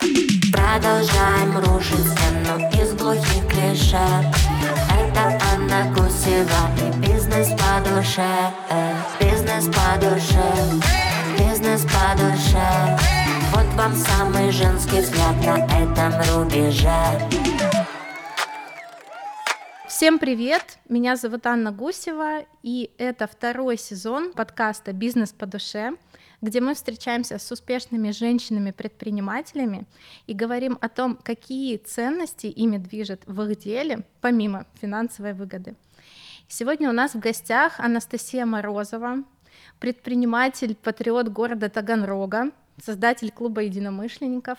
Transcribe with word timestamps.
Продолжаем 0.00 1.58
рушить 1.58 1.98
стену 1.98 2.58
из 2.80 2.94
глухих 2.94 3.46
клише. 3.48 3.98
Это 4.88 5.38
Анна 5.52 5.92
Гусева 5.94 6.70
и 6.78 6.90
бизнес 7.00 7.48
по 7.50 7.80
душе. 7.88 8.50
Бизнес 9.20 9.66
по 9.66 10.00
душе, 10.00 10.42
бизнес 11.38 11.82
по 11.82 12.16
душе. 12.16 12.98
Вот 13.52 13.66
вам 13.76 13.94
самый 13.94 14.50
женский 14.50 15.00
взгляд 15.00 15.36
на 15.44 15.66
этом 15.66 16.12
рубеже. 16.34 17.28
Всем 19.86 20.18
привет! 20.18 20.78
Меня 20.88 21.16
зовут 21.16 21.46
Анна 21.46 21.72
Гусева, 21.72 22.44
и 22.62 22.90
это 22.96 23.26
второй 23.26 23.76
сезон 23.76 24.32
подкаста 24.32 24.92
«Бизнес 24.94 25.32
по 25.32 25.44
душе», 25.44 25.92
где 26.40 26.60
мы 26.60 26.74
встречаемся 26.74 27.38
с 27.38 27.50
успешными 27.50 28.10
женщинами-предпринимателями 28.10 29.86
и 30.26 30.34
говорим 30.34 30.78
о 30.80 30.88
том, 30.88 31.18
какие 31.22 31.76
ценности 31.76 32.46
ими 32.46 32.78
движет 32.78 33.22
в 33.26 33.42
их 33.42 33.58
деле, 33.58 34.04
помимо 34.20 34.66
финансовой 34.80 35.34
выгоды. 35.34 35.74
Сегодня 36.48 36.88
у 36.88 36.92
нас 36.92 37.14
в 37.14 37.20
гостях 37.20 37.78
Анастасия 37.78 38.46
Морозова, 38.46 39.24
предприниматель, 39.78 40.74
патриот 40.74 41.28
города 41.28 41.68
Таганрога, 41.68 42.50
создатель 42.82 43.30
клуба 43.30 43.62
единомышленников. 43.62 44.58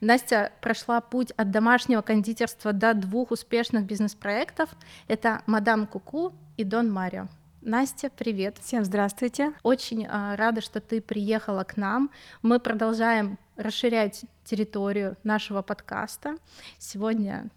Настя 0.00 0.52
прошла 0.60 1.00
путь 1.00 1.30
от 1.36 1.50
домашнего 1.50 2.02
кондитерства 2.02 2.72
до 2.72 2.94
двух 2.94 3.30
успешных 3.30 3.84
бизнес-проектов. 3.86 4.70
Это 5.08 5.42
«Мадам 5.46 5.86
Куку» 5.86 6.32
и 6.56 6.64
«Дон 6.64 6.92
Марио». 6.92 7.28
Настя, 7.66 8.10
привет. 8.14 8.58
Всем 8.60 8.84
здравствуйте. 8.84 9.54
Очень 9.62 10.04
э, 10.04 10.34
рада, 10.34 10.60
что 10.60 10.82
ты 10.82 11.00
приехала 11.00 11.64
к 11.64 11.78
нам. 11.78 12.10
Мы 12.42 12.60
продолжаем 12.60 13.38
расширять 13.56 14.26
территорию 14.44 15.16
нашего 15.24 15.62
подкаста. 15.62 16.36
Сегодня 16.76 17.48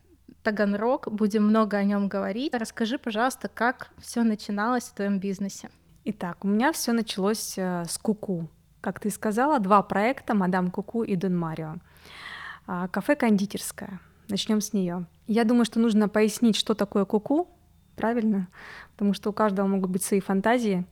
Таганрог, 0.43 1.11
будем 1.11 1.43
много 1.43 1.75
о 1.75 1.83
нем 1.83 2.07
говорить. 2.07 2.53
Расскажи, 2.53 2.97
пожалуйста, 2.97 3.49
как 3.49 3.89
все 3.97 4.23
начиналось 4.23 4.85
в 4.85 4.93
твоем 4.93 5.19
бизнесе. 5.19 5.69
Итак, 6.05 6.45
у 6.45 6.47
меня 6.47 6.71
все 6.71 6.93
началось 6.93 7.57
э, 7.57 7.83
с 7.83 7.97
Куку. 7.97 8.47
Как 8.79 9.01
ты 9.01 9.09
сказала, 9.09 9.59
два 9.59 9.83
проекта 9.83 10.33
«Мадам 10.33 10.71
Куку» 10.71 11.03
и 11.03 11.17
«Дон 11.17 11.37
Марио». 11.37 11.75
А, 12.65 12.87
кафе-кондитерская. 12.87 13.99
Начнем 14.29 14.61
с 14.61 14.71
нее. 14.71 15.05
Я 15.27 15.43
думаю, 15.43 15.65
что 15.65 15.81
нужно 15.81 16.07
пояснить, 16.07 16.55
что 16.55 16.75
такое 16.75 17.03
куку, 17.03 17.49
правильно? 17.97 18.47
Потому 18.93 19.13
что 19.13 19.31
у 19.31 19.33
каждого 19.33 19.67
могут 19.67 19.89
быть 19.89 20.03
свои 20.03 20.21
фантазии. 20.21 20.85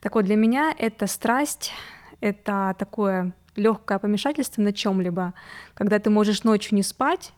Так 0.00 0.16
вот, 0.16 0.24
для 0.24 0.34
меня 0.34 0.74
это 0.76 1.06
страсть, 1.06 1.72
это 2.20 2.74
такое 2.78 3.34
легкое 3.54 3.98
помешательство 3.98 4.62
на 4.62 4.72
чем-либо, 4.72 5.34
когда 5.74 5.98
ты 5.98 6.10
можешь 6.10 6.42
ночью 6.42 6.74
не 6.74 6.82
спать, 6.82 7.32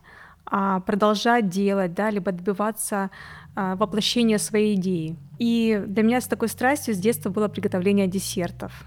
а 0.45 0.79
продолжать 0.79 1.49
делать, 1.49 1.93
да, 1.93 2.09
либо 2.09 2.31
добиваться 2.31 3.09
а, 3.55 3.75
воплощения 3.75 4.37
своей 4.37 4.75
идеи. 4.75 5.17
И 5.39 5.83
для 5.85 6.03
меня 6.03 6.21
с 6.21 6.27
такой 6.27 6.47
страстью 6.47 6.93
с 6.93 6.97
детства 6.97 7.29
было 7.29 7.47
приготовление 7.47 8.07
десертов. 8.07 8.85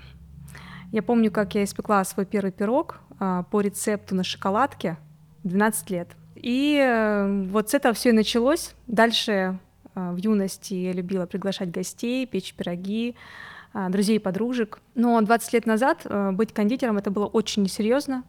Я 0.93 1.03
помню, 1.03 1.31
как 1.31 1.55
я 1.55 1.65
испекла 1.65 2.03
свой 2.05 2.27
первый 2.27 2.53
пирог 2.53 3.01
а, 3.19 3.43
по 3.45 3.61
рецепту 3.61 4.15
на 4.15 4.25
шоколадке 4.25 4.97
12 5.45 5.91
лет. 5.91 6.09
И 6.35 6.79
э, 6.81 7.45
вот 7.51 7.71
с 7.71 7.75
этого 7.75 7.95
все 7.95 8.11
и 8.11 8.13
началось. 8.13 8.75
Дальше 8.87 9.59
в 10.13 10.17
юности 10.17 10.75
я 10.75 10.93
любила 10.93 11.27
приглашать 11.27 11.71
гостей, 11.71 12.27
печь 12.27 12.55
пироги, 12.55 13.17
а, 13.73 13.89
друзей, 13.89 14.19
подружек. 14.21 14.81
Но 14.95 15.21
20 15.21 15.53
лет 15.53 15.67
назад 15.67 16.03
э, 16.05 16.31
быть 16.33 16.53
кондитером 16.53 16.99
это 16.99 17.11
было 17.11 17.27
очень 17.27 17.63
несерьезно. 17.63 18.25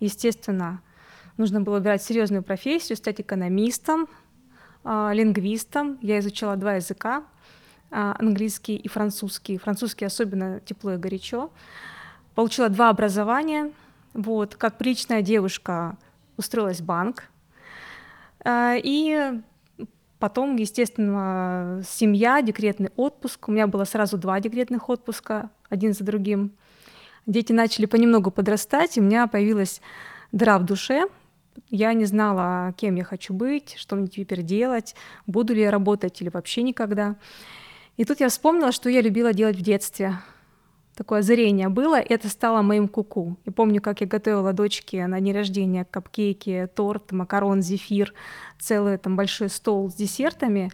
Естественно, 0.00 0.80
нужно 1.36 1.60
было 1.60 1.76
выбирать 1.76 2.02
серьезную 2.02 2.42
профессию, 2.42 2.96
стать 2.96 3.20
экономистом, 3.20 4.08
лингвистом. 4.82 5.98
Я 6.00 6.18
изучала 6.20 6.56
два 6.56 6.76
языка, 6.76 7.24
английский 7.90 8.76
и 8.76 8.88
французский. 8.88 9.58
Французский 9.58 10.06
особенно 10.06 10.60
тепло 10.60 10.94
и 10.94 10.96
горячо. 10.96 11.50
Получила 12.34 12.70
два 12.70 12.88
образования. 12.88 13.72
Вот, 14.14 14.56
как 14.56 14.78
приличная 14.78 15.20
девушка 15.20 15.98
устроилась 16.38 16.80
в 16.80 16.84
банк. 16.84 17.24
А, 18.44 18.76
и 18.76 19.40
потом, 20.20 20.54
естественно, 20.56 21.82
семья, 21.84 22.42
декретный 22.42 22.90
отпуск. 22.94 23.48
У 23.48 23.52
меня 23.52 23.66
было 23.66 23.84
сразу 23.84 24.16
два 24.18 24.38
декретных 24.38 24.88
отпуска, 24.88 25.50
один 25.68 25.94
за 25.94 26.04
другим. 26.04 26.52
Дети 27.26 27.52
начали 27.52 27.86
понемногу 27.86 28.30
подрастать, 28.30 28.96
и 28.96 29.00
у 29.00 29.02
меня 29.02 29.26
появилась 29.26 29.80
дыра 30.30 30.58
в 30.58 30.64
душе. 30.64 31.08
Я 31.70 31.92
не 31.94 32.04
знала, 32.04 32.72
кем 32.76 32.94
я 32.94 33.04
хочу 33.04 33.34
быть, 33.34 33.74
что 33.76 33.96
мне 33.96 34.06
теперь 34.06 34.42
делать, 34.42 34.94
буду 35.26 35.54
ли 35.54 35.62
я 35.62 35.70
работать 35.70 36.20
или 36.20 36.28
вообще 36.28 36.62
никогда. 36.62 37.16
И 37.96 38.04
тут 38.04 38.20
я 38.20 38.28
вспомнила, 38.28 38.72
что 38.72 38.88
я 38.88 39.00
любила 39.00 39.32
делать 39.32 39.56
в 39.56 39.62
детстве 39.62 40.18
такое 41.00 41.20
озарение 41.20 41.70
было, 41.70 41.98
и 41.98 42.12
это 42.12 42.28
стало 42.28 42.60
моим 42.60 42.86
куку. 42.86 43.38
И 43.46 43.50
помню, 43.50 43.80
как 43.80 44.02
я 44.02 44.06
готовила 44.06 44.52
дочке 44.52 45.06
на 45.06 45.18
день 45.18 45.32
рождения 45.34 45.86
капкейки, 45.90 46.68
торт, 46.74 47.12
макарон, 47.12 47.62
зефир, 47.62 48.12
целый 48.58 48.98
там 48.98 49.16
большой 49.16 49.48
стол 49.48 49.88
с 49.88 49.94
десертами. 49.94 50.70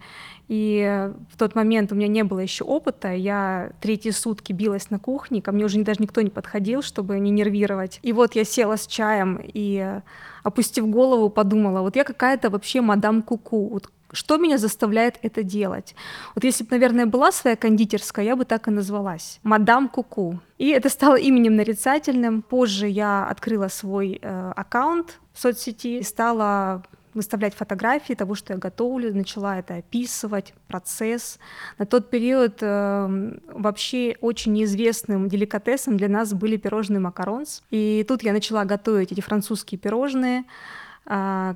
И 0.49 1.09
в 1.31 1.37
тот 1.37 1.55
момент 1.55 1.93
у 1.93 1.95
меня 1.95 2.09
не 2.09 2.25
было 2.25 2.39
еще 2.39 2.65
опыта, 2.65 3.13
я 3.13 3.71
третьи 3.79 4.09
сутки 4.09 4.51
билась 4.51 4.89
на 4.89 4.99
кухне, 4.99 5.41
ко 5.41 5.53
мне 5.53 5.63
уже 5.63 5.81
даже 5.81 6.01
никто 6.01 6.19
не 6.19 6.29
подходил, 6.29 6.81
чтобы 6.81 7.17
не 7.19 7.31
нервировать. 7.31 7.99
И 8.03 8.11
вот 8.11 8.35
я 8.35 8.43
села 8.43 8.75
с 8.75 8.85
чаем 8.85 9.39
и, 9.41 10.01
опустив 10.43 10.89
голову, 10.89 11.29
подумала, 11.29 11.79
вот 11.79 11.95
я 11.95 12.03
какая-то 12.03 12.49
вообще 12.49 12.81
мадам 12.81 13.21
куку, 13.21 13.69
вот 13.69 13.89
что 14.11 14.37
меня 14.37 14.57
заставляет 14.57 15.19
это 15.21 15.43
делать? 15.43 15.95
Вот 16.35 16.43
если 16.43 16.63
бы, 16.63 16.71
наверное, 16.71 17.05
была 17.05 17.31
своя 17.31 17.55
кондитерская, 17.55 18.25
я 18.25 18.35
бы 18.35 18.45
так 18.45 18.67
и 18.67 18.71
назвалась. 18.71 19.39
Мадам 19.43 19.89
Куку. 19.89 20.39
И 20.57 20.69
это 20.69 20.89
стало 20.89 21.15
именем 21.15 21.55
нарицательным. 21.55 22.41
Позже 22.41 22.87
я 22.87 23.25
открыла 23.25 23.67
свой 23.67 24.19
э, 24.21 24.53
аккаунт 24.55 25.19
в 25.33 25.41
соцсети 25.41 25.99
и 25.99 26.03
стала 26.03 26.83
выставлять 27.17 27.53
фотографии 27.53 28.13
того, 28.13 28.35
что 28.35 28.53
я 28.53 28.59
готовлю, 28.59 29.13
начала 29.13 29.59
это 29.59 29.75
описывать, 29.75 30.53
процесс. 30.67 31.39
На 31.77 31.85
тот 31.85 32.09
период 32.09 32.59
э, 32.61 33.33
вообще 33.47 34.15
очень 34.21 34.53
неизвестным 34.53 35.27
деликатесом 35.27 35.97
для 35.97 36.07
нас 36.07 36.33
были 36.33 36.55
пирожные 36.55 36.99
макаронс. 36.99 37.63
И 37.71 38.05
тут 38.07 38.23
я 38.23 38.31
начала 38.31 38.63
готовить 38.63 39.11
эти 39.11 39.21
французские 39.21 39.79
пирожные, 39.79 40.45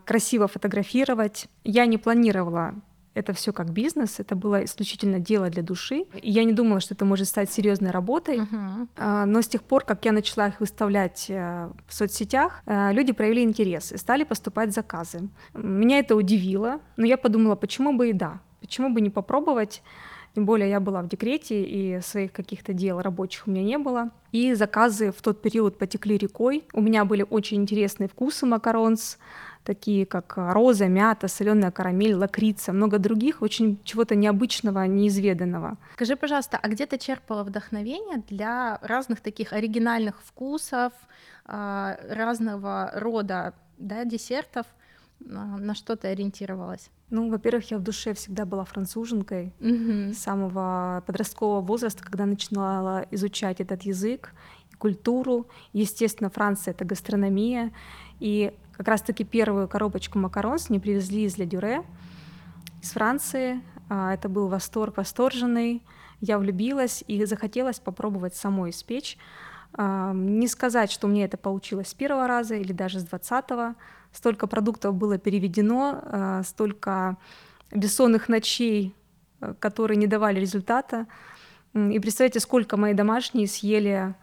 красиво 0.06 0.48
фотографировать. 0.48 1.48
Я 1.64 1.86
не 1.86 1.98
планировала 1.98 2.76
это 3.14 3.34
все 3.34 3.52
как 3.52 3.72
бизнес, 3.72 4.20
это 4.20 4.36
было 4.36 4.64
исключительно 4.64 5.20
дело 5.20 5.50
для 5.50 5.64
души. 5.64 6.06
И 6.22 6.32
я 6.32 6.44
не 6.44 6.54
думала, 6.54 6.80
что 6.80 6.94
это 6.94 7.06
может 7.06 7.28
стать 7.28 7.52
серьезной 7.52 7.92
работой. 7.92 8.40
Uh-huh. 8.40 9.26
Но 9.26 9.42
с 9.42 9.48
тех 9.48 9.64
пор, 9.64 9.84
как 9.84 10.06
я 10.06 10.12
начала 10.12 10.48
их 10.48 10.60
выставлять 10.60 11.26
э, 11.30 11.70
в 11.88 11.94
соцсетях, 11.94 12.62
э, 12.66 12.94
люди 12.94 13.12
проявили 13.12 13.42
интерес 13.42 13.92
и 13.92 13.98
стали 13.98 14.24
поступать 14.24 14.74
заказы. 14.74 15.30
Меня 15.54 16.00
это 16.00 16.16
удивило, 16.16 16.80
но 16.98 17.06
я 17.06 17.18
подумала, 17.18 17.56
почему 17.56 17.94
бы 17.94 18.10
и 18.10 18.14
да, 18.14 18.40
почему 18.62 18.90
бы 18.90 19.02
не 19.02 19.10
попробовать. 19.10 19.84
Тем 20.34 20.46
более 20.46 20.70
я 20.70 20.80
была 20.80 21.02
в 21.02 21.10
декрете, 21.10 21.62
и 21.62 22.00
своих 22.02 22.32
каких-то 22.32 22.74
дел 22.74 23.02
рабочих 23.02 23.48
у 23.48 23.52
меня 23.52 23.64
не 23.64 23.78
было. 23.78 24.12
И 24.32 24.54
заказы 24.54 25.12
в 25.12 25.22
тот 25.22 25.42
период 25.42 25.78
потекли 25.78 26.18
рекой. 26.18 26.64
У 26.74 26.82
меня 26.82 27.04
были 27.04 27.26
очень 27.30 27.58
интересные 27.58 28.08
вкусы 28.08 28.46
макаронс, 28.46 29.18
такие 29.66 30.06
как 30.06 30.34
роза, 30.38 30.88
мята, 30.88 31.28
соленая 31.28 31.72
карамель, 31.72 32.16
лакрица, 32.16 32.72
много 32.72 32.98
других, 32.98 33.42
очень 33.42 33.78
чего-то 33.84 34.16
необычного, 34.16 34.86
неизведанного. 34.88 35.78
Скажи, 35.96 36.16
пожалуйста, 36.16 36.58
а 36.62 36.70
где 36.70 36.86
ты 36.86 36.98
черпала 36.98 37.44
вдохновение 37.44 38.24
для 38.30 38.80
разных 38.82 39.20
таких 39.20 39.52
оригинальных 39.52 40.22
вкусов, 40.24 40.94
а, 41.46 41.98
разного 42.10 42.92
рода 42.96 43.54
да, 43.78 44.06
десертов? 44.06 44.66
На 45.26 45.76
что 45.76 45.96
ты 45.96 46.10
ориентировалась? 46.10 46.90
Ну, 47.10 47.30
во-первых, 47.30 47.72
я 47.72 47.78
в 47.78 47.84
душе 47.84 48.14
всегда 48.14 48.46
была 48.46 48.64
француженкой 48.64 49.54
mm-hmm. 49.60 50.14
с 50.14 50.18
самого 50.18 51.04
подросткового 51.06 51.62
возраста, 51.62 52.04
когда 52.04 52.26
начинала 52.26 53.06
изучать 53.12 53.60
этот 53.60 53.84
язык 53.84 54.34
и 54.72 54.76
культуру. 54.76 55.48
Естественно, 55.74 56.30
Франция— 56.30 56.72
это 56.74 56.86
гастрономия. 56.86 57.72
И 58.20 58.54
как 58.74 58.88
раз-таки 58.88 59.24
первую 59.24 59.68
коробочку 59.68 60.20
макарон 60.20 60.58
мне 60.70 60.80
привезли 60.80 61.26
из 61.26 61.36
Дюре, 61.36 61.84
из 62.82 62.92
Франции. 62.92 63.62
А, 63.90 64.14
это 64.14 64.30
был 64.30 64.48
восторг 64.48 64.98
восторженный. 64.98 65.84
Я 66.22 66.38
влюбилась 66.40 67.04
и 67.08 67.26
захотелось 67.26 67.80
попробовать 67.80 68.36
самой 68.36 68.70
испечь. 68.70 69.18
Не 69.78 70.48
сказать, 70.48 70.92
что 70.92 71.08
мне 71.08 71.24
это 71.24 71.38
получилось 71.38 71.90
с 71.90 71.94
первого 71.94 72.28
раза 72.28 72.56
или 72.56 72.74
даже 72.74 73.00
с 73.00 73.04
двадцатого, 73.04 73.76
столько 74.12 74.48
продуктов 74.48 74.96
было 74.96 75.18
переведено, 75.18 76.02
э, 76.04 76.42
столько 76.46 77.18
бессонных 77.72 78.28
ночей, 78.28 78.94
э, 79.40 79.54
которые 79.60 79.98
не 79.98 80.08
давали 80.08 80.40
результата. 80.40 81.08
И 81.74 82.00
представьте, 82.00 82.42
сколько 82.42 82.76
мои 82.76 82.94
домашние 82.94 83.48
съели 83.48 84.14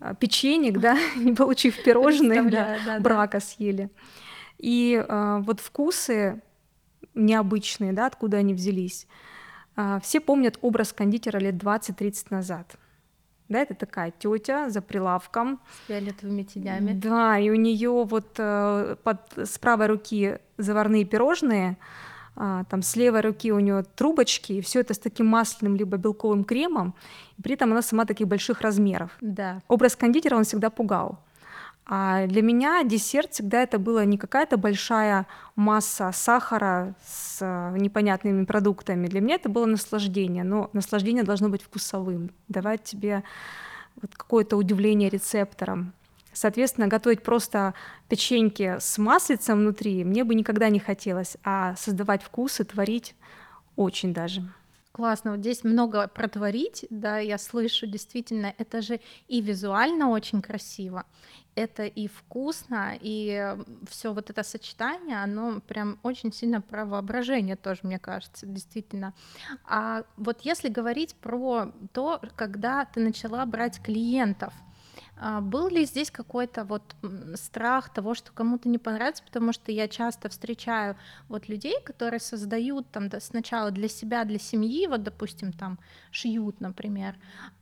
а, 0.00 0.14
печенек, 0.14 0.78
да, 0.78 0.98
не 1.16 1.32
получив 1.34 1.82
пирожные, 1.82 2.42
да, 2.42 2.76
да, 2.84 3.00
брака 3.00 3.40
съели. 3.40 3.90
И 4.58 5.02
э, 5.08 5.38
вот 5.40 5.60
вкусы 5.60 6.42
необычные, 7.14 7.92
да, 7.92 8.06
откуда 8.06 8.38
они 8.38 8.54
взялись. 8.54 9.06
Э, 9.76 9.98
все 10.02 10.20
помнят 10.20 10.58
образ 10.60 10.92
кондитера 10.92 11.38
лет 11.38 11.54
20-30 11.54 12.26
назад. 12.30 12.76
Да, 13.48 13.60
это 13.60 13.74
такая 13.74 14.12
тетя 14.18 14.68
за 14.68 14.82
прилавком. 14.82 15.60
С 15.84 15.88
фиолетовыми 15.88 16.42
тенями. 16.42 16.92
Да, 16.92 17.38
и 17.38 17.48
у 17.50 17.54
нее 17.54 18.04
вот 18.04 18.34
э, 18.38 18.96
под, 19.02 19.20
с 19.36 19.58
правой 19.58 19.86
руки 19.86 20.38
заварные 20.58 21.04
пирожные, 21.04 21.78
а, 22.40 22.64
там 22.64 22.82
с 22.82 22.94
левой 22.94 23.22
руки 23.22 23.50
у 23.50 23.58
нее 23.58 23.84
трубочки, 23.96 24.52
и 24.52 24.60
все 24.60 24.80
это 24.80 24.94
с 24.94 24.98
таким 24.98 25.26
масляным 25.26 25.76
либо 25.76 25.96
белковым 25.96 26.44
кремом, 26.44 26.94
и 27.36 27.42
при 27.42 27.54
этом 27.54 27.72
она 27.72 27.82
сама 27.82 28.04
таких 28.04 28.28
больших 28.28 28.60
размеров. 28.60 29.16
Да. 29.20 29.60
Образ 29.66 29.96
кондитера 29.96 30.36
он 30.36 30.44
всегда 30.44 30.70
пугал. 30.70 31.18
А 31.90 32.26
для 32.26 32.42
меня 32.42 32.84
десерт 32.84 33.32
всегда 33.32 33.62
это 33.62 33.78
была 33.78 34.04
не 34.04 34.18
какая-то 34.18 34.58
большая 34.58 35.26
масса 35.56 36.10
сахара 36.12 36.94
с 37.02 37.38
э, 37.40 37.78
непонятными 37.78 38.44
продуктами. 38.44 39.06
Для 39.06 39.22
меня 39.22 39.36
это 39.36 39.48
было 39.48 39.64
наслаждение, 39.64 40.44
но 40.44 40.68
наслаждение 40.74 41.24
должно 41.24 41.48
быть 41.48 41.62
вкусовым, 41.62 42.30
давать 42.46 42.84
тебе 42.84 43.24
вот 44.02 44.14
какое-то 44.14 44.58
удивление 44.58 45.08
рецепторам. 45.08 45.94
Соответственно, 46.34 46.88
готовить 46.88 47.22
просто 47.22 47.72
печеньки 48.10 48.76
с 48.78 48.98
маслицем 48.98 49.60
внутри 49.60 50.04
мне 50.04 50.24
бы 50.24 50.34
никогда 50.34 50.68
не 50.68 50.78
хотелось, 50.78 51.38
а 51.42 51.74
создавать 51.76 52.22
вкусы, 52.22 52.64
творить 52.64 53.14
очень 53.76 54.12
даже. 54.12 54.42
Классно, 54.92 55.30
вот 55.30 55.40
здесь 55.40 55.62
много 55.64 56.08
протворить, 56.08 56.84
да, 56.90 57.18
я 57.18 57.38
слышу, 57.38 57.86
действительно, 57.86 58.52
это 58.58 58.82
же 58.82 59.00
и 59.28 59.40
визуально 59.40 60.10
очень 60.10 60.42
красиво, 60.42 61.04
это 61.58 61.86
и 61.86 62.06
вкусно, 62.06 62.96
и 63.00 63.56
все 63.90 64.12
вот 64.12 64.30
это 64.30 64.42
сочетание, 64.44 65.22
оно 65.22 65.60
прям 65.60 65.98
очень 66.04 66.32
сильно 66.32 66.60
про 66.60 66.86
воображение 66.86 67.56
тоже, 67.56 67.80
мне 67.82 67.98
кажется, 67.98 68.46
действительно. 68.46 69.12
А 69.64 70.04
вот 70.16 70.42
если 70.42 70.68
говорить 70.68 71.16
про 71.16 71.72
то, 71.92 72.20
когда 72.36 72.84
ты 72.84 73.00
начала 73.00 73.44
брать 73.44 73.82
клиентов, 73.82 74.54
а 75.20 75.40
был 75.40 75.68
ли 75.68 75.84
здесь 75.84 76.10
какой-то 76.10 76.64
вот 76.64 76.94
страх 77.34 77.92
того, 77.92 78.14
что 78.14 78.32
кому-то 78.32 78.68
не 78.68 78.78
понравится, 78.78 79.22
потому 79.24 79.52
что 79.52 79.72
я 79.72 79.88
часто 79.88 80.28
встречаю 80.28 80.96
вот 81.28 81.48
людей, 81.48 81.76
которые 81.84 82.20
создают 82.20 82.90
там 82.90 83.10
сначала 83.20 83.70
для 83.70 83.88
себя, 83.88 84.24
для 84.24 84.38
семьи, 84.38 84.86
вот 84.86 85.02
допустим 85.02 85.52
там 85.52 85.78
шьют, 86.10 86.60
например, 86.60 87.16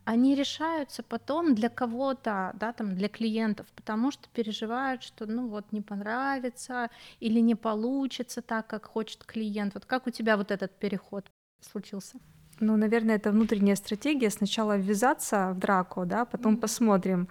они 0.04 0.34
решаются 0.34 1.02
потом 1.02 1.54
для 1.54 1.68
кого-то, 1.68 2.52
да, 2.54 2.72
там 2.72 2.94
для 2.94 3.08
клиентов, 3.08 3.66
потому 3.74 4.10
что 4.10 4.28
переживают, 4.28 5.02
что 5.02 5.26
ну 5.26 5.48
вот 5.48 5.72
не 5.72 5.80
понравится 5.80 6.90
или 7.20 7.40
не 7.40 7.54
получится 7.54 8.42
так, 8.42 8.66
как 8.66 8.86
хочет 8.86 9.24
клиент. 9.24 9.74
Вот 9.74 9.86
как 9.86 10.06
у 10.06 10.10
тебя 10.10 10.36
вот 10.36 10.50
этот 10.50 10.78
переход 10.78 11.26
случился? 11.60 12.18
Ну, 12.60 12.76
наверное, 12.76 13.16
это 13.16 13.30
внутренняя 13.30 13.76
стратегия. 13.76 14.30
Сначала 14.30 14.76
ввязаться 14.76 15.52
в 15.54 15.58
драку, 15.58 16.06
да, 16.06 16.24
потом 16.24 16.54
mm-hmm. 16.54 16.60
посмотрим. 16.60 17.28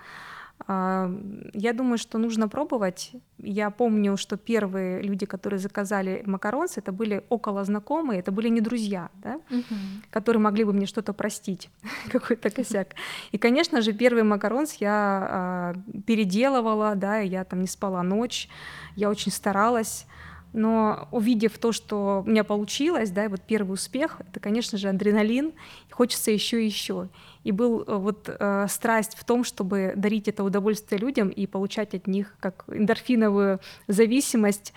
Я 0.67 1.73
думаю, 1.73 1.97
что 1.97 2.17
нужно 2.17 2.47
пробовать. 2.47 3.11
Я 3.37 3.69
помню, 3.69 4.17
что 4.17 4.37
первые 4.37 5.01
люди, 5.01 5.25
которые 5.25 5.59
заказали 5.59 6.23
макаронсы, 6.25 6.79
это 6.79 6.91
были 6.91 7.23
около 7.29 7.65
знакомые, 7.65 8.19
это 8.19 8.31
были 8.31 8.47
не 8.49 8.61
друзья, 8.61 9.09
да, 9.21 9.35
угу. 9.51 9.75
которые 10.09 10.41
могли 10.41 10.63
бы 10.63 10.73
мне 10.73 10.85
что-то 10.85 11.13
простить, 11.13 11.69
какой-то 12.11 12.49
косяк. 12.49 12.95
И, 13.31 13.37
конечно 13.37 13.81
же, 13.81 13.91
первый 13.91 14.23
макаронс 14.23 14.75
я 14.75 15.27
а, 15.29 15.73
переделывала, 16.07 16.95
да, 16.95 17.17
я 17.19 17.43
там 17.43 17.61
не 17.61 17.67
спала 17.67 18.01
ночь, 18.01 18.47
я 18.95 19.09
очень 19.09 19.33
старалась 19.33 20.07
но 20.55 21.07
увидев 21.11 21.57
то, 21.57 21.71
что 21.71 22.23
у 22.25 22.29
меня 22.29 22.43
получилось, 22.43 23.11
да, 23.11 23.27
вот 23.29 23.41
первый 23.41 23.73
успех, 23.73 24.21
это, 24.27 24.39
конечно 24.39 24.77
же, 24.77 24.87
адреналин, 24.89 25.53
хочется 25.91 26.31
еще 26.31 26.63
и 26.63 26.65
еще. 26.65 27.09
И 27.43 27.51
был 27.51 27.83
э, 27.83 27.95
вот 27.95 28.29
э, 28.29 28.65
страсть 28.69 29.15
в 29.17 29.23
том, 29.25 29.43
чтобы 29.43 29.93
дарить 29.95 30.27
это 30.27 30.43
удовольствие 30.43 30.99
людям 30.99 31.29
и 31.29 31.45
получать 31.45 31.93
от 31.93 32.07
них 32.07 32.35
как 32.39 32.63
эндорфиновую 32.67 33.59
зависимость 33.87 34.73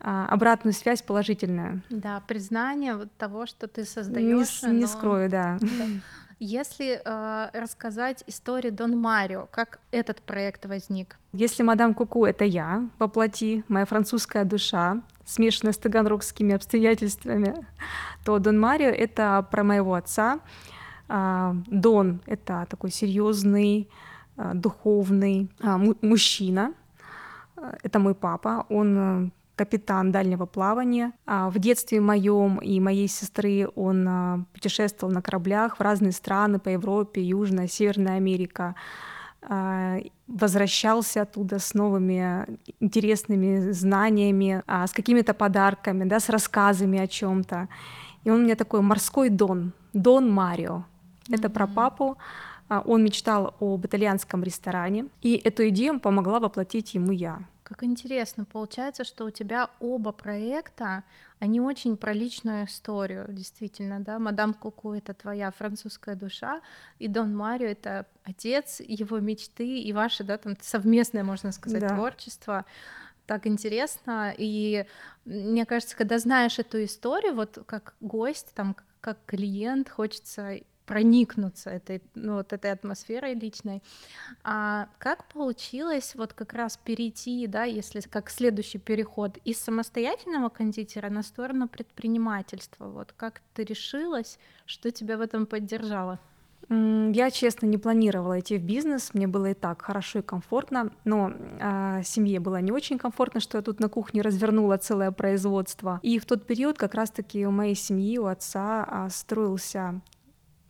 а, 0.00 0.26
обратную 0.26 0.74
связь 0.74 1.02
положительную. 1.02 1.82
Да, 1.90 2.22
признание 2.28 2.94
вот 2.94 3.08
того, 3.18 3.46
что 3.46 3.66
ты 3.66 3.84
создаешь. 3.84 4.62
Не, 4.62 4.70
не 4.70 4.86
скрою, 4.86 5.28
да. 5.28 5.58
да. 5.60 5.86
Если 6.40 7.00
э, 7.04 7.50
рассказать 7.52 8.22
историю 8.28 8.72
Дон 8.72 8.96
Марио, 8.96 9.48
как 9.50 9.80
этот 9.90 10.22
проект 10.22 10.66
возник? 10.66 11.16
Если 11.32 11.64
мадам 11.64 11.94
Куку 11.94 12.24
это 12.24 12.44
я 12.44 12.88
воплоти, 13.00 13.64
моя 13.66 13.84
французская 13.86 14.44
душа, 14.44 15.02
смешанная 15.24 15.72
с 15.72 15.78
таганрогскими 15.78 16.54
обстоятельствами, 16.54 17.66
то 18.24 18.38
Дон 18.38 18.60
Марио 18.60 18.88
это 18.88 19.44
про 19.50 19.64
моего 19.64 19.94
отца. 19.94 20.38
Э, 21.08 21.54
Дон 21.66 22.20
это 22.26 22.66
такой 22.70 22.92
серьезный, 22.92 23.88
э, 24.36 24.52
духовный 24.54 25.50
мужчина. 26.02 26.72
Это 27.82 27.98
мой 27.98 28.14
папа. 28.14 28.64
Он 28.68 29.32
капитан 29.58 30.12
дальнего 30.12 30.46
плавания. 30.46 31.12
А 31.26 31.50
в 31.50 31.58
детстве 31.58 32.00
моем 32.00 32.58
и 32.58 32.80
моей 32.80 33.08
сестры 33.08 33.68
он 33.74 34.06
а, 34.08 34.44
путешествовал 34.52 35.12
на 35.12 35.20
кораблях 35.20 35.78
в 35.78 35.80
разные 35.80 36.12
страны 36.12 36.58
по 36.58 36.68
Европе, 36.68 37.20
Южная, 37.20 37.66
Северная 37.66 38.16
Америка 38.16 38.76
а, 39.42 39.98
возвращался 40.28 41.22
оттуда 41.22 41.58
с 41.58 41.74
новыми 41.74 42.46
интересными 42.80 43.72
знаниями, 43.72 44.62
с 44.66 44.92
какими-то 44.92 45.34
подарками, 45.34 46.04
да, 46.04 46.20
с 46.20 46.28
рассказами 46.28 47.00
о 47.00 47.06
чем-то. 47.06 47.68
И 48.24 48.30
он 48.30 48.40
у 48.40 48.44
меня 48.44 48.54
такой 48.54 48.80
морской 48.80 49.28
Дон, 49.30 49.72
Дон 49.92 50.30
Марио. 50.30 50.84
Это 51.30 51.50
про 51.50 51.66
папу. 51.66 52.16
Он 52.68 53.02
мечтал 53.02 53.54
об 53.60 53.86
итальянском 53.86 54.42
ресторане, 54.44 55.06
и 55.22 55.36
эту 55.36 55.68
идею 55.68 55.98
помогла 55.98 56.38
воплотить 56.38 56.94
ему 56.94 57.12
я. 57.12 57.38
Как 57.68 57.82
интересно, 57.84 58.46
получается, 58.46 59.04
что 59.04 59.26
у 59.26 59.30
тебя 59.30 59.68
оба 59.78 60.12
проекта, 60.12 61.04
они 61.38 61.60
очень 61.60 61.98
про 61.98 62.14
личную 62.14 62.64
историю, 62.64 63.26
действительно, 63.28 64.00
да, 64.00 64.18
Мадам 64.18 64.54
Куку— 64.54 64.92
это 64.94 65.12
твоя 65.12 65.50
французская 65.50 66.16
душа, 66.16 66.62
и 66.98 67.08
Дон 67.08 67.36
Марио— 67.36 67.66
это 67.68 68.06
отец, 68.24 68.80
его 68.80 69.18
мечты 69.18 69.80
и 69.80 69.92
ваше, 69.92 70.24
да, 70.24 70.38
там 70.38 70.56
совместное, 70.62 71.24
можно 71.24 71.52
сказать, 71.52 71.82
да. 71.82 71.94
творчество, 71.94 72.64
так 73.26 73.46
интересно, 73.46 74.32
и 74.34 74.86
мне 75.26 75.66
кажется, 75.66 75.94
когда 75.94 76.18
знаешь 76.18 76.58
эту 76.58 76.82
историю, 76.82 77.34
вот 77.34 77.58
как 77.66 77.96
гость, 78.00 78.54
там, 78.54 78.76
как 79.02 79.18
клиент, 79.26 79.90
хочется 79.90 80.60
проникнуться 80.88 81.70
этой, 81.70 82.02
ну, 82.14 82.34
вот 82.34 82.52
этой 82.52 82.72
атмосферой 82.72 83.34
личной. 83.34 83.82
А 84.42 84.88
как 84.98 85.24
получилось 85.26 86.14
вот 86.16 86.32
как 86.32 86.54
раз 86.54 86.78
перейти, 86.78 87.46
да, 87.46 87.64
если 87.64 88.00
как 88.00 88.30
следующий 88.30 88.78
переход 88.78 89.38
из 89.44 89.60
самостоятельного 89.60 90.48
кондитера 90.48 91.10
на 91.10 91.22
сторону 91.22 91.68
предпринимательства? 91.68 92.88
Вот 92.88 93.12
как 93.16 93.42
ты 93.54 93.64
решилась, 93.64 94.38
что 94.66 94.90
тебя 94.90 95.18
в 95.18 95.20
этом 95.20 95.46
поддержало? 95.46 96.18
Я, 96.70 97.30
честно, 97.30 97.66
не 97.66 97.78
планировала 97.78 98.40
идти 98.40 98.58
в 98.58 98.62
бизнес, 98.62 99.14
мне 99.14 99.26
было 99.26 99.50
и 99.50 99.54
так 99.54 99.80
хорошо 99.80 100.18
и 100.18 100.22
комфортно, 100.22 100.90
но 101.04 101.32
э, 101.32 102.02
семье 102.04 102.40
было 102.40 102.60
не 102.60 102.72
очень 102.72 102.98
комфортно, 102.98 103.40
что 103.40 103.56
я 103.56 103.62
тут 103.62 103.80
на 103.80 103.88
кухне 103.88 104.20
развернула 104.20 104.76
целое 104.76 105.10
производство. 105.10 105.98
И 106.02 106.18
в 106.18 106.26
тот 106.26 106.46
период 106.46 106.76
как 106.76 106.94
раз-таки 106.94 107.46
у 107.46 107.50
моей 107.50 107.74
семьи, 107.74 108.18
у 108.18 108.26
отца 108.26 108.86
э, 108.86 109.08
строился 109.10 110.02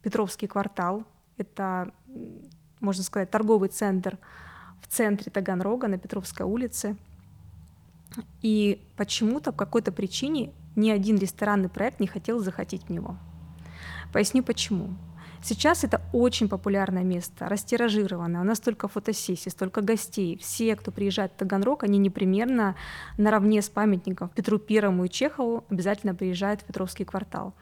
Петровский 0.03 0.47
квартал. 0.47 1.05
Это, 1.37 1.93
можно 2.81 3.03
сказать, 3.03 3.31
торговый 3.31 3.69
центр 3.69 4.19
в 4.81 4.87
центре 4.89 5.31
Таганрога 5.31 5.89
на 5.89 5.99
Петровской 5.99 6.47
улице. 6.47 6.97
И 8.43 8.85
почему-то, 8.97 9.53
по 9.53 9.65
какой-то 9.65 9.93
причине, 9.93 10.53
ни 10.77 10.91
один 10.91 11.19
ресторанный 11.19 11.69
проект 11.69 12.01
не 12.01 12.07
хотел 12.07 12.41
захотеть 12.41 12.85
в 12.85 12.91
него. 12.91 13.17
Поясню 14.13 14.43
почему. 14.43 14.95
Сейчас 15.41 15.85
это 15.85 16.03
очень 16.13 16.49
популярное 16.49 17.05
место, 17.05 17.49
растиражированное. 17.49 18.41
У 18.41 18.45
нас 18.45 18.59
столько 18.59 18.89
фотосессий, 18.89 19.51
столько 19.51 19.83
гостей. 19.83 20.37
Все, 20.39 20.75
кто 20.75 20.91
приезжает 20.91 21.33
в 21.33 21.37
Таганрог, 21.37 21.85
они 21.85 21.99
непременно 21.99 22.75
наравне 23.17 23.63
с 23.63 23.69
памятником 23.69 24.31
Петру 24.31 24.59
Первому 24.59 25.05
и 25.05 25.09
Чехову 25.09 25.65
обязательно 25.69 26.15
приезжают 26.15 26.63
в 26.63 26.65
Петровский 26.65 27.05
квартал. 27.05 27.55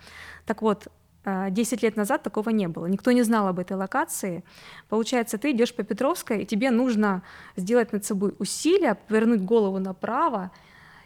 Так 0.47 0.63
вот, 0.63 0.89
10 1.27 1.83
лет 1.83 1.97
назад 1.97 2.23
такого 2.23 2.51
не 2.51 2.69
было. 2.69 2.87
Никто 2.87 3.13
не 3.13 3.23
знал 3.23 3.49
об 3.49 3.59
этой 3.59 3.77
локации. 3.77 4.45
Получается, 4.89 5.39
ты 5.39 5.51
идешь 5.51 5.75
по 5.75 5.83
Петровской, 5.83 6.43
и 6.43 6.47
тебе 6.47 6.71
нужно 6.71 7.23
сделать 7.57 7.93
над 7.93 8.05
собой 8.05 8.35
усилие, 8.39 8.95
повернуть 8.95 9.41
голову 9.41 9.79
направо 9.79 10.51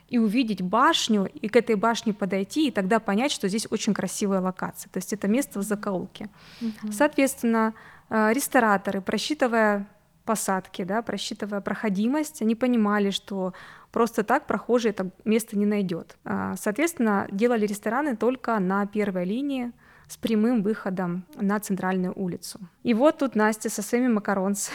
и 0.09 0.19
увидеть 0.19 0.61
башню, 0.61 1.27
и 1.27 1.49
к 1.49 1.57
этой 1.57 1.77
башне 1.77 2.13
подойти, 2.13 2.69
и 2.69 2.71
тогда 2.71 2.99
понять, 3.01 3.33
что 3.33 3.49
здесь 3.49 3.67
очень 3.71 3.95
красивая 3.95 4.41
локация. 4.41 4.91
То 4.91 4.99
есть 4.99 5.13
это 5.13 5.29
место 5.29 5.61
в 5.61 5.63
закоулке. 5.63 6.29
Угу. 6.61 6.93
Соответственно, 6.93 7.75
э, 8.11 8.33
рестораторы, 8.33 9.01
просчитывая 9.01 9.87
посадки, 10.25 10.85
да, 10.85 11.01
просчитывая 11.03 11.61
проходимость, 11.61 12.43
они 12.43 12.55
понимали, 12.55 13.11
что 13.11 13.55
просто 13.91 14.23
так 14.23 14.47
прохожий 14.47 14.91
это 14.91 15.11
место 15.25 15.57
не 15.57 15.67
найдет. 15.67 16.17
А, 16.25 16.57
соответственно, 16.57 17.27
делали 17.31 17.67
рестораны 17.67 18.17
только 18.17 18.59
на 18.59 18.87
первой 18.87 19.25
линии, 19.25 19.73
с 20.11 20.17
прямым 20.17 20.63
выходом 20.63 21.25
на 21.37 21.61
центральную 21.61 22.13
улицу. 22.17 22.59
И 22.83 22.95
вот 22.95 23.19
тут 23.19 23.37
Настя 23.37 23.71
со 23.71 23.81
своими 23.81 24.09
макаронс 24.09 24.71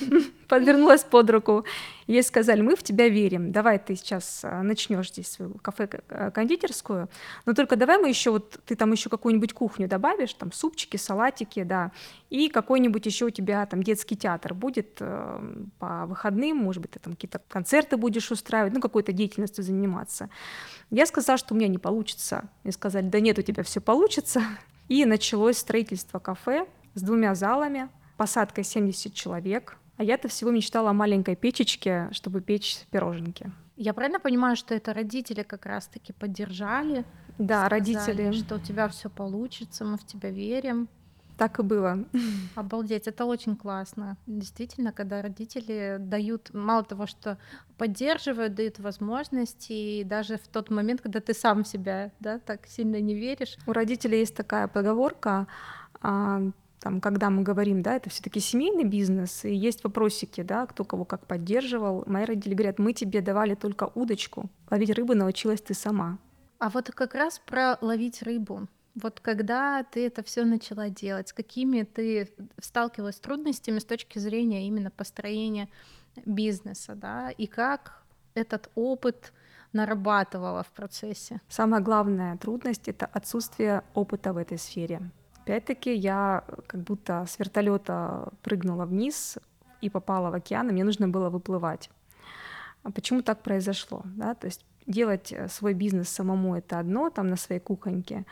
подвернулась 0.48 1.04
под 1.04 1.30
руку. 1.30 1.64
Ей 2.08 2.24
сказали, 2.24 2.60
мы 2.60 2.74
в 2.74 2.82
тебя 2.82 3.08
верим, 3.08 3.52
давай 3.52 3.78
ты 3.78 3.94
сейчас 3.94 4.40
а, 4.42 4.64
начнешь 4.64 5.10
здесь 5.10 5.28
свою 5.28 5.54
кафе-кондитерскую, 5.62 7.08
но 7.46 7.52
только 7.52 7.76
давай 7.76 7.98
мы 7.98 8.08
еще 8.08 8.32
вот, 8.32 8.58
ты 8.66 8.74
там 8.74 8.90
еще 8.90 9.08
какую-нибудь 9.08 9.52
кухню 9.52 9.86
добавишь, 9.86 10.34
там 10.34 10.50
супчики, 10.50 10.96
салатики, 10.96 11.62
да, 11.62 11.92
и 12.28 12.48
какой-нибудь 12.48 13.06
еще 13.06 13.26
у 13.26 13.30
тебя 13.30 13.64
там 13.66 13.84
детский 13.84 14.16
театр 14.16 14.54
будет 14.54 14.96
э, 14.98 15.64
по 15.78 16.06
выходным, 16.06 16.56
может 16.56 16.82
быть, 16.82 16.90
ты 16.90 16.98
там 16.98 17.12
какие-то 17.12 17.40
концерты 17.48 17.96
будешь 17.96 18.32
устраивать, 18.32 18.72
ну, 18.72 18.80
какой-то 18.80 19.12
деятельностью 19.12 19.62
заниматься. 19.62 20.30
Я 20.90 21.06
сказала, 21.06 21.38
что 21.38 21.54
у 21.54 21.56
меня 21.56 21.68
не 21.68 21.78
получится. 21.78 22.48
Мне 22.64 22.72
сказали, 22.72 23.06
да 23.06 23.20
нет, 23.20 23.38
у 23.38 23.42
тебя 23.42 23.62
все 23.62 23.80
получится. 23.80 24.42
И 24.90 25.04
началось 25.04 25.58
строительство 25.58 26.18
кафе 26.18 26.66
с 26.94 27.02
двумя 27.02 27.36
залами, 27.36 27.88
посадкой 28.16 28.64
70 28.64 29.14
человек. 29.14 29.76
А 29.96 30.02
я-то 30.02 30.26
всего 30.26 30.50
мечтала 30.50 30.90
о 30.90 30.92
маленькой 30.92 31.36
печечке, 31.36 32.08
чтобы 32.10 32.40
печь 32.40 32.76
пироженки. 32.90 33.52
Я 33.76 33.94
правильно 33.94 34.18
понимаю, 34.18 34.56
что 34.56 34.74
это 34.74 34.92
родители 34.92 35.44
как 35.44 35.64
раз-таки 35.64 36.12
поддержали? 36.12 37.04
Да, 37.38 37.66
сказали, 37.66 37.70
родители. 37.70 38.32
Что 38.32 38.56
у 38.56 38.58
тебя 38.58 38.88
все 38.88 39.08
получится, 39.08 39.84
мы 39.84 39.96
в 39.96 40.04
тебя 40.04 40.30
верим. 40.30 40.88
Так 41.40 41.58
и 41.58 41.62
было. 41.62 42.04
Обалдеть, 42.54 43.08
это 43.08 43.24
очень 43.24 43.56
классно. 43.56 44.18
Действительно, 44.26 44.92
когда 44.92 45.22
родители 45.22 45.96
дают, 45.98 46.50
мало 46.52 46.84
того, 46.84 47.06
что 47.06 47.38
поддерживают, 47.78 48.54
дают 48.54 48.78
возможности, 48.78 49.72
и 49.72 50.04
даже 50.04 50.36
в 50.36 50.46
тот 50.48 50.68
момент, 50.68 51.00
когда 51.00 51.20
ты 51.20 51.32
сам 51.32 51.64
в 51.64 51.66
себя 51.66 52.12
да, 52.20 52.40
так 52.40 52.66
сильно 52.66 53.00
не 53.00 53.14
веришь. 53.14 53.56
У 53.66 53.72
родителей 53.72 54.18
есть 54.18 54.36
такая 54.36 54.68
поговорка, 54.68 55.46
а, 56.02 56.42
там, 56.78 57.00
когда 57.00 57.30
мы 57.30 57.42
говорим, 57.42 57.80
да, 57.80 57.96
это 57.96 58.10
все-таки 58.10 58.38
семейный 58.38 58.84
бизнес, 58.84 59.46
и 59.46 59.54
есть 59.54 59.82
вопросики, 59.82 60.42
да, 60.42 60.66
кто 60.66 60.84
кого 60.84 61.06
как 61.06 61.26
поддерживал. 61.26 62.04
Мои 62.06 62.26
родители 62.26 62.52
говорят, 62.52 62.78
мы 62.78 62.92
тебе 62.92 63.22
давали 63.22 63.54
только 63.54 63.90
удочку, 63.94 64.50
ловить 64.70 64.90
рыбу 64.90 65.14
научилась 65.14 65.62
ты 65.62 65.72
сама. 65.72 66.18
А 66.58 66.68
вот 66.68 66.90
как 66.90 67.14
раз 67.14 67.38
про 67.38 67.78
ловить 67.80 68.20
рыбу. 68.20 68.68
Вот 68.94 69.20
когда 69.20 69.82
ты 69.84 70.06
это 70.06 70.22
все 70.22 70.44
начала 70.44 70.88
делать, 70.88 71.28
с 71.28 71.32
какими 71.32 71.82
ты 71.82 72.28
сталкивалась 72.60 73.16
с 73.16 73.20
трудностями 73.20 73.78
с 73.78 73.84
точки 73.84 74.18
зрения 74.18 74.66
именно 74.66 74.90
построения 74.90 75.68
бизнеса, 76.26 76.94
да, 76.94 77.30
и 77.30 77.46
как 77.46 78.02
этот 78.34 78.70
опыт 78.74 79.32
нарабатывала 79.72 80.62
в 80.62 80.70
процессе? 80.72 81.40
Самая 81.48 81.80
главная 81.80 82.36
трудность— 82.36 82.88
это 82.88 83.06
отсутствие 83.06 83.82
опыта 83.94 84.32
в 84.32 84.36
этой 84.36 84.58
сфере. 84.58 85.00
Опять-таки 85.42 85.94
я 85.94 86.44
как 86.66 86.82
будто 86.82 87.24
с 87.28 87.38
вертолета 87.38 88.28
прыгнула 88.42 88.86
вниз 88.86 89.38
и 89.80 89.88
попала 89.88 90.30
в 90.30 90.34
океан, 90.34 90.68
и 90.68 90.72
мне 90.72 90.84
нужно 90.84 91.08
было 91.08 91.30
выплывать. 91.30 91.90
А 92.82 92.90
почему 92.90 93.22
так 93.22 93.42
произошло? 93.42 94.02
Да? 94.04 94.34
То 94.34 94.46
есть 94.46 94.64
делать 94.86 95.34
свой 95.48 95.74
бизнес 95.74 96.08
самому— 96.08 96.54
это 96.56 96.78
одно, 96.78 97.10
там 97.10 97.28
на 97.28 97.36
своей 97.36 97.60
кухоньке, 97.60 98.26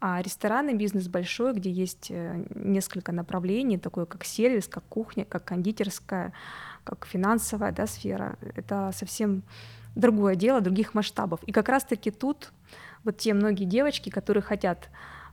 а 0.00 0.22
ресторанный 0.22 0.74
бизнес 0.74 1.08
большой, 1.08 1.54
где 1.54 1.70
есть 1.70 2.08
э, 2.10 2.44
несколько 2.54 3.12
направлений, 3.12 3.78
такое 3.78 4.06
как 4.06 4.24
сервис, 4.24 4.68
как 4.68 4.84
кухня, 4.84 5.24
как 5.24 5.44
кондитерская, 5.44 6.32
как 6.84 7.06
финансовая 7.06 7.72
да, 7.72 7.86
сфера, 7.86 8.36
это 8.54 8.90
совсем 8.94 9.42
другое 9.94 10.36
дело, 10.36 10.60
других 10.60 10.94
масштабов. 10.94 11.42
И 11.44 11.52
как 11.52 11.68
раз-таки 11.68 12.10
тут 12.10 12.52
вот 13.04 13.18
те 13.18 13.34
многие 13.34 13.64
девочки, 13.64 14.10
которые 14.10 14.42
хотят 14.42 14.88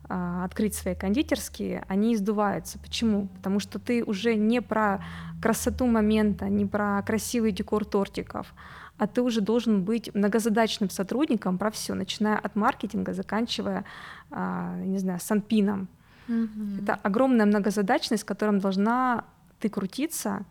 а, 0.07 0.45
открыть 0.45 0.75
свои 0.75 0.95
кондитерские, 0.95 1.83
они 1.87 2.13
издуваются. 2.13 2.79
Почему? 2.79 3.27
Потому 3.37 3.59
что 3.59 3.79
ты 3.79 4.03
уже 4.03 4.35
не 4.35 4.61
про 4.61 5.03
красоту 5.41 5.87
момента, 5.87 6.49
не 6.49 6.65
про 6.65 7.01
красивый 7.03 7.51
декор 7.51 7.85
тортиков, 7.85 8.53
а 8.97 9.07
ты 9.07 9.21
уже 9.21 9.41
должен 9.41 9.83
быть 9.83 10.13
многозадачным 10.13 10.89
сотрудником 10.89 11.57
про 11.57 11.69
все, 11.71 11.93
начиная 11.93 12.37
от 12.37 12.55
маркетинга, 12.55 13.13
заканчивая, 13.13 13.85
а, 14.31 14.77
не 14.77 14.99
знаю, 14.99 15.19
санпином. 15.19 15.87
Mm-hmm. 16.27 16.83
Это 16.83 16.95
огромная 16.95 17.45
многозадачность, 17.45 18.23
с 18.23 18.25
которой 18.25 18.59
должна 18.59 19.25
ты 19.59 19.69
крутиться, 19.69 20.45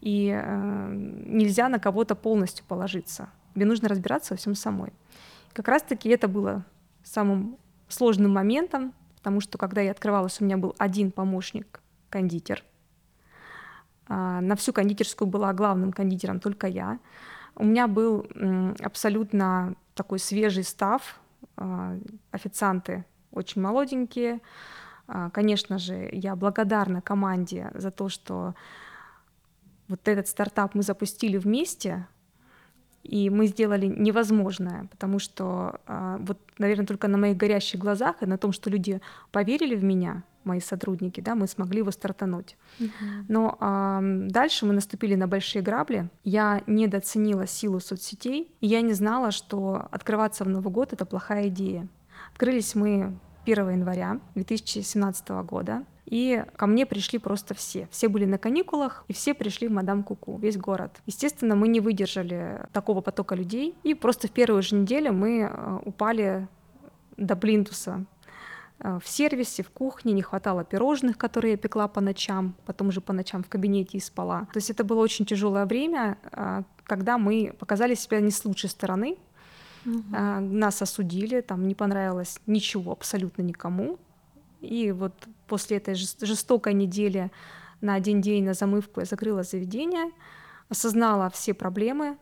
и 0.00 0.30
э, 0.34 0.88
нельзя 1.26 1.68
на 1.68 1.78
кого-то 1.78 2.14
полностью 2.14 2.64
положиться. 2.66 3.28
Тебе 3.54 3.66
нужно 3.66 3.88
разбираться 3.88 4.34
во 4.34 4.38
всем 4.38 4.54
самой. 4.54 4.92
Как 5.52 5.68
раз-таки 5.68 6.08
это 6.08 6.28
было 6.28 6.64
самым 7.04 7.56
сложным 7.88 8.32
моментом, 8.32 8.92
потому 9.16 9.40
что 9.40 9.58
когда 9.58 9.80
я 9.80 9.92
открывалась, 9.92 10.40
у 10.40 10.44
меня 10.44 10.56
был 10.56 10.74
один 10.78 11.10
помощник, 11.10 11.80
кондитер. 12.10 12.64
А, 14.08 14.40
на 14.40 14.56
всю 14.56 14.72
кондитерскую 14.72 15.28
была 15.28 15.52
главным 15.52 15.92
кондитером 15.92 16.40
только 16.40 16.66
я. 16.66 16.98
У 17.56 17.64
меня 17.64 17.88
был 17.88 18.26
абсолютно 18.80 19.74
такой 19.94 20.18
свежий 20.18 20.62
став, 20.62 21.18
а, 21.56 21.96
официанты 22.30 23.04
очень 23.32 23.62
молоденькие. 23.62 24.40
А, 25.08 25.30
конечно 25.30 25.78
же, 25.78 26.08
я 26.12 26.36
благодарна 26.36 27.00
команде 27.00 27.70
за 27.74 27.90
то, 27.90 28.08
что 28.08 28.54
вот 29.88 30.06
этот 30.06 30.28
стартап 30.28 30.74
мы 30.74 30.82
запустили 30.82 31.38
вместе, 31.38 32.06
и 33.02 33.30
мы 33.30 33.46
сделали 33.46 33.86
невозможное, 33.86 34.88
потому 34.90 35.18
что 35.18 35.80
а, 35.86 36.18
вот, 36.18 36.38
наверное, 36.58 36.86
только 36.86 37.08
на 37.08 37.18
моих 37.18 37.36
горящих 37.36 37.80
глазах 37.80 38.22
и 38.22 38.26
на 38.26 38.36
том, 38.36 38.52
что 38.52 38.68
люди 38.68 39.00
поверили 39.30 39.76
в 39.76 39.84
меня, 39.84 40.24
мои 40.46 40.60
сотрудники, 40.60 41.20
да, 41.20 41.34
мы 41.34 41.46
смогли 41.46 41.78
его 41.78 41.90
стартануть. 41.90 42.56
Uh-huh. 42.78 42.88
Но 43.28 43.56
а, 43.60 44.00
дальше 44.02 44.66
мы 44.66 44.72
наступили 44.72 45.14
на 45.14 45.28
большие 45.28 45.62
грабли. 45.62 46.08
Я 46.24 46.62
недооценила 46.66 47.46
силу 47.46 47.80
соцсетей, 47.80 48.50
и 48.60 48.66
я 48.66 48.80
не 48.80 48.94
знала, 48.94 49.30
что 49.30 49.88
открываться 49.90 50.44
в 50.44 50.48
Новый 50.48 50.72
год— 50.72 50.92
это 50.94 51.04
плохая 51.04 51.48
идея. 51.48 51.88
Открылись 52.32 52.74
мы 52.74 53.18
1 53.44 53.70
января 53.70 54.20
2017 54.34 55.28
года. 55.44 55.84
И 56.06 56.44
ко 56.56 56.66
мне 56.66 56.86
пришли 56.86 57.18
просто 57.18 57.54
все. 57.54 57.88
Все 57.90 58.08
были 58.08 58.24
на 58.24 58.38
каникулах, 58.38 59.04
и 59.08 59.12
все 59.12 59.34
пришли 59.34 59.66
в 59.68 59.72
Мадам 59.72 60.04
Куку, 60.04 60.38
весь 60.38 60.56
город. 60.56 61.00
Естественно, 61.06 61.56
мы 61.56 61.66
не 61.68 61.80
выдержали 61.80 62.66
такого 62.72 63.00
потока 63.00 63.34
людей, 63.34 63.74
и 63.82 63.94
просто 63.94 64.28
в 64.28 64.30
первую 64.30 64.62
же 64.62 64.76
неделю 64.76 65.12
мы 65.12 65.40
э, 65.40 65.78
упали 65.84 66.46
до 67.16 67.34
плинтуса. 67.34 68.04
Э, 68.80 68.98
в 69.02 69.08
сервисе, 69.08 69.62
в 69.62 69.70
кухне 69.70 70.12
не 70.12 70.22
хватало 70.22 70.64
пирожных, 70.64 71.16
которые 71.16 71.52
я 71.52 71.56
пекла 71.56 71.88
по 71.88 72.00
ночам, 72.00 72.54
потом 72.66 72.92
же 72.92 73.00
по 73.00 73.12
ночам 73.12 73.42
в 73.42 73.48
кабинете 73.48 73.98
и 73.98 74.00
спала. 74.00 74.46
То 74.52 74.58
есть 74.58 74.70
это 74.70 74.84
было 74.84 75.00
очень 75.00 75.24
тяжелое 75.24 75.66
время, 75.66 76.18
э, 76.32 76.62
когда 76.84 77.18
мы 77.18 77.54
показали 77.58 77.94
себя 77.94 78.20
не 78.20 78.30
с 78.30 78.44
лучшей 78.44 78.70
стороны, 78.70 79.16
угу. 79.84 80.02
нас 80.12 80.82
осудили, 80.82 81.40
там 81.40 81.66
не 81.66 81.74
понравилось 81.74 82.38
ничего 82.46 82.92
абсолютно 82.92 83.42
никому. 83.42 83.98
И 84.60 84.92
вот 84.92 85.12
после 85.48 85.78
этой 85.78 85.94
жестокой 85.94 86.74
недели 86.74 87.30
на 87.80 87.94
один 87.94 88.20
день 88.20 88.44
на 88.44 88.54
замывку 88.54 89.00
я 89.00 89.06
закрыла 89.06 89.42
заведение, 89.42 90.12
осознала 90.68 91.28
все 91.30 91.54
проблемы, 91.54 92.16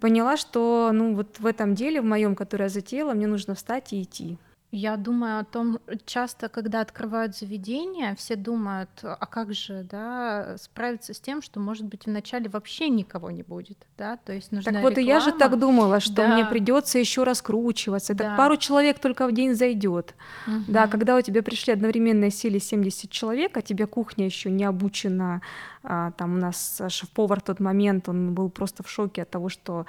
поняла, 0.00 0.38
что 0.38 0.90
ну 0.92 1.14
вот 1.14 1.38
в 1.38 1.46
этом 1.46 1.74
деле, 1.74 2.00
в 2.00 2.04
моем, 2.04 2.34
которое 2.34 2.64
я 2.64 2.70
затеяла, 2.70 3.12
мне 3.12 3.26
нужно 3.26 3.54
встать 3.54 3.92
и 3.92 4.02
идти. 4.02 4.38
Я 4.72 4.96
думаю 4.96 5.38
о 5.38 5.44
том, 5.44 5.78
часто, 6.06 6.48
когда 6.48 6.80
открывают 6.80 7.36
заведение, 7.36 8.16
все 8.16 8.34
думают, 8.34 8.90
а 9.02 9.24
как 9.26 9.54
же, 9.54 9.86
да, 9.88 10.56
справиться 10.58 11.14
с 11.14 11.20
тем, 11.20 11.40
что, 11.40 11.60
может 11.60 11.86
быть, 11.86 12.06
вначале 12.06 12.48
вообще 12.48 12.88
никого 12.88 13.30
не 13.30 13.44
будет, 13.44 13.78
да, 13.96 14.16
то 14.16 14.32
есть 14.32 14.50
нужна 14.50 14.72
Так 14.72 14.82
вот 14.82 14.98
реклама. 14.98 15.08
и 15.08 15.12
я 15.12 15.20
же 15.20 15.32
так 15.32 15.56
думала, 15.58 16.00
что 16.00 16.16
да. 16.16 16.34
мне 16.34 16.44
придется 16.44 16.98
еще 16.98 17.22
раскручиваться, 17.22 18.14
да. 18.14 18.24
так 18.24 18.36
пару 18.36 18.56
человек 18.56 18.98
только 18.98 19.28
в 19.28 19.32
день 19.32 19.54
зайдет, 19.54 20.14
угу. 20.48 20.64
да, 20.66 20.88
когда 20.88 21.16
у 21.16 21.20
тебя 21.20 21.44
пришли 21.44 21.72
одновременно 21.72 22.28
сели 22.30 22.58
70 22.58 23.08
человек, 23.08 23.56
а 23.56 23.62
тебе 23.62 23.86
кухня 23.86 24.24
еще 24.24 24.50
не 24.50 24.64
обучена, 24.64 25.42
а, 25.84 26.10
там 26.12 26.34
у 26.34 26.38
нас 26.38 26.82
шеф-повар 26.88 27.40
в 27.40 27.44
тот 27.44 27.60
момент, 27.60 28.08
он 28.08 28.34
был 28.34 28.50
просто 28.50 28.82
в 28.82 28.90
шоке 28.90 29.22
от 29.22 29.30
того, 29.30 29.48
что 29.48 29.86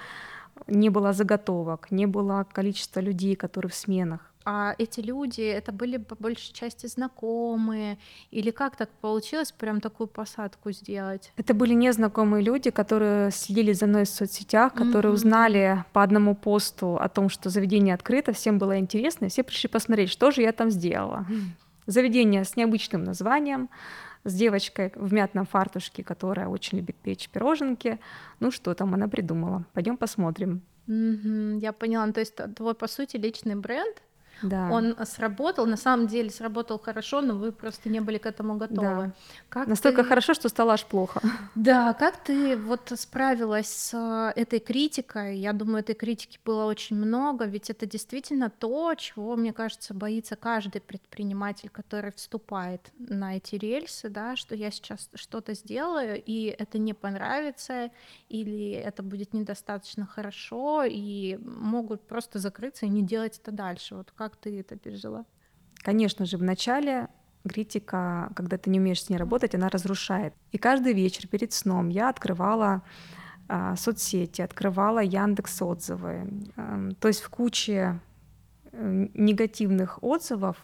не 0.67 0.89
было 0.89 1.13
заготовок, 1.13 1.89
не 1.89 2.05
было 2.05 2.45
количества 2.51 2.99
людей, 2.99 3.35
которые 3.35 3.71
в 3.71 3.75
сменах 3.75 4.31
а 4.49 4.75
эти 4.77 5.01
люди, 5.01 5.41
это 5.41 5.73
были 5.73 5.97
по 5.97 6.15
большей 6.15 6.53
части 6.53 6.87
знакомые, 6.87 7.97
или 8.31 8.49
как 8.51 8.77
так 8.77 8.89
получилось 9.01 9.51
прям 9.51 9.81
такую 9.81 10.07
посадку 10.07 10.71
сделать? 10.71 11.33
Это 11.35 11.53
были 11.53 11.73
незнакомые 11.73 12.45
люди, 12.45 12.71
которые 12.71 13.31
следили 13.31 13.73
за 13.73 13.87
мной 13.87 14.05
в 14.05 14.09
соцсетях, 14.09 14.73
которые 14.73 15.11
mm-hmm. 15.11 15.15
узнали 15.15 15.85
по 15.91 16.01
одному 16.01 16.33
посту 16.33 16.95
о 16.95 17.09
том, 17.09 17.27
что 17.27 17.49
заведение 17.49 17.93
открыто, 17.93 18.31
всем 18.31 18.57
было 18.57 18.79
интересно, 18.79 19.25
и 19.25 19.29
все 19.29 19.43
пришли 19.43 19.67
посмотреть, 19.67 20.09
что 20.09 20.31
же 20.31 20.41
я 20.43 20.53
там 20.53 20.71
сделала. 20.71 21.25
Заведение 21.85 22.45
с 22.45 22.55
необычным 22.55 23.03
названием, 23.03 23.67
с 24.23 24.33
девочкой 24.33 24.93
в 24.95 25.11
мятном 25.11 25.45
фартушке, 25.45 26.05
которая 26.05 26.47
очень 26.47 26.77
любит 26.77 26.95
печь 26.95 27.27
пироженки. 27.27 27.99
Ну 28.39 28.51
что 28.51 28.73
там 28.73 28.93
она 28.93 29.09
придумала? 29.09 29.65
Пойдем 29.73 29.97
посмотрим. 29.97 30.61
Мгм, 30.87 31.57
я 31.57 31.73
поняла. 31.73 32.05
Ну, 32.05 32.13
то 32.13 32.21
есть 32.21 32.35
т- 32.35 32.47
твой, 32.47 32.73
по 32.73 32.87
сути, 32.87 33.17
личный 33.17 33.55
бренд, 33.55 34.01
Да. 34.41 34.69
он 34.71 34.95
сработал, 35.05 35.65
на 35.65 35.77
самом 35.77 36.07
деле 36.07 36.29
сработал 36.29 36.79
хорошо, 36.79 37.21
но 37.21 37.35
вы 37.35 37.51
просто 37.51 37.89
не 37.89 37.99
были 38.01 38.17
к 38.17 38.25
этому 38.25 38.55
готовы. 38.57 38.79
Да. 39.07 39.11
Как 39.49 39.67
Настолько 39.67 40.03
ты- 40.03 40.09
хорошо, 40.09 40.33
что 40.33 40.49
стало 40.49 40.73
аж 40.73 40.85
плохо. 40.85 41.21
Да, 41.55 41.93
как 41.93 42.17
ты 42.17 42.55
вот 42.57 42.91
справилась 42.95 43.67
с 43.67 43.93
э, 44.35 44.39
этой 44.39 44.59
критикой? 44.59 45.37
Я 45.39 45.53
думаю, 45.53 45.79
этой 45.79 45.95
критики 45.95 46.39
было 46.45 46.65
очень 46.65 46.95
много, 46.97 47.45
ведь 47.45 47.69
это 47.69 47.85
действительно 47.85 48.49
то, 48.49 48.93
чего, 48.95 49.35
мне 49.35 49.53
кажется, 49.53 49.93
боится 49.93 50.35
каждый 50.35 50.81
предприниматель, 50.81 51.69
который 51.69 52.11
вступает 52.11 52.91
на 52.99 53.37
эти 53.37 53.55
рельсы, 53.55 54.09
да, 54.09 54.35
что 54.35 54.55
я 54.55 54.71
сейчас 54.71 55.09
что-то 55.15 55.53
сделаю, 55.53 56.21
и 56.23 56.45
это 56.45 56.77
не 56.77 56.93
понравится, 56.93 57.89
или 58.29 58.71
это 58.71 59.03
будет 59.03 59.33
недостаточно 59.33 60.05
хорошо, 60.05 60.83
и 60.83 61.37
могут 61.37 62.01
просто 62.07 62.39
закрыться 62.39 62.85
и 62.85 62.89
не 62.89 63.01
делать 63.03 63.39
это 63.41 63.51
дальше. 63.51 63.95
Вот 63.95 64.11
как 64.15 64.26
ты 64.35 64.59
это 64.59 64.75
пережила? 64.75 65.25
Конечно 65.75 66.25
же, 66.25 66.37
в 66.37 66.43
начале 66.43 67.07
критика, 67.47 68.31
когда 68.35 68.57
ты 68.57 68.69
не 68.69 68.79
умеешь 68.79 69.03
с 69.03 69.09
ней 69.09 69.17
работать, 69.17 69.55
она 69.55 69.69
разрушает. 69.69 70.33
И 70.51 70.57
каждый 70.57 70.93
вечер 70.93 71.27
перед 71.27 71.53
сном 71.53 71.89
я 71.89 72.09
открывала 72.09 72.81
а, 73.47 73.75
соцсети, 73.77 74.41
открывала 74.41 74.99
Яндекс 74.99 75.61
отзывы. 75.61 76.27
Эм, 76.57 76.95
То 76.99 77.07
есть 77.07 77.21
в 77.21 77.29
куче 77.29 77.99
э, 78.73 79.07
негативных 79.13 80.03
отзывов 80.03 80.57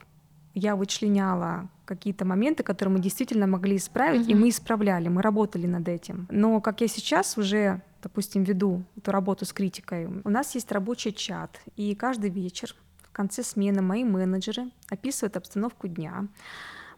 я 0.54 0.76
вычленяла 0.76 1.70
какие-то 1.86 2.26
моменты, 2.26 2.64
которые 2.64 2.94
мы 2.96 3.00
действительно 3.02 3.48
могли 3.48 3.78
исправить, 3.78 4.28
и 4.28 4.34
Мгм. 4.34 4.42
мы 4.42 4.50
исправляли, 4.50 5.08
мы 5.08 5.22
работали 5.22 5.68
над 5.68 5.88
этим. 5.88 6.28
Но 6.30 6.60
как 6.62 6.82
я 6.82 6.88
сейчас 6.88 7.38
уже, 7.38 7.82
допустим, 8.02 8.44
веду 8.44 8.84
эту 8.98 9.12
работу 9.12 9.46
с 9.46 9.54
критикой, 9.54 10.06
у 10.06 10.30
нас 10.30 10.56
есть 10.56 10.72
рабочий 10.72 11.14
чат, 11.14 11.60
и 11.78 11.96
каждый 11.96 12.30
вечер 12.30 12.76
конце 13.14 13.44
смены 13.44 13.82
мои 13.82 14.04
менеджеры 14.04 14.70
описывают 14.90 15.38
обстановку 15.38 15.88
дня, 15.88 16.28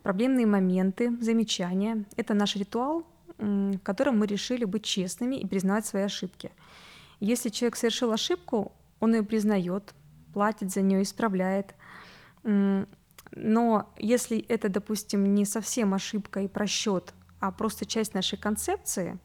проблемные 0.02 0.46
моменты, 0.46 1.16
замечания. 1.22 2.06
Это 2.16 2.34
наш 2.34 2.56
ритуал, 2.56 3.06
в 3.38 3.78
котором 3.80 4.20
мы 4.20 4.28
решили 4.28 4.66
быть 4.66 4.84
честными 4.84 5.36
и 5.36 5.46
признавать 5.46 5.86
свои 5.86 6.04
ошибки. 6.04 6.52
Если 7.20 7.50
человек 7.50 7.76
совершил 7.76 8.12
ошибку, 8.12 8.72
он 9.00 9.14
ее 9.14 9.24
признает, 9.24 9.94
платит 10.34 10.72
за 10.72 10.82
нее, 10.82 11.02
исправляет. 11.02 11.76
Но 12.44 13.94
если 13.98 14.40
это, 14.40 14.70
допустим, 14.70 15.34
не 15.34 15.46
совсем 15.46 15.94
ошибка 15.94 16.42
и 16.42 16.48
просчет, 16.48 17.14
а 17.40 17.52
просто 17.52 17.86
часть 17.86 18.14
нашей 18.14 18.38
концепции, 18.38 19.18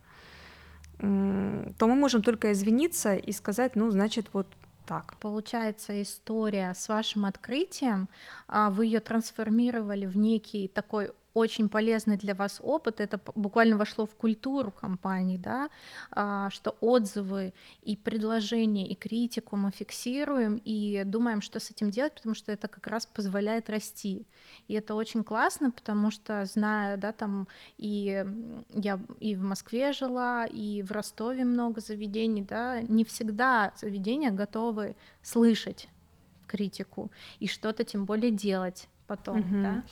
то 0.99 1.87
мы 1.87 1.95
можем 1.95 2.23
только 2.23 2.53
извиниться 2.53 3.15
и 3.15 3.33
сказать, 3.33 3.77
ну, 3.77 3.91
значит, 3.91 4.27
вот 4.33 4.47
так. 4.87 5.17
Получается, 5.19 6.01
история 6.03 6.75
с 6.75 6.89
вашим 6.89 7.25
открытием, 7.25 8.09
а, 8.49 8.71
вы 8.71 8.87
ее 8.87 9.01
трансформировали 9.01 10.07
в 10.07 10.17
некий 10.17 10.69
такой 10.69 11.13
очень 11.35 11.69
полезный 11.69 12.17
для 12.17 12.35
вас 12.35 12.61
опыт, 12.63 13.01
это 13.01 13.21
буквально 13.35 13.77
вошло 13.77 14.07
в 14.07 14.15
культуру 14.15 14.71
компании, 14.71 15.37
да, 15.37 15.71
а, 16.11 16.51
что 16.51 16.77
отзывы 16.81 17.53
и 17.83 17.97
предложения 17.97 18.89
и 18.89 18.95
критику 18.95 19.57
мы 19.57 19.71
фиксируем 19.71 20.61
и 20.65 21.03
думаем, 21.05 21.41
что 21.41 21.61
с 21.61 21.71
этим 21.71 21.91
делать, 21.91 22.15
потому 22.15 22.35
что 22.35 22.53
это 22.53 22.69
как 22.69 22.87
раз 22.87 23.07
позволяет 23.07 23.71
расти. 23.71 24.27
И 24.69 24.75
это 24.75 24.95
очень 24.95 25.25
классно, 25.25 25.71
потому 25.71 26.11
что, 26.11 26.45
зная, 26.45 26.97
да, 26.97 27.13
там 27.13 27.47
и 27.79 28.25
я 28.75 29.01
и 29.21 29.37
в 29.37 29.43
Москве 29.43 29.93
жила, 29.93 30.47
и 30.47 30.83
в 30.83 30.91
Ростове 30.91 31.45
много 31.45 31.81
заведений, 31.81 32.43
да, 32.43 32.81
не 32.83 33.05
всегда 33.05 33.73
заведения 33.77 34.31
готовы 34.31 34.97
слышать 35.23 35.89
критику 36.47 37.11
и 37.39 37.47
что-то 37.47 37.85
тем 37.85 38.05
более 38.05 38.33
делать 38.33 38.89
потом, 39.11 39.39
Мгм. 39.41 39.63
да. 39.63 39.83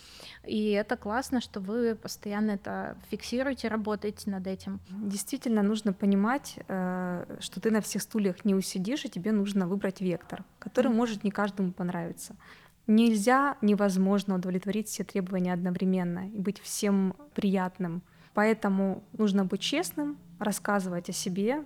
И 0.46 0.70
это 0.70 0.96
классно, 0.96 1.40
что 1.40 1.60
вы 1.60 1.96
постоянно 1.96 2.52
это 2.52 2.96
фиксируете, 3.10 3.68
работаете 3.68 4.30
над 4.30 4.46
этим. 4.46 4.80
Действительно, 4.88 5.62
нужно 5.62 5.92
понимать, 5.92 6.54
э, 6.68 7.36
что 7.40 7.60
ты 7.60 7.72
на 7.72 7.80
всех 7.80 8.02
стульях 8.02 8.44
не 8.44 8.54
усидишь, 8.54 9.04
и 9.04 9.08
тебе 9.08 9.32
нужно 9.32 9.66
выбрать 9.66 10.00
вектор, 10.00 10.44
который 10.60 10.86
Мгм. 10.88 10.96
может 10.96 11.24
не 11.24 11.30
каждому 11.32 11.72
понравиться. 11.72 12.36
Нельзя, 12.86 13.56
невозможно 13.60 14.36
удовлетворить 14.36 14.86
все 14.88 15.02
требования 15.04 15.52
одновременно 15.52 16.28
и 16.30 16.38
быть 16.38 16.60
всем 16.60 17.14
приятным. 17.34 18.02
Поэтому 18.34 19.02
нужно 19.18 19.44
быть 19.44 19.60
честным, 19.60 20.16
рассказывать 20.38 21.10
о 21.10 21.12
себе 21.12 21.64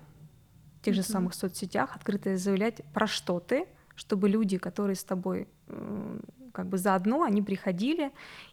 в 0.80 0.84
тех 0.84 0.94
же 0.94 1.02
Мгм. 1.02 1.12
самых 1.12 1.34
соцсетях, 1.34 1.96
открыто 1.96 2.36
заявлять, 2.38 2.82
про 2.94 3.06
что 3.06 3.40
ты, 3.40 3.66
чтобы 3.94 4.30
люди, 4.30 4.56
которые 4.56 4.96
с 4.96 5.04
тобой 5.04 5.46
э, 5.68 6.20
как 6.52 6.68
бы 6.68 6.78
заодно, 6.78 7.22
они 7.22 7.42
приходили, 7.42 8.12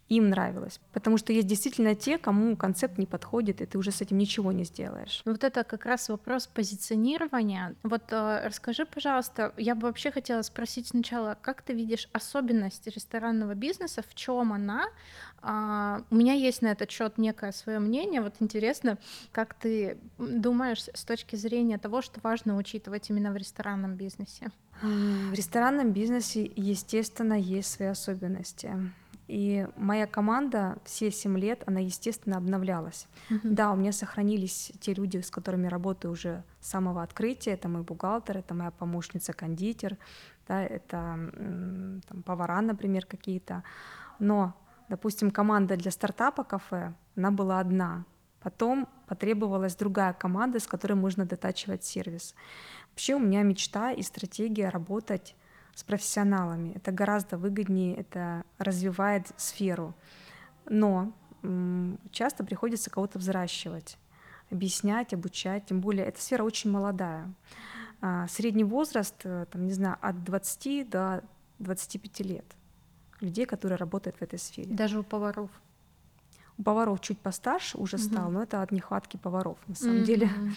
им 0.09 0.29
нравилось. 0.29 0.79
Потому 0.91 1.17
что 1.17 1.31
есть 1.33 1.47
действительно 1.47 1.95
те, 1.95 2.17
кому 2.17 2.57
концепт 2.57 2.97
не 2.97 3.05
подходит, 3.05 3.61
и 3.61 3.65
ты 3.65 3.77
уже 3.77 3.91
с 3.91 4.01
этим 4.01 4.17
ничего 4.17 4.51
не 4.51 4.63
сделаешь. 4.63 5.21
Вот 5.25 5.43
это 5.43 5.63
как 5.63 5.85
раз 5.85 6.09
вопрос 6.09 6.47
позиционирования. 6.47 7.75
Вот 7.83 8.03
э, 8.11 8.47
расскажи, 8.47 8.85
пожалуйста, 8.85 9.53
я 9.57 9.75
бы 9.75 9.87
вообще 9.87 10.11
хотела 10.11 10.41
спросить 10.41 10.87
сначала, 10.87 11.37
как 11.41 11.61
ты 11.61 11.73
видишь 11.73 12.09
особенность 12.11 12.87
ресторанного 12.87 13.53
бизнеса, 13.53 14.03
в 14.07 14.15
чем 14.15 14.51
она? 14.51 14.87
А, 15.41 16.01
у 16.09 16.15
меня 16.15 16.33
есть 16.33 16.61
на 16.61 16.67
этот 16.67 16.89
счет 16.89 17.17
некое 17.17 17.51
свое 17.51 17.79
мнение. 17.79 18.21
Вот 18.21 18.33
интересно, 18.39 18.97
как 19.31 19.53
ты 19.53 19.97
думаешь 20.17 20.85
с 20.93 21.05
точки 21.05 21.35
зрения 21.35 21.77
того, 21.77 22.01
что 22.01 22.19
важно 22.23 22.57
учитывать 22.57 23.09
именно 23.09 23.31
в 23.31 23.37
ресторанном 23.37 23.95
бизнесе? 23.95 24.49
В 24.81 25.33
ресторанном 25.33 25.91
бизнесе, 25.91 26.49
естественно, 26.55 27.33
есть 27.33 27.71
свои 27.71 27.89
особенности. 27.89 28.91
И 29.29 29.67
моя 29.75 30.07
команда 30.07 30.79
все 30.85 31.11
семь 31.11 31.37
лет, 31.37 31.63
она, 31.67 31.79
естественно, 31.79 32.37
обновлялась. 32.37 33.07
Мгм. 33.29 33.53
Да, 33.53 33.71
у 33.71 33.75
меня 33.75 33.91
сохранились 33.91 34.71
те 34.79 34.95
люди, 34.95 35.17
с 35.17 35.29
которыми 35.29 35.67
работаю 35.67 36.13
уже 36.13 36.43
с 36.59 36.69
самого 36.69 37.03
открытия. 37.03 37.51
Это 37.51 37.69
мой 37.69 37.83
бухгалтер, 37.83 38.39
это 38.39 38.55
моя 38.55 38.71
помощница-кондитер, 38.71 39.97
да, 40.47 40.63
это 40.63 41.19
там, 42.07 42.23
повара, 42.25 42.59
например, 42.61 43.05
какие-то. 43.05 43.63
Но, 44.17 44.55
допустим, 44.89 45.29
команда 45.29 45.77
для 45.77 45.91
стартапа 45.91 46.43
кафе, 46.43 46.95
она 47.15 47.29
была 47.29 47.59
одна. 47.59 48.05
Потом 48.41 48.89
потребовалась 49.07 49.75
другая 49.75 50.13
команда, 50.13 50.59
с 50.59 50.65
которой 50.65 50.93
можно 50.93 51.25
дотачивать 51.25 51.83
сервис. 51.83 52.33
Вообще 52.89 53.13
у 53.13 53.19
меня 53.19 53.43
мечта 53.43 53.91
и 53.91 54.01
стратегия 54.01 54.69
работать 54.69 55.35
с 55.79 55.83
профессионалами. 55.83 56.73
Это 56.75 56.91
гораздо 56.91 57.37
выгоднее, 57.37 57.95
это 57.95 58.43
развивает 58.57 59.31
сферу. 59.37 59.95
Но 60.65 61.13
часто 62.11 62.43
приходится 62.43 62.89
кого-то 62.89 63.17
взращивать, 63.17 63.97
объяснять, 64.51 65.13
обучать. 65.13 65.67
Тем 65.67 65.79
более 65.79 66.05
эта 66.05 66.21
сфера 66.21 66.43
очень 66.43 66.69
молодая. 66.69 67.33
А, 68.01 68.27
Средний 68.27 68.65
возраст, 68.65 69.15
э, 69.23 69.45
там, 69.49 69.65
не 69.65 69.73
знаю, 69.73 69.97
от 70.01 70.23
20 70.23 70.89
до 70.89 71.23
25 71.59 72.19
лет 72.21 72.45
людей, 73.21 73.45
которые 73.45 73.77
работают 73.77 74.17
в 74.17 74.21
этой 74.21 74.39
сфере. 74.39 74.73
Даже 74.73 74.99
у 74.99 75.03
поваров. 75.03 75.49
Поваров 76.63 76.99
чуть 76.99 77.19
постарше 77.19 77.77
уже 77.77 77.97
Мгм. 77.97 78.05
стал, 78.05 78.31
но 78.31 78.43
это 78.43 78.61
от 78.61 78.71
нехватки 78.71 79.17
поваров. 79.17 79.57
На 79.67 79.75
самом 79.75 80.03
деле 80.03 80.25
Мгм. 80.27 80.55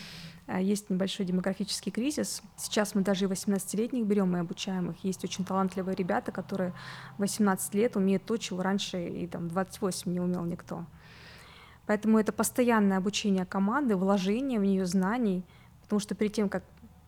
а, 0.48 0.60
есть 0.60 0.90
небольшой 0.90 1.26
демографический 1.26 1.92
кризис. 1.92 2.42
Сейчас 2.56 2.94
мы 2.96 3.02
даже 3.02 3.24
и 3.26 3.28
18-летних 3.28 4.04
берем 4.04 4.36
и 4.36 4.40
обучаем 4.40 4.90
их. 4.90 5.04
Есть 5.04 5.22
очень 5.24 5.44
талантливые 5.44 5.94
ребята, 5.94 6.32
которые 6.32 6.72
в 7.16 7.20
18 7.20 7.74
лет 7.74 7.96
умеют 7.96 8.24
то, 8.24 8.36
чего 8.36 8.62
раньше 8.62 9.06
и 9.08 9.26
там 9.28 9.46
28 9.48 10.12
не 10.12 10.20
умел 10.20 10.44
никто. 10.44 10.84
Поэтому 11.86 12.18
это 12.18 12.32
постоянное 12.32 12.98
обучение 12.98 13.44
команды, 13.44 13.96
вложение 13.96 14.58
в 14.58 14.64
нее 14.64 14.86
знаний, 14.86 15.44
потому 15.82 16.00
что 16.00 16.14
перед 16.14 16.32
тем, 16.32 16.48
как 16.48 16.64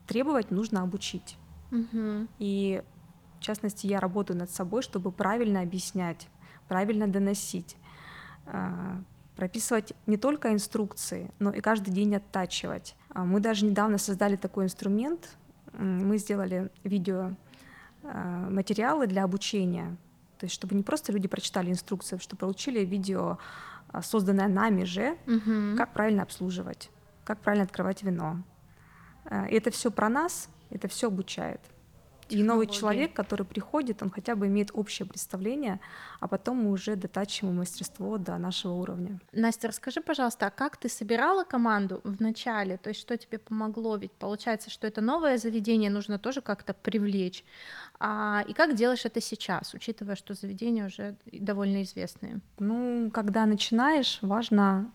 требовать, 0.07 0.51
нужно 0.51 0.81
обучить. 0.83 1.37
Мгм. 1.71 2.29
И 2.39 2.81
в 3.39 3.41
частности, 3.41 3.87
я 3.87 3.99
работаю 3.99 4.37
над 4.37 4.51
собой, 4.51 4.81
чтобы 4.81 5.11
правильно 5.11 5.61
объяснять, 5.61 6.27
правильно 6.67 7.07
доносить, 7.07 7.75
прописывать 9.35 9.93
не 10.05 10.17
только 10.17 10.53
инструкции, 10.53 11.29
но 11.39 11.51
и 11.51 11.61
каждый 11.61 11.91
день 11.91 12.15
оттачивать. 12.15 12.95
А 13.09 13.23
Мы 13.25 13.39
даже 13.39 13.65
недавно 13.65 13.97
создали 13.97 14.35
такой 14.37 14.65
инструмент. 14.65 15.35
Мы 15.77 16.17
сделали 16.17 16.69
видео 16.83 17.31
а, 18.03 18.49
материалы 18.49 19.07
для 19.07 19.23
обучения, 19.25 19.97
то 20.37 20.45
есть 20.45 20.53
чтобы 20.55 20.73
не 20.75 20.83
просто 20.83 21.11
люди 21.11 21.27
прочитали 21.27 21.69
инструкцию, 21.71 22.19
чтобы 22.19 22.39
получили 22.39 22.85
видео, 22.85 23.39
а, 23.91 24.01
созданное 24.01 24.47
нами 24.47 24.83
же, 24.85 25.17
Мгм. 25.25 25.75
как 25.77 25.91
правильно 25.91 26.23
обслуживать, 26.23 26.89
как 27.25 27.39
правильно 27.39 27.65
открывать 27.65 28.03
вино. 28.03 28.37
А, 29.25 29.47
И 29.47 29.55
это 29.55 29.69
все 29.71 29.91
про 29.91 30.07
нас, 30.07 30.49
это 30.69 30.87
все 30.87 31.07
обучает. 31.07 31.59
И 32.29 32.43
новый 32.43 32.67
человек, 32.67 33.13
который 33.13 33.45
приходит, 33.45 34.01
он 34.01 34.09
хотя 34.09 34.35
бы 34.35 34.47
имеет 34.47 34.71
общее 34.73 35.07
представление, 35.07 35.79
а 36.19 36.27
потом 36.27 36.57
мы 36.57 36.71
уже 36.71 36.95
дотачиваем 36.95 37.57
мастерство 37.57 38.17
до 38.17 38.37
нашего 38.37 38.73
уровня. 38.73 39.19
Настя, 39.31 39.67
расскажи, 39.67 40.01
пожалуйста, 40.01 40.47
а 40.47 40.49
как 40.49 40.77
ты 40.77 40.89
собирала 40.89 41.43
команду 41.43 42.01
в 42.03 42.21
начале? 42.21 42.77
То 42.77 42.89
есть 42.89 42.99
что 42.99 43.15
тебе 43.17 43.37
помогло? 43.37 43.97
Ведь 43.97 44.11
получается, 44.11 44.69
что 44.69 44.87
это 44.87 45.01
новое 45.01 45.37
заведение 45.37 45.91
нужно 45.91 46.17
тоже 46.17 46.41
как-то 46.41 46.73
привлечь. 46.73 47.43
А, 47.99 48.43
и 48.47 48.53
как 48.53 48.75
делаешь 48.75 49.05
это 49.05 49.21
сейчас, 49.21 49.73
учитывая, 49.73 50.15
что 50.15 50.33
заведения 50.33 50.87
уже 50.87 51.15
довольно 51.31 51.83
известные? 51.83 52.39
Ну, 52.57 53.11
когда 53.11 53.45
начинаешь, 53.45 54.17
важно 54.21 54.91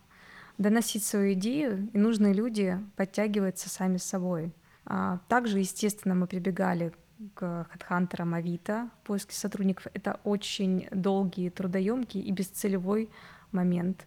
доносить 0.58 1.04
свою 1.04 1.32
идею, 1.34 1.88
и 1.92 1.98
нужные 1.98 2.34
люди 2.34 2.78
подтягиваются 2.96 3.68
сами 3.68 3.96
собой. 3.98 4.52
А 4.84 5.18
также, 5.28 5.60
естественно, 5.60 6.14
мы 6.14 6.26
прибегали 6.26 6.92
к 7.34 7.66
HeadHunter 7.74 8.34
Авито 8.34 8.90
в 9.02 9.06
поиске 9.06 9.34
сотрудников. 9.34 9.86
Это 9.92 10.20
очень 10.24 10.88
долгий, 10.90 11.50
трудоемкий 11.50 12.20
и 12.20 12.30
бесцелевой 12.32 13.10
момент. 13.52 14.06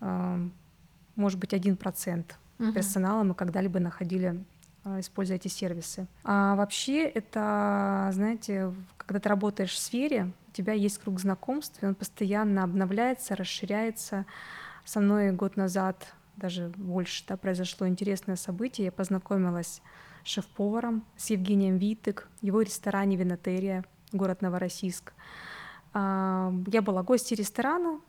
А, 0.00 0.38
может 1.16 1.38
быть, 1.38 1.54
один 1.54 1.76
процент 1.76 2.38
персонала 2.58 3.24
мы 3.24 3.34
когда-либо 3.34 3.80
находили 3.80 4.44
а, 4.84 5.00
используя 5.00 5.36
эти 5.36 5.48
сервисы. 5.48 6.06
А 6.24 6.54
вообще 6.56 7.04
это, 7.04 8.10
знаете, 8.12 8.72
когда 8.98 9.18
ты 9.18 9.28
работаешь 9.28 9.72
в 9.72 9.78
сфере, 9.78 10.32
у 10.48 10.52
тебя 10.52 10.74
есть 10.74 10.98
круг 10.98 11.18
знакомств, 11.20 11.82
и 11.82 11.86
он 11.86 11.94
постоянно 11.94 12.62
обновляется, 12.62 13.34
расширяется. 13.34 14.26
Со 14.84 15.00
мной 15.00 15.32
год 15.32 15.56
назад, 15.56 16.12
даже 16.36 16.68
больше, 16.76 17.24
да, 17.26 17.38
произошло 17.38 17.88
интересное 17.88 18.36
событие. 18.36 18.84
Я 18.86 18.92
познакомилась 18.92 19.80
шеф-поваром, 20.24 21.04
с 21.16 21.30
Евгением 21.30 21.76
Витык, 21.76 22.28
его 22.40 22.62
ресторане 22.62 23.16
«Винотерия», 23.16 23.84
город 24.12 24.42
Новороссийск. 24.42 25.12
А, 25.92 26.52
я 26.66 26.82
была 26.82 27.02
гостьей 27.02 27.36
ресторана, 27.36 28.00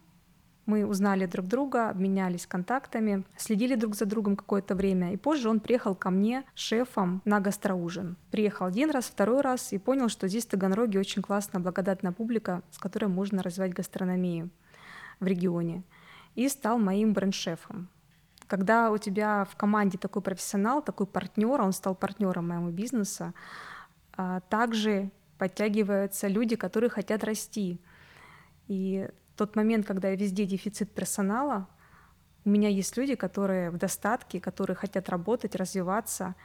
мы 0.66 0.86
узнали 0.86 1.28
друг 1.28 1.46
друга, 1.46 1.90
обменялись 1.90 2.48
контактами, 2.48 3.24
следили 3.38 3.76
друг 3.76 3.96
за 3.96 4.06
другом 4.06 4.36
какое-то 4.36 4.74
время. 4.74 5.14
И 5.14 5.18
позже 5.18 5.50
он 5.50 5.60
приехал 5.60 5.94
ко 5.94 6.10
мне 6.10 6.44
шефом 6.56 7.22
на 7.24 7.40
гастроужин. 7.40 8.18
Приехал 8.32 8.66
один 8.66 8.90
раз, 8.90 9.06
второй 9.06 9.42
раз 9.42 9.74
и 9.74 9.78
понял, 9.78 10.10
что 10.10 10.28
здесь 10.28 10.46
в 10.46 10.50
Таганроге 10.50 11.00
очень 11.00 11.22
классная, 11.22 11.62
благодатная 11.62 12.12
публика, 12.12 12.64
с 12.72 12.80
которой 12.80 13.06
можно 13.06 13.44
развивать 13.44 13.74
гастрономию 13.74 14.50
в 15.20 15.28
регионе. 15.28 15.84
И 16.34 16.50
стал 16.50 16.80
моим 16.80 17.14
бренд-шефом. 17.14 17.88
Когда 18.48 18.92
у 18.92 18.98
тебя 18.98 19.46
в 19.46 19.56
команде 19.56 19.98
такой 19.98 20.22
профессионал, 20.22 20.82
такой 20.82 21.08
партнер, 21.08 21.62
он 21.62 21.74
стал 21.74 21.96
партнером 21.96 22.48
моего 22.50 22.70
бизнеса, 22.70 23.34
а, 24.14 24.42
также 24.42 25.10
подтягиваются 25.38 26.28
люди, 26.28 26.56
которые 26.56 26.90
хотят 26.90 27.24
расти. 27.24 27.82
И 28.68 29.10
тот 29.36 29.56
момент, 29.56 29.86
когда 29.86 30.10
везде 30.12 30.46
дефицит 30.46 30.92
персонала, 30.92 31.68
у 32.46 32.50
меня 32.50 32.70
есть 32.70 32.96
люди, 32.96 33.16
которые 33.16 33.72
в 33.72 33.78
достатке, 33.78 34.40
которые 34.40 34.76
хотят 34.76 35.10
работать, 35.10 35.56
развиваться, 35.56 36.36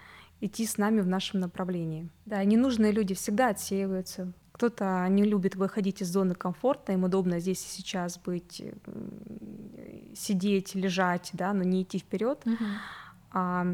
идти 0.41 0.67
с 0.67 0.79
нами 0.79 1.01
в 1.01 1.07
нашем 1.07 1.41
направлении. 1.41 2.09
Да, 2.25 2.43
ненужные 2.43 2.93
люди 2.93 3.15
всегда 3.15 3.49
отсеиваются. 3.49 4.33
Кто-то 4.61 5.09
не 5.09 5.25
любит 5.25 5.57
выходить 5.57 6.03
из 6.03 6.09
зоны 6.09 6.35
комфорта, 6.35 6.93
им 6.93 7.05
удобно 7.05 7.41
здесь 7.41 7.65
и 7.65 7.69
сейчас 7.79 8.19
быть, 8.19 8.63
сидеть, 10.15 10.75
лежать, 10.75 11.31
да, 11.33 11.55
но 11.55 11.63
не 11.63 11.83
идти 11.83 11.99
вперед. 11.99 12.43
Угу. 12.45 12.65
А 13.33 13.67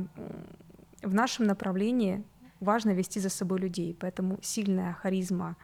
в 1.02 1.12
нашем 1.12 1.46
направлении 1.46 2.22
важно 2.60 2.90
вести 2.90 3.18
за 3.18 3.30
собой 3.30 3.58
людей, 3.58 3.96
поэтому 3.98 4.38
сильная 4.42 4.92
харизма, 4.92 5.56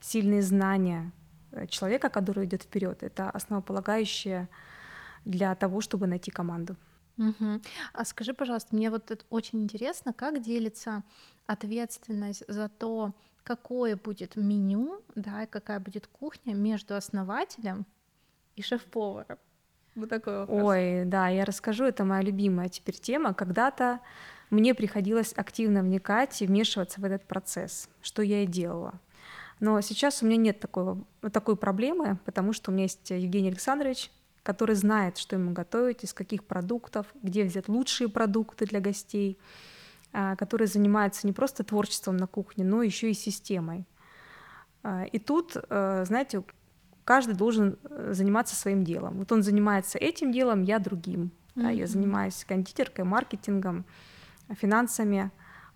сильные 0.00 0.42
знания 0.42 1.12
э, 1.52 1.68
человека, 1.68 2.08
который 2.08 2.46
идет 2.46 2.64
вперед, 2.64 3.04
это 3.04 3.30
основополагающее 3.30 4.48
для 5.24 5.54
того, 5.54 5.80
чтобы 5.80 6.08
найти 6.08 6.32
команду. 6.32 6.74
Угу. 7.18 7.60
А 7.92 8.04
скажи, 8.04 8.34
пожалуйста, 8.34 8.74
мне 8.74 8.90
вот 8.90 9.12
это 9.12 9.24
очень 9.30 9.62
интересно, 9.62 10.12
как 10.12 10.42
делится 10.42 11.04
ответственность 11.46 12.42
за 12.48 12.68
то, 12.68 13.14
какое 13.46 13.96
будет 13.96 14.34
меню, 14.34 15.00
да, 15.14 15.44
и 15.44 15.46
какая 15.46 15.78
будет 15.78 16.08
кухня 16.08 16.52
между 16.52 16.96
основателем 16.96 17.86
и 18.56 18.62
шеф-поваром. 18.62 19.38
Вот 19.94 20.08
такой 20.08 20.38
вопрос. 20.38 20.62
Ой, 20.62 21.04
да, 21.04 21.28
я 21.28 21.44
расскажу, 21.44 21.84
это 21.84 22.04
моя 22.04 22.22
любимая 22.22 22.68
теперь 22.68 22.96
тема. 22.96 23.34
Когда-то 23.34 24.00
мне 24.50 24.74
приходилось 24.74 25.32
активно 25.36 25.82
вникать 25.82 26.42
и 26.42 26.46
вмешиваться 26.46 27.00
в 27.00 27.04
этот 27.04 27.24
процесс, 27.24 27.88
что 28.02 28.20
я 28.20 28.42
и 28.42 28.46
делала. 28.46 29.00
Но 29.60 29.80
сейчас 29.80 30.22
у 30.22 30.26
меня 30.26 30.36
нет 30.36 30.60
такой, 30.60 30.96
такой 31.32 31.56
проблемы, 31.56 32.18
потому 32.24 32.52
что 32.52 32.70
у 32.70 32.74
меня 32.74 32.84
есть 32.84 33.08
Евгений 33.10 33.48
Александрович, 33.48 34.10
который 34.42 34.74
знает, 34.74 35.18
что 35.18 35.36
ему 35.36 35.52
готовить, 35.52 36.04
из 36.04 36.12
каких 36.12 36.44
продуктов, 36.44 37.06
где 37.22 37.44
взять 37.44 37.68
лучшие 37.68 38.08
продукты 38.08 38.66
для 38.66 38.80
гостей. 38.80 39.38
А, 40.18 40.34
который 40.34 40.66
занимается 40.66 41.26
не 41.26 41.34
просто 41.34 41.62
творчеством 41.62 42.16
на 42.16 42.26
кухне, 42.26 42.64
но 42.64 42.82
еще 42.82 43.10
и 43.10 43.12
системой. 43.12 43.84
А, 44.82 45.04
и 45.04 45.18
тут, 45.18 45.56
э, 45.56 46.04
знаете, 46.06 46.42
каждый 47.04 47.34
должен 47.34 47.78
э, 47.84 48.14
заниматься 48.14 48.56
своим 48.56 48.82
делом. 48.82 49.18
Вот 49.18 49.30
он 49.30 49.42
занимается 49.42 49.98
этим 49.98 50.32
делом, 50.32 50.62
я 50.62 50.78
другим. 50.78 51.24
Mm-hmm. 51.24 51.62
Да, 51.62 51.68
я 51.68 51.86
занимаюсь 51.86 52.46
кондитеркой, 52.48 53.04
маркетингом, 53.04 53.84
финансами, 54.58 55.30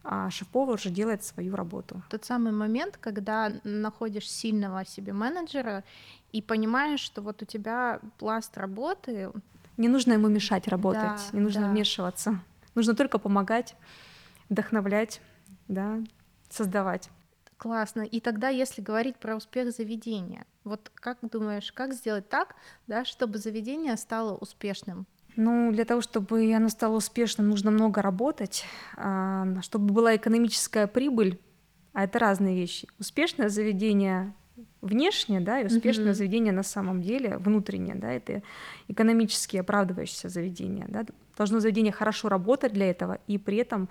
а 0.04 0.30
шеф-повар 0.30 0.76
уже 0.76 0.88
делает 0.88 1.22
свою 1.22 1.54
работу. 1.54 2.02
Тот 2.08 2.24
самый 2.24 2.52
момент, 2.52 2.96
когда 2.96 3.52
находишь 3.62 4.30
сильного 4.30 4.86
себе 4.86 5.12
менеджера 5.12 5.84
и 6.32 6.40
понимаешь, 6.40 7.00
что 7.00 7.20
вот 7.20 7.42
у 7.42 7.44
тебя 7.44 8.00
пласт 8.16 8.56
работы. 8.56 9.32
Не 9.76 9.88
нужно 9.88 10.14
ему 10.14 10.28
мешать 10.28 10.66
работать, 10.66 11.02
да, 11.02 11.36
не 11.36 11.40
нужно 11.40 11.60
да. 11.60 11.68
вмешиваться. 11.68 12.40
Нужно 12.74 12.94
только 12.94 13.18
помогать 13.18 13.76
вдохновлять, 14.50 15.22
да, 15.68 16.00
создавать. 16.50 17.08
Классно. 17.56 18.02
И 18.02 18.20
тогда, 18.20 18.48
если 18.48 18.80
говорить 18.82 19.16
про 19.16 19.36
успех 19.36 19.70
заведения, 19.72 20.44
вот 20.64 20.90
как 20.94 21.18
думаешь, 21.22 21.72
как 21.72 21.94
сделать 21.94 22.28
так, 22.28 22.54
да, 22.86 23.04
чтобы 23.04 23.38
заведение 23.38 23.96
стало 23.96 24.34
успешным? 24.36 25.06
Ну, 25.36 25.70
для 25.70 25.84
того, 25.84 26.00
чтобы 26.00 26.52
оно 26.54 26.68
стало 26.68 26.96
успешным, 26.96 27.48
нужно 27.48 27.70
много 27.70 28.02
работать, 28.02 28.64
а, 28.96 29.46
чтобы 29.62 29.92
была 29.92 30.16
экономическая 30.16 30.86
прибыль, 30.86 31.38
а 31.92 32.04
это 32.04 32.18
разные 32.18 32.56
вещи. 32.56 32.88
Успешное 32.98 33.48
заведение 33.48 34.34
внешнее, 34.80 35.40
да, 35.40 35.60
и 35.60 35.66
успешное 35.66 36.12
mm-hmm. 36.12 36.14
заведение 36.14 36.52
на 36.52 36.62
самом 36.62 37.02
деле 37.02 37.36
внутреннее, 37.38 37.94
да, 37.94 38.10
это 38.10 38.42
экономически 38.88 39.58
оправдывающееся 39.58 40.28
заведение, 40.28 40.86
да, 40.88 41.04
должно 41.40 41.58
заведение 41.58 41.90
хорошо 41.90 42.28
работать 42.28 42.74
для 42.74 42.90
этого 42.90 43.18
и 43.26 43.38
при 43.38 43.56
этом 43.56 43.88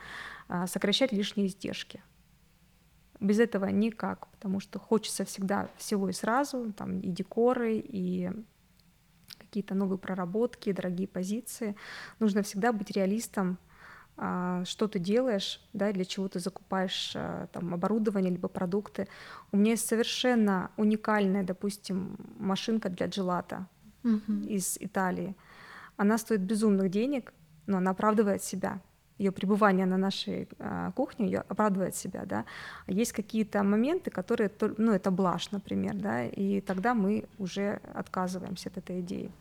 а, 0.48 0.68
сокращать 0.68 1.12
лишние 1.12 1.48
издержки. 1.48 2.04
Без 3.20 3.40
этого 3.40 3.66
никак, 3.66 4.28
потому 4.28 4.60
что 4.60 4.78
хочется 4.78 5.26
всегда 5.26 5.68
всего 5.76 6.10
и 6.10 6.14
сразу, 6.14 6.72
там 6.74 7.00
и 7.00 7.10
декоры, 7.10 7.78
и 7.78 8.30
какие-то 9.40 9.74
новые 9.74 9.98
проработки, 9.98 10.72
дорогие 10.72 11.08
позиции. 11.08 11.76
Нужно 12.20 12.44
всегда 12.44 12.72
быть 12.72 12.92
реалистом, 12.92 13.58
а, 14.16 14.64
что 14.66 14.88
ты 14.88 15.00
делаешь, 15.00 15.60
да, 15.74 15.92
для 15.92 16.06
чего 16.06 16.28
ты 16.28 16.40
закупаешь 16.40 17.14
а, 17.16 17.48
там, 17.48 17.74
оборудование 17.74 18.32
либо 18.32 18.48
продукты. 18.48 19.08
У 19.52 19.58
меня 19.58 19.72
есть 19.72 19.88
совершенно 19.88 20.70
уникальная, 20.78 21.42
допустим, 21.42 22.16
машинка 22.38 22.90
для 22.90 23.08
джелата 23.08 23.66
mm-hmm. 24.04 24.48
из 24.50 24.78
Италии. 24.80 25.36
Она 25.98 26.18
стоит 26.20 26.42
безумных 26.42 26.92
денег, 26.92 27.34
но 27.69 27.77
она 27.77 27.91
оправдывает 27.91 28.43
себя 28.43 28.79
ее 29.19 29.32
пребывание 29.32 29.86
на 29.86 29.97
нашей 29.97 30.47
э, 30.58 30.91
кухне 30.95 31.25
ее 31.25 31.43
оправдывает 31.49 31.93
себя, 31.95 32.25
да. 32.25 32.45
Есть 32.88 33.12
какие-то 33.12 33.63
моменты, 33.63 34.10
которые, 34.10 34.49
ну, 34.77 34.93
это 34.93 35.12
блажь, 35.12 35.51
например, 35.51 35.95
да, 35.95 36.25
и 36.25 36.62
тогда 36.62 36.93
мы 36.93 37.25
уже 37.38 37.82
отказываемся 37.93 38.69
от 38.69 38.77
этой 38.77 39.01
идеи. 39.01 39.32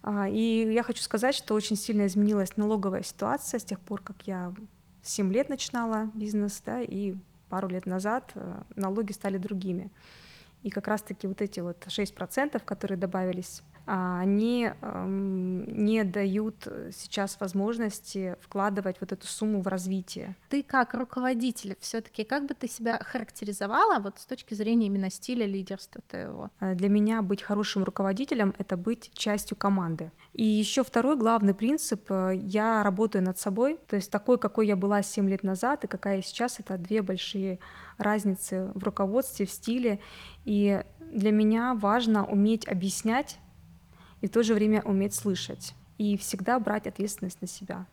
А, 0.00 0.28
и 0.28 0.72
я 0.72 0.84
хочу 0.84 1.02
сказать, 1.02 1.34
что 1.34 1.54
очень 1.54 1.74
сильно 1.74 2.06
изменилась 2.06 2.56
налоговая 2.56 3.02
ситуация 3.02 3.58
с 3.58 3.64
тех 3.64 3.80
пор, 3.80 4.00
как 4.00 4.16
я 4.26 4.54
7 5.02 5.32
лет 5.32 5.48
начинала 5.48 6.08
бизнес, 6.14 6.62
да, 6.64 6.80
и 6.80 7.16
пару 7.48 7.68
лет 7.68 7.84
назад 7.84 8.30
э, 8.34 8.62
налоги 8.76 9.10
стали 9.10 9.38
другими. 9.38 9.90
И 10.62 10.70
как 10.70 10.86
раз-таки 10.86 11.26
вот 11.26 11.40
эти 11.42 11.60
вот 11.60 11.84
6%, 11.86 12.62
которые 12.64 12.98
добавились 12.98 13.62
они 13.88 14.70
не 14.82 16.04
дают 16.04 16.68
сейчас 16.92 17.40
возможности 17.40 18.36
вкладывать 18.40 18.96
вот 19.00 19.12
эту 19.12 19.26
сумму 19.26 19.62
в 19.62 19.66
развитие. 19.66 20.36
Ты 20.50 20.62
как 20.62 20.94
руководитель 20.94 21.76
все-таки 21.80 22.24
как 22.24 22.46
бы 22.46 22.54
ты 22.54 22.68
себя 22.68 22.98
характеризовала 22.98 23.98
вот 23.98 24.18
с 24.18 24.26
точки 24.26 24.54
зрения 24.54 24.86
именно 24.86 25.10
стиля 25.10 25.46
лидерства 25.46 26.02
твоего? 26.06 26.50
А, 26.60 26.74
для 26.74 26.88
меня 26.88 27.22
быть 27.22 27.42
хорошим 27.42 27.84
руководителем— 27.84 28.54
это 28.58 28.76
быть 28.76 29.10
частью 29.14 29.56
команды. 29.56 30.12
И 30.34 30.44
еще 30.44 30.84
второй 30.84 31.16
главный 31.16 31.54
принцип— 31.54 32.10
я 32.34 32.82
работаю 32.82 33.24
над 33.24 33.38
собой, 33.38 33.78
то 33.88 33.96
есть 33.96 34.10
такой, 34.10 34.38
какой 34.38 34.66
я 34.66 34.76
была 34.76 35.02
7 35.02 35.28
лет 35.28 35.42
назад 35.42 35.84
и 35.84 35.88
какая 35.88 36.16
я 36.16 36.22
сейчас, 36.22 36.60
это 36.60 36.76
две 36.76 37.00
большие 37.02 37.58
разницы 37.96 38.70
в 38.74 38.84
руководстве, 38.84 39.46
в 39.46 39.50
стиле. 39.50 39.98
И 40.44 40.82
для 41.10 41.32
меня 41.32 41.74
важно 41.74 42.26
уметь 42.26 42.68
объяснять 42.68 43.38
и 44.20 44.26
в 44.26 44.30
то 44.30 44.42
же 44.42 44.54
время 44.54 44.82
уметь 44.82 45.14
слышать. 45.14 45.74
И 45.98 46.16
всегда 46.16 46.58
брать 46.58 46.86
ответственность 46.86 47.40
на 47.40 47.48
себя. 47.48 47.86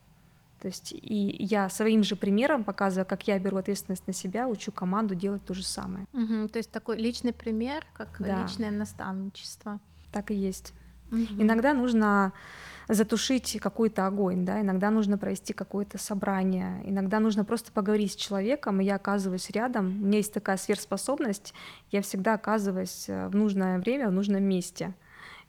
То 0.59 0.67
есть 0.67 0.93
и 0.93 1.35
я 1.43 1.69
своим 1.69 2.03
же 2.03 2.15
примером 2.15 2.63
показываю, 2.63 3.05
как 3.05 3.27
я 3.27 3.37
беру 3.39 3.57
ответственность 3.57 4.07
на 4.07 4.13
себя, 4.13 4.47
учу 4.47 4.71
команду 4.71 5.13
делать 5.13 5.43
то 5.45 5.53
же 5.53 5.63
самое. 5.63 6.07
Угу, 6.13 6.49
то 6.49 6.57
есть 6.57 6.71
такой 6.71 6.97
личный 6.97 7.33
пример, 7.33 7.85
как 7.93 8.15
да. 8.19 8.41
личное 8.41 8.71
наставничество. 8.71 9.79
Так 10.11 10.31
и 10.31 10.35
есть. 10.35 10.73
Угу. 11.11 11.41
Иногда 11.43 11.73
нужно 11.73 12.33
затушить 12.87 13.57
какой-то 13.61 14.05
огонь, 14.05 14.45
да, 14.45 14.61
иногда 14.61 14.91
нужно 14.91 15.17
провести 15.17 15.53
какое-то 15.53 15.97
собрание, 15.97 16.81
иногда 16.85 17.19
нужно 17.19 17.43
просто 17.43 17.71
поговорить 17.71 18.13
с 18.13 18.15
человеком, 18.15 18.79
и 18.79 18.85
я 18.85 18.95
оказываюсь 18.95 19.49
рядом, 19.49 19.87
у 19.87 20.05
меня 20.05 20.17
есть 20.17 20.33
такая 20.33 20.57
сверхспособность, 20.57 21.53
я 21.91 22.01
всегда 22.01 22.35
оказываюсь 22.35 23.05
э, 23.07 23.27
в 23.27 23.35
нужное 23.35 23.79
время, 23.79 24.09
в 24.09 24.11
нужном 24.11 24.43
месте. 24.43 24.93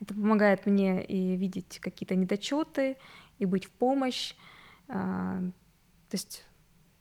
Это 0.00 0.14
помогает 0.14 0.66
мне 0.66 1.04
и 1.04 1.36
видеть 1.36 1.78
какие-то 1.80 2.14
недочеты, 2.14 2.96
и 3.38 3.46
быть 3.46 3.66
в 3.66 3.70
помощь. 3.70 4.34
А, 4.88 5.38
то 6.08 6.14
есть 6.14 6.44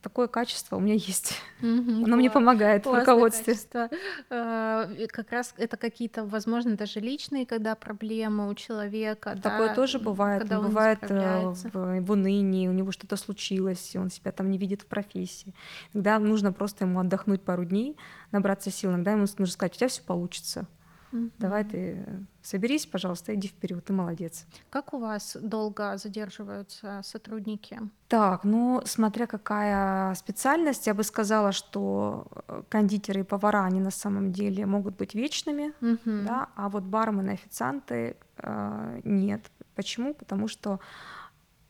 такое 0.05 0.27
качество 0.27 0.75
у 0.75 0.79
меня 0.79 0.93
есть. 1.07 1.33
Mm-hmm, 1.61 2.03
Оно 2.03 2.15
мне 2.15 2.29
помогает 2.29 2.85
в 2.85 2.93
руководстве. 2.93 3.53
Качество. 3.53 3.89
А, 4.29 4.87
как 5.07 5.31
раз 5.31 5.53
это 5.57 5.77
какие-то, 5.77 6.25
возможно, 6.25 6.77
даже 6.77 6.99
личные, 6.99 7.45
когда 7.45 7.75
проблемы 7.75 8.47
у 8.49 8.53
человека. 8.53 9.37
Такое 9.41 9.69
да, 9.69 9.75
тоже 9.75 9.97
бывает. 9.97 10.41
Когда 10.41 10.59
он 10.59 10.67
бывает 10.67 10.99
э, 11.01 11.53
в, 11.73 12.01
в 12.01 12.11
унынии, 12.11 12.67
у 12.67 12.71
него 12.71 12.91
что-то 12.91 13.15
случилось, 13.17 13.95
он 13.95 14.11
себя 14.11 14.31
там 14.31 14.51
не 14.51 14.57
видит 14.59 14.83
в 14.83 14.85
профессии. 14.85 15.55
Иногда 15.93 16.19
нужно 16.19 16.53
просто 16.53 16.85
ему 16.85 16.99
отдохнуть 16.99 17.41
пару 17.41 17.65
дней, 17.65 17.97
набраться 18.31 18.69
сил. 18.69 18.91
Иногда 18.91 19.11
ему 19.11 19.21
нужно 19.21 19.47
сказать, 19.47 19.73
у 19.73 19.77
тебя 19.77 19.87
все 19.87 20.03
получится. 20.03 20.67
Mm-hmm. 21.15 21.31
Давай 21.39 21.63
ты 21.63 22.05
соберись, 22.41 22.85
пожалуйста, 22.85 23.33
иди 23.33 23.47
вперед, 23.47 23.85
ты 23.85 23.93
молодец. 23.93 24.45
Как 24.69 24.93
у 24.93 24.99
вас 24.99 25.37
долго 25.41 25.97
задерживаются 25.97 27.01
сотрудники? 27.03 27.79
Так, 28.07 28.43
ну, 28.43 28.81
смотря 28.85 29.25
какая 29.25 30.13
специальность, 30.15 30.87
я 30.87 30.93
бы 30.93 31.03
сказала, 31.03 31.51
что 31.51 32.27
э, 32.47 32.63
кондитеры 32.69 33.21
и 33.21 33.23
повара, 33.23 33.63
они 33.63 33.79
на 33.79 33.91
самом 33.91 34.31
деле 34.31 34.65
могут 34.65 34.97
быть 34.97 35.15
вечными, 35.15 35.73
mm-hmm. 35.81 36.25
да, 36.25 36.49
а 36.55 36.69
вот 36.69 36.83
бармены, 36.83 37.31
официанты 37.31 38.17
э, 38.37 39.01
нет. 39.03 39.49
Почему? 39.75 40.13
Потому 40.13 40.47
что, 40.47 40.79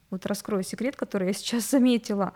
вот 0.10 0.26
раскрою 0.26 0.64
секрет, 0.64 0.96
который 0.96 1.28
я 1.28 1.34
сейчас 1.34 1.70
заметила, 1.72 2.34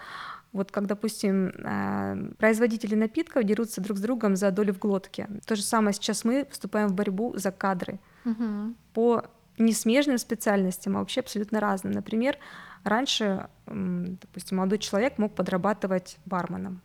вот 0.51 0.71
как, 0.71 0.87
допустим, 0.87 1.49
э, 1.49 2.33
производители 2.37 2.95
напитков 2.95 3.43
дерутся 3.43 3.81
друг 3.81 3.97
с 3.97 4.01
другом 4.01 4.35
за 4.35 4.51
долю 4.51 4.73
в 4.73 4.79
глотке. 4.79 5.27
То 5.45 5.55
же 5.55 5.61
самое 5.61 5.93
сейчас 5.93 6.23
мы 6.23 6.47
вступаем 6.49 6.87
в 6.87 6.93
борьбу 6.93 7.33
за 7.35 7.51
кадры 7.51 7.99
угу. 8.25 8.73
по 8.93 9.25
несмежным 9.59 10.17
специальностям, 10.17 10.95
а 10.95 10.99
вообще 10.99 11.19
абсолютно 11.19 11.59
разным. 11.59 11.93
Например, 11.93 12.37
раньше, 12.83 13.47
допустим, 13.67 14.57
молодой 14.57 14.79
человек 14.79 15.17
мог 15.19 15.35
подрабатывать 15.35 16.17
барменом. 16.25 16.81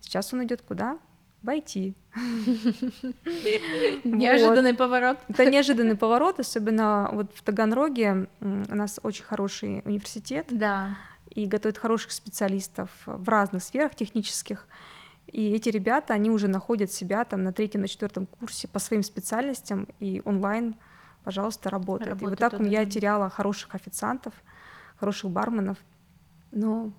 Сейчас 0.00 0.32
он 0.32 0.44
идет 0.44 0.62
куда? 0.62 0.98
В 1.42 1.48
IT. 1.48 1.94
Неожиданный 4.04 4.74
поворот. 4.74 5.18
Это 5.28 5.46
неожиданный 5.46 5.96
поворот, 5.96 6.40
особенно 6.40 7.08
вот 7.12 7.32
в 7.34 7.42
Таганроге 7.42 8.28
у 8.40 8.74
нас 8.74 9.00
очень 9.02 9.24
хороший 9.24 9.82
университет. 9.84 10.46
Да 10.50 10.96
и 11.36 11.46
готовят 11.46 11.76
хороших 11.76 12.12
специалистов 12.12 12.90
в 13.04 13.28
разных 13.28 13.62
сферах 13.62 13.94
технических. 13.94 14.66
И 15.26 15.52
эти 15.52 15.68
ребята, 15.68 16.14
они 16.14 16.30
уже 16.30 16.48
находят 16.48 16.90
себя 16.90 17.24
там 17.26 17.44
на 17.44 17.52
третьем, 17.52 17.82
на 17.82 17.88
четвертом 17.88 18.26
курсе 18.26 18.68
по 18.68 18.78
своим 18.78 19.02
специальностям, 19.02 19.86
и 20.00 20.22
онлайн, 20.24 20.76
пожалуйста, 21.24 21.68
работает. 21.68 22.12
работает 22.12 22.40
и 22.40 22.42
вот 22.42 22.50
так 22.50 22.58
да, 22.58 22.68
я 22.68 22.84
да. 22.84 22.90
теряла 22.90 23.28
хороших 23.28 23.74
официантов, 23.74 24.32
хороших 24.96 25.30
барменов, 25.30 25.76
но 26.52 26.90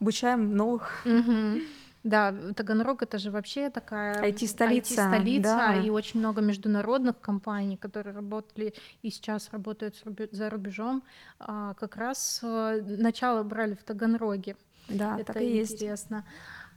обучаем 0.00 0.56
новых. 0.56 1.06
Угу. 1.06 1.60
Да, 2.06 2.32
Таганрог 2.54 3.02
это 3.02 3.18
же 3.18 3.32
вообще 3.32 3.68
такая 3.68 4.22
IT-столица, 4.22 4.94
IT-столица 4.94 5.42
да. 5.42 5.74
и 5.74 5.90
очень 5.90 6.20
много 6.20 6.40
международных 6.40 7.18
компаний, 7.20 7.76
которые 7.76 8.14
работали 8.14 8.74
и 9.02 9.10
сейчас 9.10 9.50
работают 9.50 10.00
за 10.30 10.48
рубежом, 10.48 11.02
а, 11.40 11.74
как 11.74 11.96
раз 11.96 12.38
э, 12.44 12.80
начало 12.80 13.42
брали 13.42 13.74
в 13.74 13.82
Таганроге. 13.82 14.56
Да, 14.88 15.18
это 15.18 15.32
так 15.32 15.42
и 15.42 15.60
интересно. 15.60 16.16
Есть. 16.16 16.26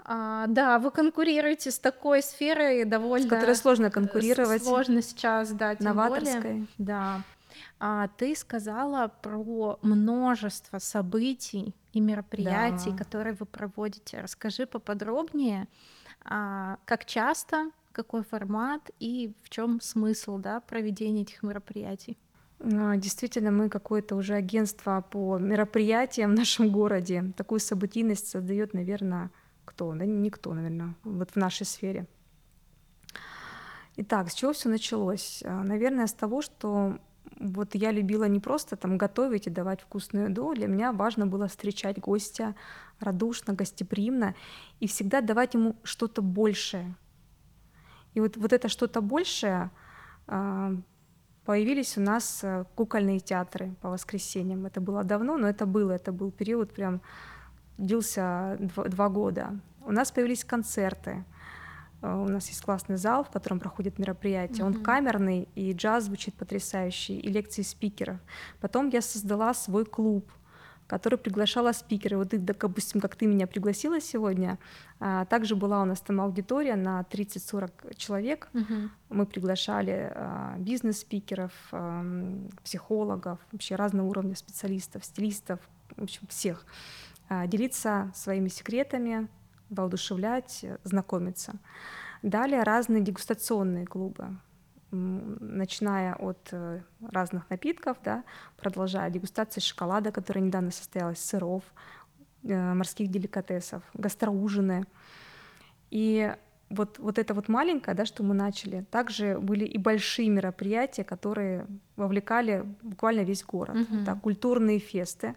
А, 0.05 0.47
да, 0.47 0.79
вы 0.79 0.89
конкурируете 0.89 1.69
с 1.69 1.77
такой 1.77 2.23
сферой 2.23 2.83
довольно... 2.85 3.27
С 3.27 3.29
которой 3.29 3.55
сложно 3.55 3.91
конкурировать. 3.91 4.63
Сложно 4.63 5.03
сейчас, 5.03 5.51
да, 5.51 5.75
тем 5.75 5.85
Новаторской. 5.85 6.41
более. 6.41 6.67
Да. 6.79 7.21
А, 7.79 8.07
ты 8.17 8.35
сказала 8.35 9.11
про 9.21 9.77
множество 9.83 10.79
событий, 10.79 11.75
и 11.93 11.99
мероприятий, 11.99 12.91
да. 12.91 12.97
которые 12.97 13.35
вы 13.39 13.45
проводите. 13.45 14.21
Расскажи 14.21 14.65
поподробнее, 14.65 15.67
а, 16.23 16.77
как 16.85 17.05
часто, 17.05 17.71
какой 17.91 18.23
формат 18.23 18.91
и 18.99 19.33
в 19.43 19.49
чем 19.49 19.81
смысл 19.81 20.37
да, 20.37 20.59
проведения 20.59 21.23
этих 21.23 21.43
мероприятий. 21.43 22.17
А, 22.59 22.95
действительно, 22.97 23.51
мы 23.51 23.69
какое-то 23.69 24.15
уже 24.15 24.35
агентство 24.35 25.05
по 25.09 25.37
мероприятиям 25.37 26.31
в 26.31 26.37
нашем 26.37 26.71
городе. 26.71 27.33
Такую 27.35 27.59
событийность 27.59 28.27
создает, 28.27 28.73
наверное, 28.73 29.31
кто? 29.65 29.93
Да 29.93 30.05
никто, 30.05 30.53
наверное, 30.53 30.95
вот 31.03 31.31
в 31.31 31.35
нашей 31.35 31.65
сфере. 31.65 32.07
Итак, 33.97 34.29
с 34.29 34.33
чего 34.33 34.53
все 34.53 34.69
началось? 34.69 35.43
А, 35.45 35.63
наверное, 35.63 36.07
с 36.07 36.13
того, 36.13 36.41
что 36.41 36.99
вот 37.39 37.73
я 37.75 37.91
любила 37.91 38.25
не 38.25 38.39
просто 38.39 38.75
там 38.75 38.97
готовить 38.97 39.47
и 39.47 39.49
давать 39.49 39.81
вкусную 39.81 40.29
еду, 40.29 40.53
для 40.53 40.67
меня 40.67 40.91
важно 40.91 41.25
было 41.25 41.47
встречать 41.47 41.97
гостя 41.99 42.55
радушно, 42.99 43.53
гостеприимно 43.53 44.35
и 44.79 44.87
всегда 44.87 45.21
давать 45.21 45.53
ему 45.53 45.75
что-то 45.83 46.21
большее. 46.21 46.95
И 48.13 48.19
вот, 48.19 48.37
вот 48.37 48.53
это 48.53 48.67
что-то 48.67 49.01
большее 49.01 49.71
а, 50.27 50.73
появились 51.45 51.97
у 51.97 52.01
нас 52.01 52.43
э, 52.43 52.65
кукольные 52.75 53.19
театры 53.19 53.73
по 53.81 53.89
воскресеньям. 53.89 54.65
Это 54.65 54.81
было 54.81 55.03
давно, 55.03 55.37
но 55.37 55.47
это 55.47 55.65
было, 55.65 55.93
это 55.93 56.11
был 56.11 56.31
период 56.31 56.73
прям 56.73 57.01
длился 57.77 58.57
два, 58.59 58.83
два 58.83 59.09
года. 59.09 59.59
У 59.85 59.91
нас 59.91 60.11
появились 60.11 60.43
концерты. 60.43 61.23
Э, 62.01 62.13
у 62.13 62.27
нас 62.27 62.47
есть 62.49 62.61
классный 62.61 62.97
зал, 62.97 63.23
в 63.23 63.29
котором 63.29 63.59
проходят 63.59 63.99
мероприятия. 63.99 64.61
Mm-hmm. 64.61 64.77
Он 64.77 64.83
камерный, 64.83 65.47
и 65.55 65.73
джаз 65.73 66.05
звучит 66.05 66.35
потрясающе, 66.35 67.13
и 67.13 67.29
лекции 67.29 67.61
спикеров. 67.61 68.17
Потом 68.61 68.89
я 68.89 69.01
создала 69.01 69.53
свой 69.53 69.85
клуб, 69.85 70.31
который 70.87 71.19
приглашала 71.19 71.71
спикеры. 71.71 72.17
Вот, 72.17 72.29
допустим, 72.29 72.99
как 72.99 73.15
ты 73.15 73.27
меня 73.27 73.45
пригласила 73.45 74.01
сегодня, 74.01 74.57
а, 74.99 75.25
также 75.25 75.55
была 75.55 75.81
у 75.81 75.85
нас 75.85 76.01
там 76.01 76.19
аудитория 76.19 76.75
на 76.75 77.03
30-40 77.03 77.95
человек. 77.95 78.49
Uh-huh. 78.53 78.89
Мы 79.09 79.25
приглашали 79.27 80.11
а, 80.15 80.55
бизнес-спикеров, 80.57 81.51
психологов, 82.63 83.39
вообще 83.51 83.75
разного 83.75 84.07
уровня 84.07 84.35
специалистов, 84.35 85.05
стилистов, 85.05 85.59
в 85.95 86.03
общем, 86.03 86.27
всех. 86.27 86.65
А, 87.29 87.45
делиться 87.45 88.11
своими 88.15 88.47
секретами, 88.47 89.27
воодушевлять, 89.69 90.65
знакомиться. 90.83 91.53
Далее 92.21 92.63
разные 92.63 93.01
дегустационные 93.01 93.85
клубы, 93.85 94.37
начиная 94.91 96.15
от 96.15 96.49
э, 96.51 96.81
разных 97.01 97.49
напитков, 97.49 97.97
да, 98.03 98.23
продолжая 98.57 99.09
дегустации 99.09 99.61
шоколада, 99.61 100.11
которая 100.11 100.43
недавно 100.43 100.71
состоялась, 100.71 101.23
сыров, 101.23 101.63
э, 102.43 102.73
морских 102.73 103.09
деликатесов, 103.09 103.83
гастроужины. 103.93 104.85
И 105.91 106.33
вот, 106.69 106.99
вот 106.99 107.19
это 107.19 107.33
вот 107.33 107.49
маленькое, 107.49 107.95
да, 107.95 108.05
что 108.05 108.23
мы 108.23 108.33
начали, 108.33 108.85
также 108.91 109.39
были 109.39 109.65
и 109.65 109.77
большие 109.77 110.29
мероприятия, 110.29 111.03
которые 111.03 111.65
вовлекали 111.95 112.65
буквально 112.81 113.21
весь 113.21 113.43
город. 113.43 113.75
Mm-hmm. 113.75 114.01
Это 114.01 114.15
культурные 114.15 114.79
фесты, 114.79 115.35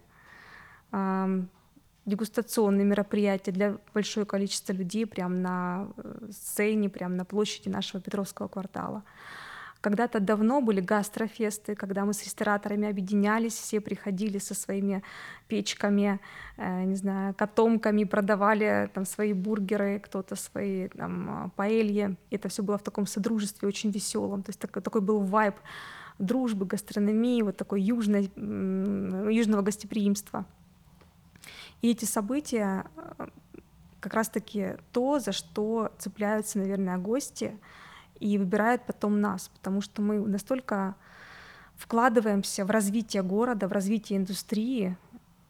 дегустационные 2.06 2.84
мероприятия 2.84 3.52
для 3.52 3.76
большого 3.94 4.24
количества 4.24 4.72
людей 4.72 5.06
прямо 5.06 5.36
на 5.36 5.88
э, 5.96 6.28
сцене, 6.30 6.88
прямо 6.88 7.14
на 7.14 7.24
площади 7.24 7.68
нашего 7.68 8.02
Петровского 8.02 8.48
квартала. 8.48 9.04
Когда-то 9.80 10.20
давно 10.20 10.60
были 10.60 10.80
гастрофесты, 10.80 11.74
когда 11.74 12.04
мы 12.04 12.12
с 12.12 12.22
рестораторами 12.24 12.88
объединялись, 12.88 13.54
все 13.54 13.80
приходили 13.80 14.38
со 14.38 14.54
своими 14.54 15.02
печками, 15.48 16.20
э, 16.56 16.84
не 16.84 16.96
знаю, 16.96 17.34
котомками, 17.34 18.04
продавали 18.04 18.90
там 18.94 19.04
свои 19.04 19.32
бургеры, 19.32 19.98
кто-то 19.98 20.36
свои 20.36 20.88
там 20.88 21.52
паэльи. 21.56 22.16
Это 22.30 22.48
все 22.48 22.62
было 22.62 22.78
в 22.78 22.82
таком 22.82 23.06
содружестве 23.06 23.68
очень 23.68 23.90
веселом. 23.90 24.42
То 24.42 24.50
есть 24.50 24.60
такой, 24.60 24.82
такой 24.82 25.00
был 25.00 25.20
вайб 25.20 25.54
дружбы, 26.18 26.66
гастрономии, 26.66 27.42
вот 27.42 27.56
такой 27.56 27.82
южной, 27.82 28.30
южного 28.36 29.62
гостеприимства. 29.62 30.46
И 31.82 31.90
эти 31.90 32.04
события 32.04 32.86
э, 32.96 33.26
как 34.00 34.14
раз-таки 34.14 34.76
то, 34.92 35.18
за 35.18 35.32
что 35.32 35.92
цепляются, 35.98 36.58
наверное, 36.58 36.96
гости 36.96 37.58
и 38.20 38.38
выбирают 38.38 38.86
потом 38.86 39.20
нас, 39.20 39.48
потому 39.48 39.80
что 39.80 40.00
мы 40.00 40.20
настолько 40.20 40.94
вкладываемся 41.76 42.64
в 42.64 42.70
развитие 42.70 43.24
города, 43.24 43.66
в 43.66 43.72
развитие 43.72 44.20
индустрии, 44.20 44.96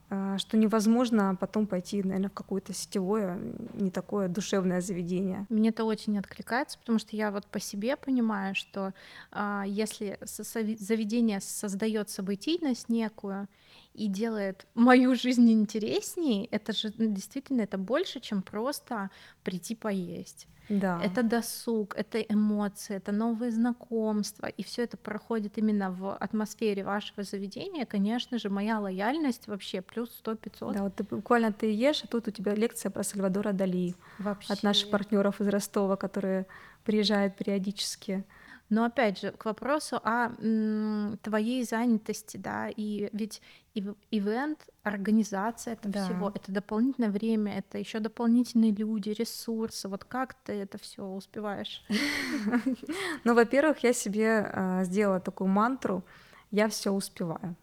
э, 0.09 0.37
что 0.38 0.57
невозможно 0.57 1.37
потом 1.38 1.66
пойти, 1.66 2.03
наверное, 2.03 2.31
в 2.31 2.33
какое-то 2.33 2.73
сетевое, 2.73 3.38
не 3.75 3.90
такое 3.90 4.29
душевное 4.29 4.81
заведение. 4.81 5.45
Мне 5.51 5.68
это 5.68 5.85
очень 5.85 6.18
откликается, 6.18 6.79
потому 6.79 6.99
что 6.99 7.14
я 7.14 7.31
вот 7.31 7.45
по 7.47 7.61
себе 7.61 7.99
понимаю, 7.99 8.55
что 8.55 8.95
а, 9.31 9.64
если 9.66 10.18
заведение 10.23 11.42
создает 11.42 12.09
событийность 12.09 12.88
некую, 12.88 13.49
и 13.94 14.09
делает 14.09 14.66
мою 14.74 15.14
жизнь 15.14 15.50
интереснее, 15.50 16.46
это 16.46 16.72
же 16.72 16.92
ну, 16.98 17.12
действительно 17.12 17.62
это 17.62 17.78
больше, 17.78 18.20
чем 18.20 18.42
просто 18.42 19.11
прийти 19.42 19.74
поесть. 19.74 20.46
Да. 20.68 21.00
Это 21.02 21.22
досуг, 21.22 21.94
это 21.96 22.20
эмоции, 22.20 22.96
это 22.96 23.12
новые 23.12 23.50
знакомства, 23.50 24.46
и 24.46 24.62
все 24.62 24.85
это 24.85 24.96
проходит 24.96 25.59
именно 25.59 25.90
в 25.90 26.16
атмосфере 26.16 26.85
вашего 26.85 27.24
заведения. 27.24 27.85
Конечно 27.85 28.38
же, 28.38 28.48
моя 28.48 28.81
лояльность 28.81 29.48
вообще 29.48 29.83
плюс 29.83 30.22
100-500. 30.24 30.72
Да, 30.72 30.83
вот 30.85 30.94
ты 30.94 31.05
буквально 31.05 31.52
ты 31.52 31.66
ешь, 31.72 32.05
а 32.05 32.07
тут 32.07 32.28
у 32.28 32.31
тебя 32.31 32.55
лекция 32.55 32.90
про 32.90 33.02
Сальвадора 33.02 33.52
Дали 33.52 33.94
вообще. 34.18 34.52
от 34.52 34.62
наших 34.62 34.90
партнеров 34.90 35.40
из 35.40 35.48
Ростова, 35.48 35.96
которые 35.96 36.46
приезжают 36.85 37.37
периодически. 37.37 38.24
Но 38.73 38.85
опять 38.85 39.21
же, 39.21 39.33
к 39.33 39.45
вопросу 39.45 40.01
о 40.03 40.31
м, 40.39 41.19
твоей 41.23 41.63
занятости, 41.63 42.39
да, 42.39 42.71
и 42.75 43.11
ведь 43.13 43.43
ивент, 43.75 44.67
организация 44.83 45.75
это 45.75 45.91
да. 45.91 46.03
всего, 46.03 46.33
это 46.35 46.51
дополнительное 46.51 47.11
время, 47.11 47.59
это 47.59 47.77
еще 47.77 48.01
дополнительные 48.01 48.73
люди, 48.73 49.11
ресурсы. 49.11 49.89
Вот 49.89 50.05
как 50.05 50.33
ты 50.43 50.55
это 50.55 50.79
все 50.79 51.05
успеваешь? 51.05 51.85
Ну, 53.25 53.35
во-первых, 53.35 53.81
я 53.81 53.93
себе 53.93 54.51
а, 54.51 54.85
сделала 54.85 55.21
такую 55.21 55.49
мантру: 55.49 56.03
я 56.51 56.67
все 56.69 56.93
успеваю. 56.93 57.55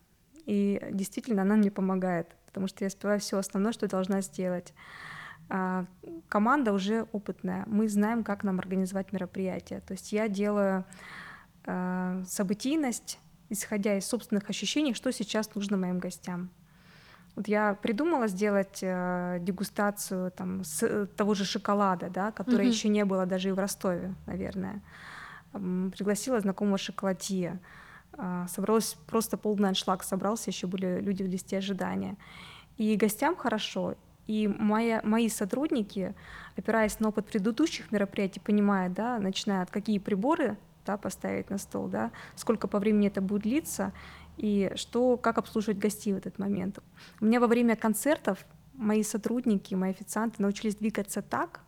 И 0.46 0.80
действительно, 0.92 1.42
она 1.42 1.56
мне 1.56 1.72
помогает, 1.72 2.28
потому 2.46 2.68
что 2.68 2.84
я 2.84 2.88
успеваю 2.88 3.20
все 3.20 3.40
основное, 3.40 3.72
что 3.72 3.88
должна 3.88 4.22
сделать. 4.22 4.76
А, 5.50 5.86
команда 6.28 6.74
уже 6.74 7.08
опытная, 7.12 7.64
мы 7.68 7.90
знаем, 7.90 8.24
как 8.24 8.44
нам 8.44 8.60
организовать 8.60 9.12
мероприятие. 9.12 9.82
То 9.82 9.94
есть 9.94 10.12
я 10.12 10.28
делаю 10.28 10.86
а, 11.66 12.24
событийность, 12.28 13.20
исходя 13.50 13.98
из 13.98 14.06
собственных 14.06 14.50
ощущений, 14.50 14.94
что 14.94 15.12
сейчас 15.12 15.54
нужно 15.56 15.78
моим 15.78 16.00
гостям. 16.00 16.50
Вот 17.36 17.48
я 17.48 17.74
придумала 17.74 18.28
сделать 18.28 18.80
э, 18.82 19.38
дегустацию 19.40 20.32
там, 20.32 20.64
с 20.64 21.08
того 21.16 21.36
же 21.36 21.46
шоколада, 21.46 22.10
да, 22.10 22.32
который 22.32 22.66
mm-hmm. 22.66 22.70
еще 22.70 22.90
не 22.90 23.06
было 23.06 23.26
даже 23.26 23.50
и 23.50 23.52
в 23.52 23.60
Ростове, 23.60 24.14
наверное. 24.26 24.82
Эм, 25.54 25.92
пригласила 25.96 26.40
знакомого 26.42 26.78
шоколадье. 26.78 27.60
Э, 28.18 28.46
собралось 28.50 28.98
просто 29.08 29.38
полный 29.38 29.70
аншлаг 29.70 30.04
собрался, 30.04 30.50
еще 30.50 30.68
были 30.68 31.00
люди 31.00 31.24
в 31.24 31.28
листе 31.28 31.60
ожидания. 31.60 32.18
И 32.78 32.96
гостям 32.98 33.36
хорошо, 33.38 33.96
и 34.30 34.48
моя, 34.48 35.02
мои 35.04 35.28
сотрудники, 35.28 36.14
опираясь 36.56 37.00
на 37.00 37.08
опыт 37.10 37.26
предыдущих 37.26 37.92
мероприятий, 37.92 38.40
понимая, 38.40 38.88
да, 38.88 39.18
начиная 39.18 39.64
от 39.64 39.72
какие 39.72 39.98
приборы 39.98 40.56
да, 40.86 40.98
поставить 40.98 41.50
на 41.50 41.58
стол, 41.58 41.88
да, 41.88 42.12
сколько 42.36 42.68
по 42.68 42.78
времени 42.78 43.08
это 43.08 43.22
будет 43.22 43.42
длиться, 43.42 43.92
и 44.38 44.72
что, 44.76 45.18
как 45.18 45.40
обслуживать 45.40 45.80
гостей 45.80 46.14
в 46.14 46.18
этот 46.18 46.38
момент. 46.38 46.78
У 47.20 47.26
меня 47.26 47.40
во 47.40 47.48
время 47.48 47.76
концертов 47.76 48.46
мои 48.76 49.02
сотрудники, 49.02 49.74
мои 49.74 49.90
официанты 49.90 50.44
научились 50.44 50.76
двигаться 50.76 51.24
так, 51.24 51.62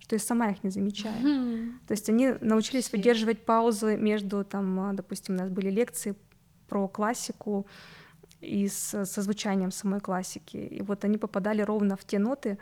что 0.00 0.16
я 0.16 0.20
сама 0.20 0.50
их 0.50 0.62
не 0.62 0.68
замечаю. 0.68 1.16
Mm-hmm. 1.16 1.72
То 1.86 1.92
есть 1.92 2.10
они 2.10 2.34
научились 2.42 2.88
Shit. 2.88 2.92
выдерживать 2.92 3.46
паузы 3.46 3.96
между, 3.96 4.44
там, 4.44 4.94
допустим, 4.96 5.36
у 5.36 5.38
нас 5.38 5.48
были 5.48 5.70
лекции 5.70 6.14
про 6.68 6.86
классику, 6.88 7.66
и 8.40 8.68
с, 8.68 9.04
со 9.04 9.22
звучанием 9.22 9.70
самой 9.70 10.00
классики. 10.00 10.56
И 10.56 10.82
вот 10.82 11.04
они 11.04 11.18
попадали 11.18 11.62
ровно 11.62 11.96
в 11.96 12.04
те 12.04 12.18
ноты, 12.18 12.58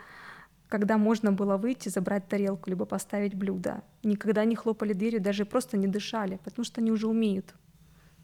когда 0.67 0.97
можно 0.97 1.31
было 1.31 1.57
выйти, 1.57 1.89
забрать 1.89 2.27
тарелку, 2.27 2.69
либо 2.69 2.85
поставить 2.85 3.33
блюдо. 3.33 3.81
Никогда 4.03 4.45
не 4.45 4.55
хлопали 4.55 4.93
дверью, 4.93 5.21
даже 5.21 5.45
просто 5.45 5.77
не 5.77 5.87
дышали, 5.87 6.39
потому 6.43 6.63
что 6.63 6.81
они 6.81 6.91
уже 6.91 7.07
умеют. 7.07 7.55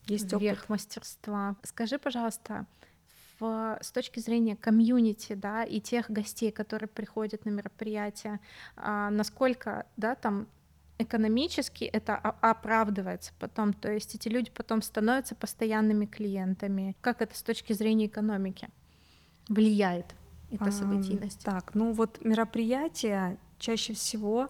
Есть 0.06 0.32
Верх 0.34 0.60
опыт. 0.60 0.70
мастерства. 0.70 1.56
Скажи, 1.64 1.98
пожалуйста, 1.98 2.68
в, 3.40 3.78
с 3.82 3.92
точки 3.92 4.20
зрения 4.20 4.56
комьюнити, 4.56 5.34
да, 5.34 5.64
и 5.64 5.80
тех 5.80 6.10
гостей, 6.12 6.52
которые 6.52 6.88
приходят 6.88 7.46
на 7.46 7.50
мероприятие, 7.50 8.40
а, 8.76 9.10
насколько, 9.10 9.86
да, 9.98 10.16
там 10.16 10.48
экономически 10.98 11.84
это 11.84 12.16
оправдывается 12.16 13.34
потом, 13.40 13.74
то 13.74 13.92
есть 13.92 14.16
эти 14.16 14.30
люди 14.30 14.52
потом 14.52 14.82
становятся 14.82 15.36
постоянными 15.36 16.06
клиентами. 16.06 16.96
Как 17.02 17.22
это 17.22 17.36
с 17.38 17.44
точки 17.44 17.74
зрения 17.74 18.08
экономики 18.08 18.70
влияет 19.50 20.16
эта 20.52 20.72
событийность? 20.72 21.42
А, 21.46 21.52
так, 21.52 21.76
ну 21.76 21.92
вот 21.92 22.24
мероприятия 22.24 23.38
чаще 23.60 23.94
всего 23.94 24.50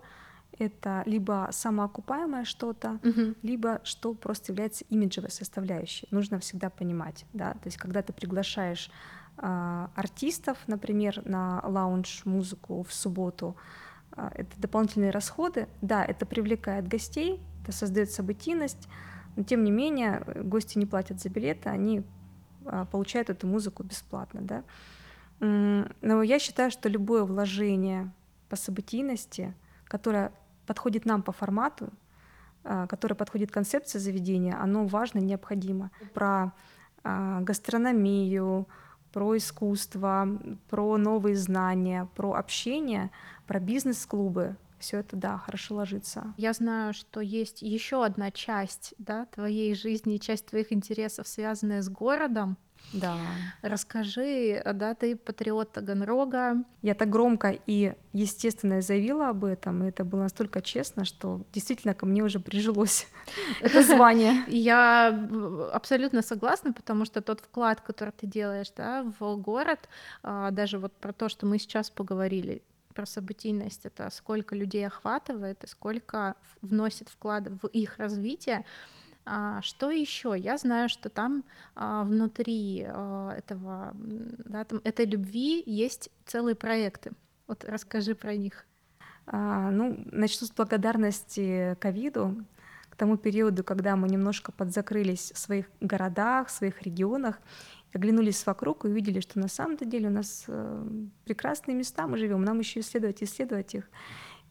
это 0.57 1.03
либо 1.05 1.49
самоокупаемое 1.51 2.45
что-то, 2.45 2.99
угу. 3.03 3.35
либо 3.41 3.81
что 3.83 4.13
просто 4.13 4.51
является 4.51 4.85
имиджевой 4.85 5.31
составляющей. 5.31 6.07
Нужно 6.11 6.39
всегда 6.39 6.69
понимать, 6.69 7.25
да, 7.33 7.53
то 7.53 7.65
есть 7.65 7.77
когда 7.77 8.01
ты 8.01 8.13
приглашаешь 8.13 8.89
э, 9.37 9.87
артистов, 9.95 10.57
например, 10.67 11.21
на 11.25 11.61
лаунж 11.65 12.23
музыку 12.25 12.83
в 12.83 12.93
субботу, 12.93 13.57
это 14.15 14.49
дополнительные 14.57 15.11
расходы. 15.11 15.67
Да, 15.81 16.03
это 16.03 16.25
привлекает 16.25 16.87
гостей, 16.87 17.41
это 17.63 17.71
создает 17.71 18.11
событийность, 18.11 18.87
но 19.35 19.43
тем 19.43 19.63
не 19.63 19.71
менее 19.71 20.23
гости 20.43 20.77
не 20.77 20.85
платят 20.85 21.19
за 21.19 21.29
билеты, 21.29 21.69
они 21.69 22.03
а, 22.65 22.85
получают 22.85 23.29
эту 23.29 23.47
музыку 23.47 23.83
бесплатно. 23.83 24.41
Да? 24.41 24.63
Но 25.39 26.23
я 26.23 26.39
считаю, 26.39 26.71
что 26.71 26.87
любое 26.87 27.23
вложение 27.23 28.11
по 28.47 28.55
событийности, 28.55 29.53
которое 29.85 30.31
подходит 30.65 31.05
нам 31.05 31.21
по 31.21 31.33
формату, 31.33 31.89
а, 32.63 32.87
которое 32.87 33.15
подходит 33.15 33.51
концепции 33.51 33.99
заведения, 33.99 34.57
оно 34.59 34.85
важно, 34.85 35.19
необходимо. 35.19 35.91
Про 36.13 36.53
гастрономию, 37.03 38.67
про 39.15 39.37
искусство, 39.37 40.27
про 40.69 40.97
новые 40.97 41.37
знания, 41.37 42.09
про 42.15 42.33
общение, 42.33 43.11
про 43.47 43.61
бизнес-клубы. 43.61 44.57
Все 44.77 44.97
это, 44.97 45.15
да, 45.15 45.37
хорошо 45.37 45.75
ложится. 45.75 46.33
Я 46.35 46.51
знаю, 46.51 46.93
что 46.93 47.21
есть 47.21 47.61
еще 47.61 48.03
одна 48.03 48.29
часть 48.29 48.93
да, 48.97 49.25
твоей 49.27 49.73
жизни, 49.73 50.17
часть 50.17 50.47
твоих 50.47 50.73
интересов, 50.73 51.29
связанная 51.29 51.81
с 51.81 51.87
городом. 51.87 52.57
Да. 52.93 53.17
Расскажи, 53.61 54.61
да, 54.73 54.95
ты 54.95 55.15
патриот 55.15 55.73
Таганрога. 55.73 56.63
Я 56.81 56.95
так 56.95 57.09
громко 57.09 57.57
и 57.65 57.93
естественно 58.13 58.81
заявила 58.81 59.29
об 59.29 59.43
этом, 59.43 59.83
и 59.83 59.89
это 59.89 60.05
было 60.05 60.21
настолько 60.21 60.61
честно, 60.61 61.05
что 61.05 61.41
действительно 61.51 61.93
ко 61.93 62.05
мне 62.05 62.23
уже 62.23 62.39
прижилось 62.39 63.07
это 63.61 63.83
звание. 63.83 64.43
Я 64.47 65.07
абсолютно 65.73 66.21
согласна, 66.21 66.73
потому 66.73 67.05
что 67.05 67.21
тот 67.21 67.41
вклад, 67.41 67.81
который 67.81 68.11
ты 68.11 68.27
делаешь 68.27 68.71
да, 68.75 69.03
в 69.19 69.35
город, 69.35 69.89
а, 70.23 70.51
даже 70.51 70.79
вот 70.79 70.93
про 70.93 71.11
то, 71.11 71.29
что 71.29 71.45
мы 71.45 71.59
сейчас 71.59 71.89
поговорили, 71.89 72.61
про 72.93 73.05
событийность, 73.05 73.85
это 73.85 74.09
сколько 74.09 74.55
людей 74.55 74.87
охватывает 74.87 75.63
и 75.63 75.67
сколько 75.67 76.35
вносит 76.61 77.09
вклад 77.09 77.49
в 77.61 77.67
их 77.67 77.97
развитие, 77.97 78.65
а, 79.25 79.61
что 79.61 79.89
еще? 79.89 80.35
Я 80.37 80.57
знаю, 80.57 80.87
что 80.87 81.09
там 81.09 81.43
а, 81.75 82.03
внутри 82.03 82.85
а, 82.87 83.33
этого, 83.35 83.91
да, 83.95 84.63
там, 84.65 84.81
этой 84.83 85.05
любви 85.05 85.63
есть 85.65 86.09
целые 86.25 86.55
проекты. 86.55 87.11
Вот 87.47 87.65
расскажи 87.65 88.13
про 88.15 88.35
них. 88.35 88.65
А, 89.25 89.71
ну, 89.71 89.97
начну 90.11 90.45
с 90.45 90.51
благодарности 90.51 91.75
ковиду, 91.79 92.45
к 92.89 92.95
тому 92.95 93.17
периоду, 93.17 93.63
когда 93.63 93.95
мы 93.95 94.07
немножко 94.07 94.51
подзакрылись 94.51 95.31
в 95.33 95.37
своих 95.37 95.65
городах, 95.81 96.47
в 96.47 96.51
своих 96.51 96.81
регионах, 96.83 97.39
оглянулись 97.93 98.45
вокруг 98.45 98.85
и 98.85 98.89
увидели, 98.89 99.19
что 99.19 99.39
на 99.39 99.47
самом 99.47 99.77
деле 99.77 100.07
у 100.07 100.11
нас 100.11 100.45
э, 100.47 100.87
прекрасные 101.25 101.75
места 101.75 102.07
мы 102.07 102.17
живем, 102.17 102.43
нам 102.43 102.59
еще 102.59 102.81
исследовать, 102.81 103.23
исследовать 103.23 103.73
их. 103.75 103.89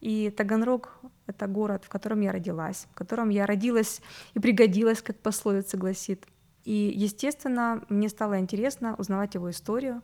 И 0.01 0.29
Таганрог— 0.29 0.99
это 1.27 1.47
город, 1.47 1.83
в 1.85 1.89
котором 1.89 2.21
я 2.21 2.31
родилась, 2.31 2.87
в 2.91 2.95
котором 2.95 3.29
я 3.29 3.45
родилась 3.45 4.01
и 4.33 4.39
пригодилась, 4.39 5.01
как 5.01 5.19
пословица 5.19 5.77
гласит. 5.77 6.25
И, 6.63 6.91
естественно, 6.95 7.83
мне 7.89 8.09
стало 8.09 8.39
интересно 8.39 8.95
узнавать 8.97 9.35
его 9.35 9.49
историю, 9.49 10.01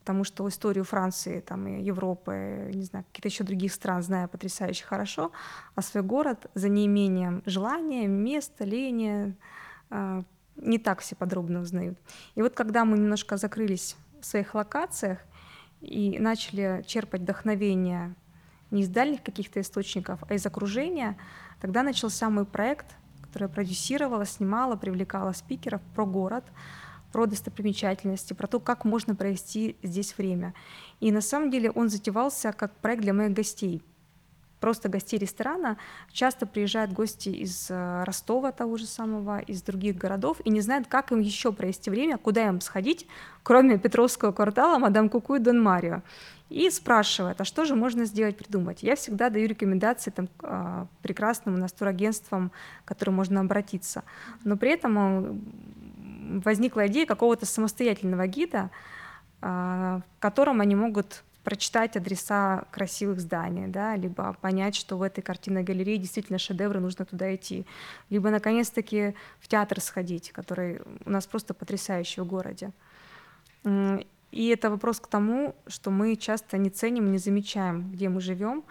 потому 0.00 0.24
что 0.24 0.46
историю 0.48 0.84
Франции, 0.84 1.40
там, 1.40 1.66
и 1.66 1.82
Европы, 1.82 2.70
не 2.72 2.84
знаю, 2.84 3.04
каких-то 3.06 3.28
еще 3.28 3.44
других 3.44 3.72
стран 3.72 4.02
знаю 4.02 4.28
потрясающе 4.28 4.84
хорошо, 4.84 5.32
а 5.74 5.82
свой 5.82 6.02
город 6.02 6.46
за 6.54 6.68
неимением 6.68 7.42
желания, 7.46 8.06
места, 8.06 8.64
лени 8.64 9.34
а, 9.90 10.22
не 10.56 10.78
так 10.78 11.00
все 11.00 11.16
подробно 11.16 11.60
узнают. 11.60 11.98
И 12.34 12.42
вот 12.42 12.54
когда 12.54 12.84
мы 12.84 12.98
немножко 12.98 13.36
закрылись 13.36 13.96
в 14.20 14.26
своих 14.26 14.54
локациях 14.54 15.18
и 15.80 16.18
начали 16.18 16.84
черпать 16.86 17.22
вдохновение 17.22 18.14
не 18.70 18.82
из 18.82 18.88
дальних 18.88 19.22
каких-то 19.22 19.60
источников, 19.60 20.20
а 20.28 20.34
из 20.34 20.44
окружения, 20.46 21.16
тогда 21.60 21.82
начался 21.82 22.30
мой 22.30 22.44
проект, 22.44 22.96
который 23.22 23.44
я 23.44 23.48
продюсировала, 23.48 24.24
снимала, 24.24 24.76
привлекала 24.76 25.32
спикеров 25.32 25.80
про 25.94 26.06
город, 26.06 26.44
про 27.12 27.26
достопримечательности, 27.26 28.34
про 28.34 28.46
то, 28.46 28.60
как 28.60 28.84
можно 28.84 29.14
провести 29.14 29.76
здесь 29.82 30.16
время. 30.18 30.54
И 31.00 31.12
на 31.12 31.20
самом 31.20 31.50
деле 31.50 31.70
он 31.70 31.88
затевался 31.88 32.52
как 32.52 32.76
проект 32.76 33.02
для 33.02 33.12
моих 33.12 33.32
гостей— 33.32 33.82
просто 34.60 34.88
гостей 34.88 35.18
ресторана. 35.18 35.76
Часто 36.12 36.46
приезжают 36.46 36.92
гости 36.92 37.28
из 37.28 37.68
э, 37.70 38.04
Ростова 38.04 38.52
того 38.52 38.76
же 38.76 38.86
самого, 38.86 39.40
из 39.40 39.62
других 39.62 39.96
городов, 39.96 40.40
и 40.44 40.50
не 40.50 40.60
знают, 40.60 40.86
как 40.88 41.12
им 41.12 41.20
еще 41.20 41.52
провести 41.52 41.90
время, 41.90 42.18
куда 42.18 42.48
им 42.48 42.60
сходить, 42.60 43.06
кроме 43.42 43.78
Петровского 43.78 44.32
квартала, 44.32 44.78
Мадам 44.78 45.08
Куку 45.08 45.36
и 45.36 45.38
Дон 45.38 45.62
Марио. 45.62 46.02
И 46.48 46.70
спрашивают, 46.70 47.40
а 47.40 47.44
что 47.44 47.64
же 47.64 47.74
можно 47.74 48.04
сделать, 48.04 48.36
придумать? 48.36 48.82
Я 48.82 48.94
всегда 48.94 49.30
даю 49.30 49.48
рекомендации 49.48 50.12
там, 50.12 50.28
а, 50.42 50.86
прекрасным 51.02 51.56
настурагентствам, 51.56 52.52
к 52.84 52.88
которым 52.88 53.16
можно 53.16 53.40
обратиться. 53.40 54.04
Но 54.44 54.56
при 54.56 54.70
этом 54.70 54.98
э, 54.98 56.40
возникла 56.44 56.86
идея 56.86 57.04
какого-то 57.04 57.46
самостоятельного 57.46 58.28
гида, 58.28 58.70
а, 59.42 60.02
в 60.18 60.20
котором 60.20 60.60
они 60.60 60.76
могут 60.76 61.24
прочитать 61.46 61.96
адреса 61.96 62.64
красивых 62.72 63.20
зданий, 63.20 63.68
да, 63.68 63.94
либо 63.94 64.32
понять, 64.40 64.74
что 64.74 64.96
в 64.98 65.02
этой 65.02 65.22
картинной 65.22 65.62
галерее 65.62 65.96
действительно 65.96 66.40
шедевры, 66.40 66.80
нужно 66.80 67.04
туда 67.04 67.32
идти, 67.32 67.64
либо 68.10 68.30
наконец-таки 68.30 69.14
в 69.38 69.46
театр 69.46 69.80
сходить, 69.80 70.32
который 70.32 70.80
у 71.04 71.10
нас 71.10 71.24
просто 71.28 71.54
потрясающий 71.54 72.20
в 72.20 72.26
городе. 72.26 72.72
И 74.32 74.48
это 74.48 74.70
вопрос 74.70 74.98
к 74.98 75.06
тому, 75.06 75.54
что 75.68 75.92
мы 75.92 76.16
часто 76.16 76.58
не 76.58 76.68
ценим, 76.68 77.12
не 77.12 77.18
замечаем, 77.18 77.92
где 77.92 78.08
мы 78.08 78.20
живем, 78.20 78.64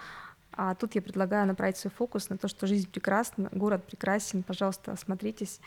а 0.51 0.75
тут 0.75 0.95
я 0.95 1.01
предлагаю 1.01 1.47
направить 1.47 1.77
свой 1.77 1.91
фокус 1.91 2.27
на 2.27 2.37
то, 2.37 2.49
что 2.49 2.67
жизнь 2.67 2.91
прекрасна, 2.91 3.47
город 3.53 3.85
прекрасен, 3.85 4.43
пожалуйста, 4.43 4.91
осмотритесь 4.91 5.61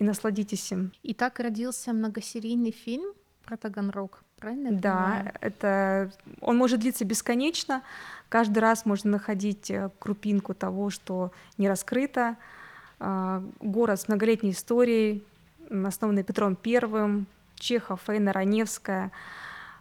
и 0.00 0.04
насладитесь 0.04 0.72
им. 0.72 0.90
И 1.04 1.14
так 1.14 1.38
родился 1.38 1.92
многосерийный 1.92 2.72
фильм 2.72 3.12
про 3.44 3.56
Таганрог. 3.56 4.24
Правильно? 4.40 4.72
Да, 4.72 4.94
понимаю? 4.94 5.32
это 5.40 6.10
он 6.40 6.56
может 6.56 6.80
длиться 6.80 7.04
бесконечно. 7.04 7.82
Каждый 8.28 8.58
раз 8.58 8.86
можно 8.86 9.10
находить 9.10 9.70
э, 9.70 9.90
крупинку 9.98 10.54
того, 10.54 10.90
что 10.90 11.32
не 11.56 11.68
раскрыто. 11.68 12.36
А, 13.00 13.42
город 13.60 14.00
с 14.00 14.08
многолетней 14.08 14.50
историей, 14.50 15.24
основанный 15.70 16.24
Петром 16.24 16.56
Первым, 16.56 17.26
Чехов, 17.56 18.02
Фейна 18.06 18.32
Раневская. 18.32 19.10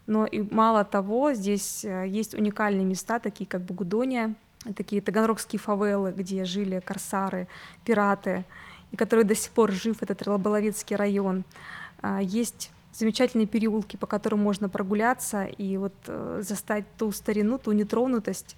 Но 0.06 0.26
и 0.26 0.42
мало 0.42 0.86
того, 0.86 1.34
здесь 1.34 1.84
э, 1.84 2.08
есть 2.08 2.34
уникальные 2.34 2.86
места, 2.86 3.20
такие 3.20 3.48
как 3.48 3.62
Бугудония, 3.62 4.34
такие 4.76 5.02
таганрогские 5.02 5.60
фавелы, 5.60 6.14
где 6.16 6.46
жили 6.46 6.80
корсары, 6.80 7.48
пираты, 7.86 8.46
и 8.92 8.96
который 8.96 9.26
до 9.26 9.36
сих 9.36 9.52
пор 9.52 9.72
жив, 9.72 10.02
этот 10.02 10.22
Рыболовецкий 10.22 10.96
район. 10.96 11.44
А, 12.02 12.22
есть 12.22 12.72
замечательные 12.98 13.46
переулки, 13.46 13.96
по 13.96 14.08
которым 14.08 14.40
можно 14.40 14.70
прогуляться 14.70 15.46
и 15.46 15.78
вот 15.78 15.94
э, 16.08 16.42
застать 16.44 16.86
ту 16.98 17.12
старину, 17.12 17.60
ту 17.60 17.72
нетронутость, 17.72 18.58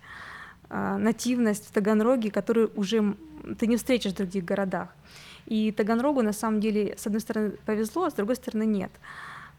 э, 0.70 0.98
нативность 0.98 1.68
в 1.68 1.72
Таганроге, 1.72 2.32
которую 2.32 2.72
уже 2.76 3.16
ты 3.60 3.68
не 3.68 3.76
встретишь 3.76 4.14
в 4.14 4.16
других 4.16 4.46
городах. 4.46 4.90
И 5.46 5.72
Таганрогу 5.72 6.22
на 6.22 6.32
самом 6.32 6.62
деле, 6.62 6.96
с 6.98 7.06
одной 7.06 7.22
стороны, 7.22 7.52
повезло, 7.66 8.06
а 8.06 8.12
с 8.12 8.14
другой 8.14 8.38
стороны, 8.38 8.66
нет. 8.66 8.92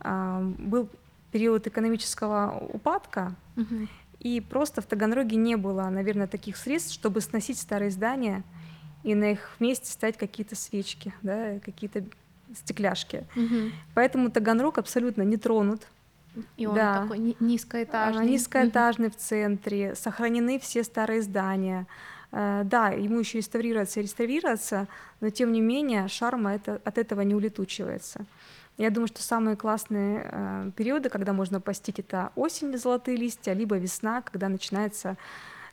Э, 0.01 0.41
был 0.59 0.89
период 1.31 1.67
экономического 1.67 2.59
упадка, 2.73 3.35
угу. 3.57 3.87
и 4.19 4.41
просто 4.41 4.81
в 4.81 4.87
Таганроге 4.87 5.37
не 5.37 5.57
было, 5.57 5.89
наверное, 5.91 6.27
таких 6.27 6.57
средств, 6.57 6.95
чтобы 6.95 7.21
сносить 7.21 7.59
старые 7.59 7.91
здания 7.91 8.43
и 9.03 9.15
на 9.15 9.33
их 9.33 9.57
месте 9.61 9.93
ставить 9.93 10.17
какие-то 10.17 10.57
свечки, 10.57 11.15
да, 11.23 11.59
какие-то 11.61 12.05
стекляшки. 12.55 13.25
Угу. 13.37 13.71
Поэтому 13.95 14.31
Таганрог 14.31 14.79
абсолютно 14.79 15.23
не 15.23 15.37
тронут. 15.37 15.83
И 16.57 16.67
он 16.67 16.75
да. 16.75 17.03
такой 17.03 17.37
низкоэтажный. 17.41 18.27
Низкоэтажный 18.27 19.09
угу. 19.09 19.17
в 19.17 19.19
центре, 19.19 19.95
сохранены 19.95 20.59
все 20.59 20.85
старые 20.85 21.23
здания. 21.23 21.87
Э, 22.33 22.63
да, 22.65 22.91
ему 22.91 23.21
еще 23.21 23.39
реставрироваться 23.39 24.01
и 24.01 24.05
реставрироваться, 24.05 24.87
но 25.21 25.31
тем 25.31 25.53
не 25.53 25.61
менее 25.61 26.09
шарма 26.09 26.55
это, 26.55 26.81
от 26.85 26.99
этого 26.99 27.23
не 27.23 27.35
улетучивается. 27.35 28.25
Я 28.79 28.91
думаю, 28.91 29.09
что 29.09 29.23
самые 29.23 29.57
классные 29.57 30.31
э, 30.31 30.71
периоды, 30.77 31.11
когда 31.11 31.33
можно 31.33 31.61
постить, 31.61 31.99
это 31.99 32.33
осень, 32.37 32.77
золотые 32.79 33.17
листья, 33.17 33.53
либо 33.53 33.77
весна, 33.77 34.23
когда 34.23 34.49
начинается 34.49 35.17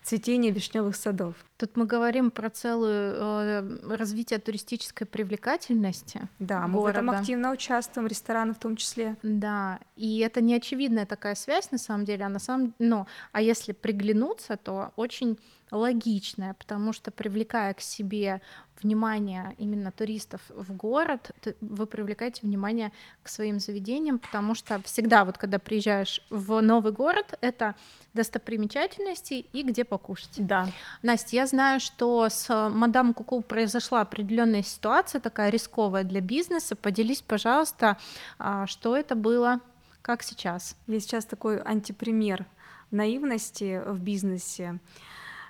цветение 0.07 0.51
вишневых 0.51 0.95
садов. 0.95 1.35
Тут 1.57 1.75
мы 1.75 1.85
говорим 1.85 2.31
про 2.31 2.49
целую 2.49 3.13
э, 3.17 3.95
развитие 3.95 4.39
туристической 4.39 5.05
привлекательности. 5.05 6.29
Да, 6.39 6.65
мы 6.65 6.79
города. 6.79 6.85
в 6.85 7.03
этом 7.03 7.09
активно 7.09 7.51
участвуем, 7.51 8.07
рестораны 8.07 8.53
в 8.53 8.59
том 8.59 8.77
числе. 8.77 9.17
Да, 9.21 9.79
и 9.97 10.19
это 10.19 10.39
неочевидная 10.39 11.05
такая 11.05 11.35
связь 11.35 11.71
на 11.71 11.77
самом 11.77 12.05
деле, 12.05 12.23
а 12.23 12.29
на 12.29 12.39
самом, 12.39 12.73
но, 12.79 13.05
а 13.33 13.41
если 13.41 13.73
приглянуться, 13.73 14.55
то 14.55 14.93
очень 14.95 15.37
логичная, 15.71 16.53
потому 16.53 16.93
что 16.93 17.11
привлекая 17.11 17.73
к 17.73 17.81
себе 17.81 18.41
внимание 18.81 19.55
именно 19.57 19.91
туристов 19.91 20.41
в 20.49 20.73
город, 20.73 21.31
вы 21.61 21.85
привлекаете 21.85 22.41
внимание 22.43 22.91
к 23.23 23.29
своим 23.29 23.59
заведениям, 23.59 24.19
потому 24.19 24.55
что 24.55 24.81
всегда 24.83 25.25
вот 25.25 25.37
когда 25.37 25.59
приезжаешь 25.59 26.21
в 26.29 26.61
новый 26.61 26.91
город, 26.91 27.37
это 27.41 27.75
достопримечательности 28.13 29.45
и 29.53 29.63
где 29.63 29.83
покушать. 29.83 30.31
Да. 30.37 30.67
Настя, 31.03 31.35
я 31.35 31.47
знаю, 31.47 31.79
что 31.79 32.27
с 32.29 32.69
мадам 32.69 33.13
Куку 33.13 33.41
произошла 33.41 34.01
определенная 34.01 34.63
ситуация 34.63 35.21
такая 35.21 35.49
рисковая 35.49 36.03
для 36.03 36.21
бизнеса. 36.21 36.75
Поделись, 36.75 37.21
пожалуйста, 37.21 37.97
а, 38.39 38.65
что 38.67 38.95
это 38.95 39.15
было, 39.15 39.59
как 40.01 40.23
сейчас? 40.23 40.75
Я 40.87 40.99
сейчас 40.99 41.25
такой 41.25 41.61
антипример 41.61 42.45
наивности 42.91 43.81
в 43.85 43.99
бизнесе. 43.99 44.79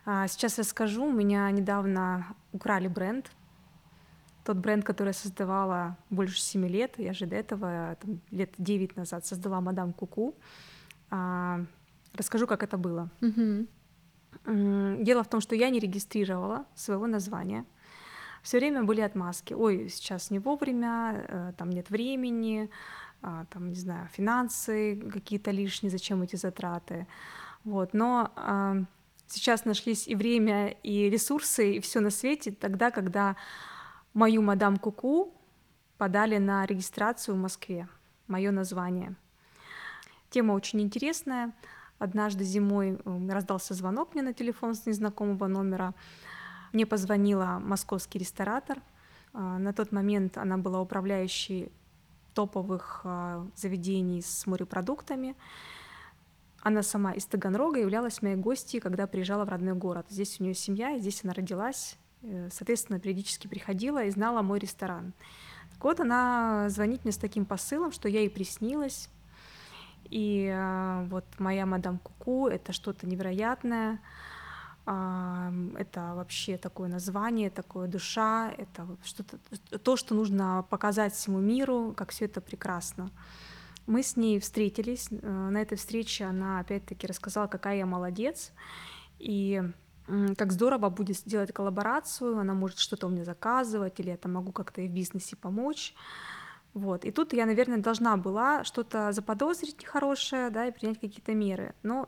А, 0.10 0.26
сейчас 0.30 0.58
расскажу. 0.58 1.03
У 1.03 1.12
меня 1.12 1.51
недавно 1.51 2.28
украли 2.53 2.88
бренд. 2.88 3.30
Тот 4.45 4.55
бренд, 4.55 4.86
который 4.86 5.10
я 5.10 5.14
создавала 5.14 5.97
больше 6.10 6.39
семи 6.39 6.70
лет. 6.70 6.93
Я 6.97 7.12
же 7.12 7.26
до 7.26 7.36
этого 7.36 7.97
там, 8.01 8.22
лет 8.32 8.51
девять 8.58 8.95
назад 8.95 9.26
создала 9.26 9.60
мадам 9.60 9.91
Куку. 9.91 10.34
А, 11.10 11.60
расскажу, 12.14 12.47
как 12.47 12.64
это 12.64 12.78
было. 12.78 13.10
Угу. 13.22 15.03
Дело 15.03 15.24
в 15.24 15.28
том, 15.28 15.41
что 15.41 15.55
я 15.55 15.70
не 15.70 15.80
регистрировала 15.80 16.66
своего 16.74 17.05
названия. 17.05 17.66
Все 18.43 18.60
время 18.60 18.84
были 18.84 19.01
отмазки. 19.01 19.53
Ой, 19.53 19.89
сейчас 19.89 20.32
не 20.32 20.39
вовремя, 20.39 21.26
э, 21.28 21.53
там 21.58 21.70
нет 21.70 21.89
времени, 21.89 22.70
а, 23.22 23.43
там, 23.49 23.68
не 23.68 23.76
знаю, 23.76 24.08
финансы 24.14 25.01
какие-то 25.12 25.51
лишние, 25.51 25.91
зачем 25.91 26.22
эти 26.22 26.38
затраты. 26.38 27.08
Вот. 27.66 27.93
Но 27.93 28.32
сейчас 29.28 29.65
нашлись 29.65 30.07
и 30.07 30.15
время, 30.15 30.69
и 30.84 31.09
ресурсы, 31.09 31.75
и 31.75 31.80
все 31.80 31.99
на 31.99 32.09
свете, 32.09 32.51
тогда, 32.51 32.91
когда 32.91 33.36
мою 34.13 34.41
мадам 34.41 34.78
Куку 34.78 35.34
подали 35.97 36.38
на 36.38 36.65
регистрацию 36.65 37.36
в 37.36 37.38
Москве, 37.38 37.88
мое 38.28 38.51
название. 38.51 39.15
Тема 40.30 40.53
очень 40.53 40.82
интересная. 40.82 41.53
Однажды 41.99 42.43
зимой 42.43 42.99
раздался 43.30 43.73
звонок 43.73 44.13
мне 44.13 44.23
на 44.23 44.34
телефон 44.34 44.75
с 44.75 44.86
незнакомого 44.86 45.47
номера. 45.47 45.93
Мне 46.73 46.86
позвонила 46.86 47.59
московский 47.59 48.19
ресторатор. 48.19 48.82
А, 49.34 49.57
на 49.57 49.73
тот 49.73 49.91
момент 49.91 50.38
она 50.38 50.57
была 50.57 50.82
управляющей 50.82 51.71
топовых 52.34 53.01
а, 53.03 53.47
заведений 53.55 54.21
с 54.21 54.45
морепродуктами. 54.45 55.36
Она 56.68 56.84
сама 56.84 57.13
из 57.13 57.26
Таганрога 57.26 57.80
являлась 57.80 58.22
моей 58.22 58.36
гостьей, 58.36 58.82
когда 58.82 59.07
приезжала 59.07 59.45
в 59.45 59.49
родной 59.49 59.74
город. 59.74 60.07
Здесь 60.09 60.41
у 60.41 60.43
нее 60.43 60.53
семья, 60.53 60.99
здесь 60.99 61.24
она 61.24 61.32
родилась, 61.32 61.97
э, 62.24 62.49
соответственно, 62.51 62.99
периодически 62.99 63.47
приходила 63.47 64.03
и 64.03 64.09
знала 64.09 64.41
мой 64.41 64.59
ресторан. 64.59 65.13
Так 65.72 65.82
вот, 65.86 66.01
она 66.01 66.68
звонит 66.68 67.05
мне 67.05 67.13
с 67.13 67.18
таким 67.18 67.45
посылом, 67.45 67.93
что 67.93 68.09
я 68.09 68.20
ей 68.20 68.30
приснилась, 68.30 69.07
и 70.09 70.51
э, 70.53 71.07
вот 71.09 71.24
моя 71.38 71.65
мадам 71.65 71.99
Куку— 71.99 72.47
это 72.49 72.74
что-то 72.74 73.07
невероятное. 73.07 74.01
а, 74.86 75.53
это 75.78 76.15
вообще 76.15 76.57
такое 76.57 76.89
название, 76.89 77.49
такое 77.49 77.88
душа, 77.88 78.51
это 78.57 78.86
что-то, 79.05 79.38
то, 79.80 79.95
что 79.95 80.15
нужно 80.15 80.65
показать 80.70 81.13
всему 81.13 81.39
миру, 81.39 81.93
как 81.95 82.11
все 82.11 82.26
это 82.26 82.41
прекрасно. 82.41 83.09
Мы 83.88 84.04
с 84.04 84.16
ней 84.16 84.40
встретились. 84.40 85.08
Э, 85.10 85.50
на 85.50 85.62
этой 85.62 85.78
встрече 85.78 86.26
она 86.26 86.60
опять-таки 86.60 87.08
рассказала, 87.08 87.48
какая 87.48 87.78
я 87.78 87.86
молодец, 87.86 88.52
и 89.20 89.64
как 90.38 90.54
здорово 90.54 90.90
будет 90.90 91.18
сделать 91.18 91.52
коллаборацию, 91.52 92.38
она 92.38 92.54
может 92.54 92.80
что-то 92.80 93.08
у 93.08 93.10
меня 93.10 93.26
заказывать, 93.26 94.00
или 94.00 94.12
я 94.12 94.18
там 94.18 94.34
могу 94.34 94.54
как-то 94.54 94.80
и 94.80 94.88
в 94.88 94.92
бизнесе 94.92 95.36
помочь. 95.36 95.94
Вот. 96.74 97.04
И 97.04 97.12
тут 97.12 97.34
я, 97.34 97.46
наверное, 97.46 97.80
должна 97.80 98.16
была 98.16 98.64
что-то 98.64 99.12
заподозрить 99.12 99.82
нехорошее, 99.82 100.50
да, 100.50 100.66
и 100.68 100.72
принять 100.72 101.02
какие-то 101.02 101.34
меры. 101.34 101.76
Но 101.84 102.08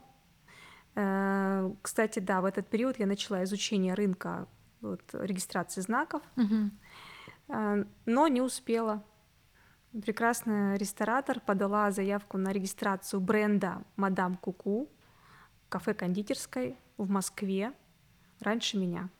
Э, 0.94 1.70
кстати, 1.82 2.18
да, 2.18 2.40
в 2.40 2.44
этот 2.44 2.68
период 2.68 2.98
я 2.98 3.06
начала 3.06 3.44
изучение 3.44 3.94
рынка 3.94 4.48
вот, 4.80 5.02
регистрации 5.12 5.80
знаков, 5.80 6.22
угу. 6.36 6.70
но 8.06 8.28
не 8.28 8.40
успела. 8.40 9.04
Прекрасный 9.92 10.76
ресторатор 10.76 11.40
подала 11.40 11.90
заявку 11.90 12.38
на 12.38 12.52
регистрацию 12.52 13.20
бренда 13.20 13.82
«Мадам 13.96 14.36
Куку» 14.36 14.88
кафе-кондитерской 15.68 16.76
в 16.96 17.10
Москве 17.10 17.72
раньше 18.38 18.78
меня. 18.78 19.10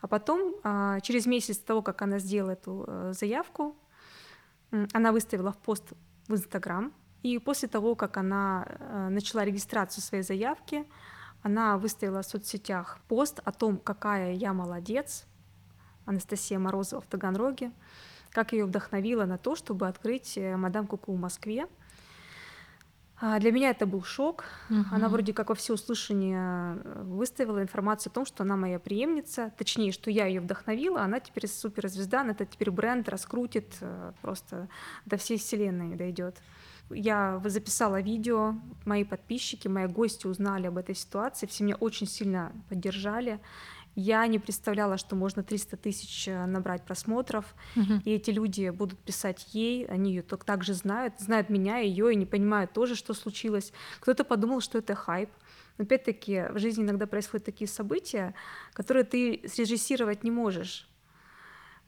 А 0.00 0.08
потом, 0.08 0.56
а, 0.64 0.98
через 1.00 1.26
месяц 1.26 1.58
того, 1.58 1.80
как 1.80 2.02
она 2.02 2.18
сделала 2.18 2.52
эту 2.52 2.84
э, 2.88 3.12
заявку, 3.12 3.76
она 4.92 5.12
выставила 5.12 5.52
в 5.52 5.58
пост 5.58 5.92
в 6.26 6.32
Инстаграм. 6.32 6.92
И 7.22 7.38
после 7.38 7.68
того, 7.68 7.94
как 7.94 8.16
она 8.16 8.66
начала 9.10 9.44
регистрацию 9.44 10.02
своей 10.02 10.24
заявки, 10.24 10.86
она 11.42 11.78
выставила 11.78 12.22
в 12.22 12.26
соцсетях 12.26 12.98
пост 13.06 13.40
о 13.44 13.52
том, 13.52 13.78
какая 13.78 14.32
я 14.32 14.52
молодец, 14.52 15.24
Анастасия 16.04 16.58
Морозова 16.58 17.00
в 17.00 17.06
Таганроге, 17.06 17.72
как 18.36 18.52
ее 18.52 18.66
вдохновила 18.66 19.24
на 19.24 19.38
то, 19.38 19.56
чтобы 19.56 19.88
открыть 19.88 20.36
э, 20.36 20.58
мадам 20.58 20.86
Куку 20.86 21.14
в 21.14 21.18
Москве. 21.18 21.66
А, 23.18 23.38
для 23.38 23.50
меня 23.50 23.70
это 23.70 23.86
был 23.86 24.02
шок. 24.02 24.44
Угу. 24.68 24.84
Она 24.92 25.08
вроде 25.08 25.32
как 25.32 25.48
во 25.48 25.54
всеуслышание 25.54 26.76
э, 26.84 27.02
выставила 27.04 27.62
информацию 27.62 28.10
о 28.10 28.14
том, 28.14 28.26
что 28.26 28.42
она 28.42 28.56
моя 28.56 28.78
преемница, 28.78 29.54
точнее, 29.56 29.90
что 29.90 30.10
я 30.10 30.26
ее 30.26 30.42
вдохновила, 30.42 31.00
она 31.00 31.18
теперь 31.18 31.48
суперзвезда, 31.48 32.20
она 32.20 32.32
это 32.32 32.44
теперь 32.44 32.70
бренд 32.70 33.08
раскрутит, 33.08 33.74
э, 33.80 34.12
просто 34.20 34.68
до 35.06 35.16
всей 35.16 35.38
вселенной 35.38 35.96
дойдет. 35.96 36.36
Я 36.90 37.40
записала 37.42 38.02
видео, 38.02 38.54
мои 38.84 39.04
подписчики, 39.04 39.66
мои 39.66 39.86
гости 39.86 40.26
узнали 40.26 40.66
об 40.66 40.76
этой 40.76 40.94
ситуации, 40.94 41.46
все 41.46 41.64
меня 41.64 41.76
очень 41.76 42.06
сильно 42.06 42.52
поддержали. 42.68 43.40
Я 43.96 44.26
не 44.26 44.38
представляла, 44.38 44.98
что 44.98 45.16
можно 45.16 45.42
300 45.42 45.78
тысяч 45.78 46.28
э, 46.28 46.44
набрать 46.44 46.84
просмотров, 46.84 47.54
uh-huh. 47.74 48.02
и 48.04 48.10
эти 48.12 48.30
люди 48.30 48.68
будут 48.68 48.98
писать 48.98 49.54
ей, 49.54 49.86
они 49.86 50.10
ее 50.10 50.22
только 50.22 50.44
так 50.44 50.62
же 50.62 50.74
знают, 50.74 51.18
знают 51.18 51.48
меня, 51.48 51.78
ее, 51.78 52.12
и 52.12 52.16
не 52.16 52.26
понимают 52.26 52.72
тоже, 52.72 52.94
что 52.94 53.14
случилось. 53.14 53.72
Кто-то 54.00 54.24
подумал, 54.24 54.60
что 54.60 54.78
это 54.78 54.94
хайп. 54.94 55.30
Но 55.78 55.84
опять-таки 55.84 56.44
в 56.50 56.58
жизни 56.58 56.84
иногда 56.84 57.06
происходят 57.06 57.46
такие 57.46 57.68
события, 57.68 58.34
которые 58.74 59.04
ты 59.04 59.42
срежиссировать 59.46 60.24
не 60.24 60.30
можешь. 60.30 60.88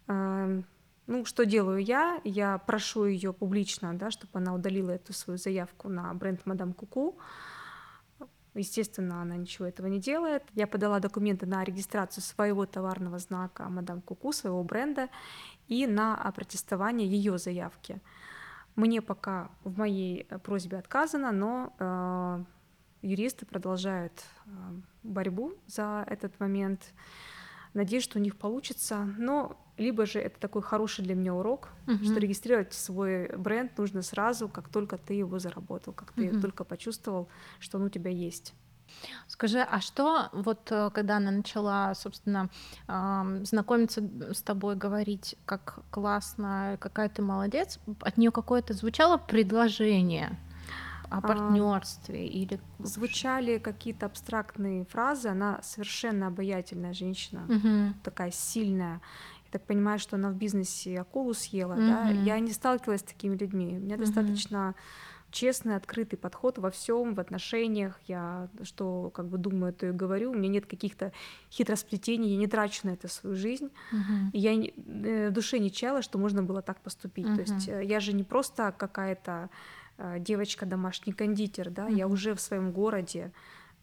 Эм, 0.07 0.65
ну, 1.07 1.27
что 1.27 1.45
делаю 1.45 1.83
я? 1.83 2.21
Я 2.25 2.57
прошу 2.57 3.05
ее 3.05 3.35
публично, 3.35 3.93
да, 3.93 4.11
чтобы 4.11 4.31
она 4.33 4.55
удалила 4.55 4.93
эту 4.93 5.13
свою 5.13 5.37
заявку 5.37 5.91
на 5.91 6.13
бренд 6.15 6.47
Мадам 6.47 6.73
Куку. 6.73 7.19
Естественно, 8.59 9.23
она 9.23 9.37
ничего 9.37 9.67
этого 9.67 9.87
не 9.87 10.01
делает. 10.01 10.43
Я 10.55 10.67
подала 10.67 10.99
документы 10.99 11.47
на 11.47 11.65
регистрацию 11.65 12.23
своего 12.23 12.67
товарного 12.67 13.19
знака 13.19 13.69
Мадам 13.69 14.01
Куку, 14.01 14.33
своего 14.33 14.63
бренда, 14.65 15.09
и 15.69 15.87
на 15.87 16.17
опротестование 16.17 17.09
ее 17.09 17.39
заявки. 17.39 18.01
Мне 18.75 19.01
пока 19.01 19.51
в 19.65 19.79
моей 19.79 20.25
просьбе 20.43 20.79
отказано, 20.79 21.33
но 21.33 21.73
э, 21.79 22.45
юристы 23.03 23.47
продолжают 23.47 24.13
э, 24.47 24.51
борьбу 25.03 25.53
за 25.67 26.05
этот 26.07 26.39
момент. 26.41 26.93
Надеюсь, 27.79 28.03
что 28.03 28.19
у 28.19 28.23
них 28.23 28.37
получится. 28.37 29.09
Но 29.19 29.57
либо 29.77 30.05
же 30.05 30.19
это 30.19 30.41
такой 30.41 30.63
хороший 30.63 31.05
для 31.05 31.15
меня 31.15 31.33
урок, 31.33 31.69
uh-huh. 31.87 32.05
что 32.05 32.19
регистрировать 32.19 32.75
свой 32.75 33.29
бренд 33.37 33.79
нужно 33.79 34.03
сразу, 34.03 34.49
как 34.49 34.69
только 34.69 34.99
ты 34.99 35.15
его 35.15 35.39
заработал, 35.39 35.93
как 35.93 36.11
ты 36.11 36.27
uh-huh. 36.27 36.41
только 36.41 36.65
почувствовал, 36.65 37.29
что 37.61 37.79
он 37.79 37.85
у 37.85 37.89
тебя 37.89 38.11
есть. 38.11 38.53
Скажи, 39.29 39.61
а 39.61 39.81
что 39.81 40.29
вот 40.33 40.73
э, 40.73 40.91
когда 40.93 41.19
она 41.19 41.31
начала, 41.31 41.95
собственно, 41.95 42.51
знакомиться 43.45 44.03
с 44.33 44.43
тобой, 44.43 44.75
говорить, 44.75 45.37
как 45.45 45.79
классно, 45.91 46.79
какая 46.81 47.09
ты 47.09 47.23
молодец, 47.23 47.79
от 48.01 48.17
нее 48.17 48.33
какое-то 48.33 48.75
звучало 48.75 49.19
предложение? 49.19 50.37
О 51.11 51.21
партнерстве 51.21 52.21
а, 52.21 52.23
или 52.23 52.61
звучали 52.79 53.59
какие-то 53.59 54.07
абстрактные 54.07 54.85
фразы. 54.85 55.29
Она 55.29 55.61
совершенно 55.63 56.27
обаятельная 56.27 56.93
женщина, 56.93 57.45
угу. 57.49 57.95
такая 58.03 58.31
сильная. 58.31 59.01
Я 59.47 59.53
так 59.53 59.63
понимаю, 59.63 59.99
что 59.99 60.17
она 60.17 60.31
в 60.31 60.35
бизнесе 60.35 61.01
акулу 61.01 61.33
съела, 61.33 61.73
mm-hmm. 61.73 61.89
да. 61.89 62.11
Я 62.11 62.39
не 62.39 62.53
сталкивалась 62.53 63.01
с 63.01 63.05
такими 63.05 63.35
людьми. 63.35 63.79
У 63.79 63.81
меня 63.81 63.97
mm-hmm. 63.97 63.99
достаточно 63.99 64.75
честный, 65.31 65.77
открытый 65.77 66.19
подход 66.19 66.59
во 66.59 66.71
всем, 66.71 67.15
в 67.15 67.21
отношениях. 67.21 67.99
Я 68.07 68.49
что 68.63 69.11
как 69.11 69.29
бы 69.29 69.39
думаю, 69.39 69.73
то 69.73 69.87
и 69.87 69.93
говорю. 69.93 70.33
У 70.33 70.35
меня 70.35 70.49
нет 70.49 70.67
каких-то 70.67 71.13
хитросплетений, 71.51 72.31
я 72.31 72.37
не 72.37 72.47
трачу 72.47 72.87
на 72.87 72.91
это 72.91 73.09
свою 73.09 73.37
жизнь. 73.37 73.71
Uh-huh. 73.93 74.31
И 74.33 74.39
я 74.39 74.55
не, 74.55 74.73
э, 74.77 75.29
в 75.31 75.33
душе 75.33 75.59
не 75.59 75.71
чаяла, 75.71 76.03
что 76.03 76.19
можно 76.19 76.43
было 76.43 76.63
так 76.63 76.81
поступить. 76.81 77.27
Uh-huh. 77.27 77.37
То 77.37 77.41
есть 77.41 77.69
э, 77.69 77.85
я 77.85 78.01
же 78.01 78.13
не 78.13 78.25
просто 78.25 78.75
какая-то 78.77 79.51
девочка 80.19 80.67
домашний 80.67 81.13
кондитер, 81.13 81.71
да, 81.71 81.89
uh-huh. 81.89 81.95
я 81.95 82.07
уже 82.07 82.35
в 82.35 82.41
своем 82.41 82.73
городе 82.73 83.33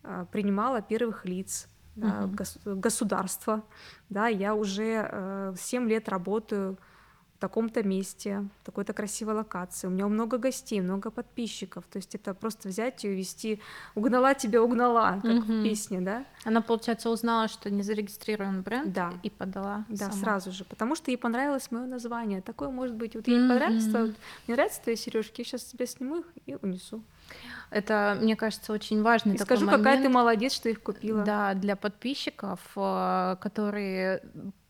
э, 0.03 0.25
принимала 0.31 0.81
первых 0.81 1.25
лиц, 1.25 1.67
да, 1.95 2.25
угу. 2.25 2.79
государства. 2.79 3.63
Да, 4.09 4.27
я 4.27 4.53
уже 4.53 5.07
э, 5.09 5.53
7 5.57 5.87
лет 5.87 6.09
работаю 6.09 6.77
в 7.35 7.39
таком-то 7.39 7.83
месте, 7.83 8.47
в 8.61 8.65
такой-то 8.65 8.93
красивой 8.93 9.33
локации. 9.33 9.87
У 9.87 9.89
меня 9.89 10.07
много 10.07 10.37
гостей, 10.37 10.79
много 10.79 11.11
подписчиков. 11.11 11.83
То 11.91 11.97
есть 11.97 12.15
это 12.15 12.33
просто 12.33 12.69
взять 12.69 13.03
и 13.03 13.09
вести 13.09 13.61
«Угнала 13.93 14.33
тебя, 14.35 14.63
угнала», 14.63 15.19
как 15.21 15.43
угу. 15.43 15.53
в 15.53 15.63
песне, 15.63 15.99
да? 15.99 16.25
Она, 16.45 16.61
получается, 16.61 17.09
узнала, 17.09 17.49
что 17.49 17.69
не 17.69 17.83
зарегистрирован 17.83 18.61
бренд 18.61 18.93
да. 18.93 19.11
и 19.21 19.29
подала 19.29 19.83
Да, 19.89 20.09
сама. 20.09 20.13
сразу 20.13 20.51
же, 20.51 20.63
потому 20.63 20.95
что 20.95 21.11
ей 21.11 21.17
понравилось 21.17 21.71
мое 21.71 21.85
название. 21.85 22.41
Такое 22.41 22.69
может 22.69 22.95
быть. 22.95 23.15
Вот 23.15 23.27
ей 23.27 23.39
угу. 23.39 23.49
понравится, 23.49 24.01
вот, 24.05 24.15
мне 24.47 24.55
нравятся 24.55 24.81
твои 24.81 24.95
сережки, 24.95 25.41
я 25.41 25.45
сейчас 25.45 25.63
тебя 25.65 25.85
сниму 25.85 26.19
их 26.19 26.25
и 26.45 26.55
унесу. 26.61 27.03
Это, 27.69 28.17
мне 28.21 28.37
кажется, 28.37 28.71
очень 28.71 29.01
важный 29.01 29.35
и 29.35 29.37
такой 29.37 29.57
скажу, 29.57 29.65
момент. 29.65 29.83
какая 29.83 30.01
ты 30.01 30.07
молодец, 30.07 30.53
что 30.53 30.69
их 30.69 30.81
купила. 30.81 31.23
Да, 31.23 31.53
для 31.53 31.75
подписчиков, 31.75 32.59
э, 32.75 33.35
которые 33.41 34.21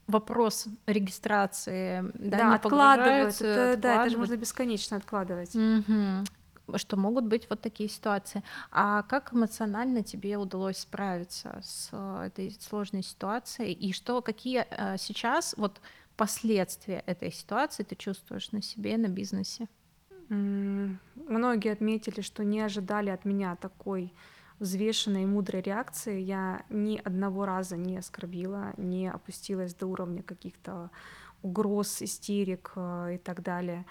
вопрос 0.08 0.68
регистрации 0.86 2.01
да, 2.14 2.38
да 2.38 2.56
откладывают. 2.56 3.36
Это, 3.41 3.78
Да, 3.78 4.01
это 4.01 4.10
же 4.10 4.18
можно 4.18 4.38
бесконечно 4.38 4.97
откладывать. 4.97 5.56
Угу. 5.56 6.78
Что 6.78 6.97
могут 6.97 7.26
быть 7.26 7.47
вот 7.49 7.62
такие 7.62 7.89
ситуации. 7.89 8.43
А 8.72 9.03
как 9.03 9.34
эмоционально 9.34 10.01
тебе 10.03 10.38
удалось 10.38 10.80
справиться 10.80 11.62
с 11.64 11.89
э, 11.91 12.28
этой 12.28 12.58
сложной 12.60 13.03
ситуацией? 13.03 13.74
И 13.74 13.93
что, 13.93 14.22
какие 14.22 14.66
э, 14.70 14.97
сейчас 14.97 15.53
вот 15.58 15.80
последствия 16.18 17.03
этой 17.06 17.32
ситуации 17.32 17.84
ты 17.84 17.95
чувствуешь 17.95 18.51
на 18.51 18.64
себе, 18.64 18.97
на 18.97 19.08
бизнесе? 19.08 19.68
Многие 20.30 21.72
отметили, 21.72 22.22
что 22.22 22.43
не 22.43 22.62
ожидали 22.62 23.12
от 23.12 23.26
меня 23.26 23.56
такой 23.56 24.12
взвешенной 24.60 25.24
и 25.24 25.26
мудрой 25.26 25.62
реакции. 25.62 26.20
Я 26.20 26.66
ни 26.70 26.97
одного 27.03 27.45
раза 27.45 27.78
не 27.78 27.97
оскорбила, 27.97 28.74
не 28.78 29.08
опустилась 29.08 29.74
до 29.74 29.88
уровня 29.88 30.24
каких-то 30.24 30.89
угроз, 31.41 32.01
истерик 32.01 32.72
э, 32.76 33.16
и 33.16 33.18
так 33.18 33.43
далее. 33.43 33.86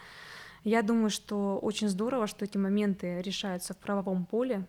Я 0.65 0.83
думаю, 0.83 1.11
что 1.11 1.59
очень 1.59 1.89
здорово, 1.89 2.27
что 2.27 2.45
эти 2.45 2.57
моменты 2.57 3.21
решаются 3.21 3.75
в 3.75 3.77
правовом 3.77 4.25
поле, 4.25 4.67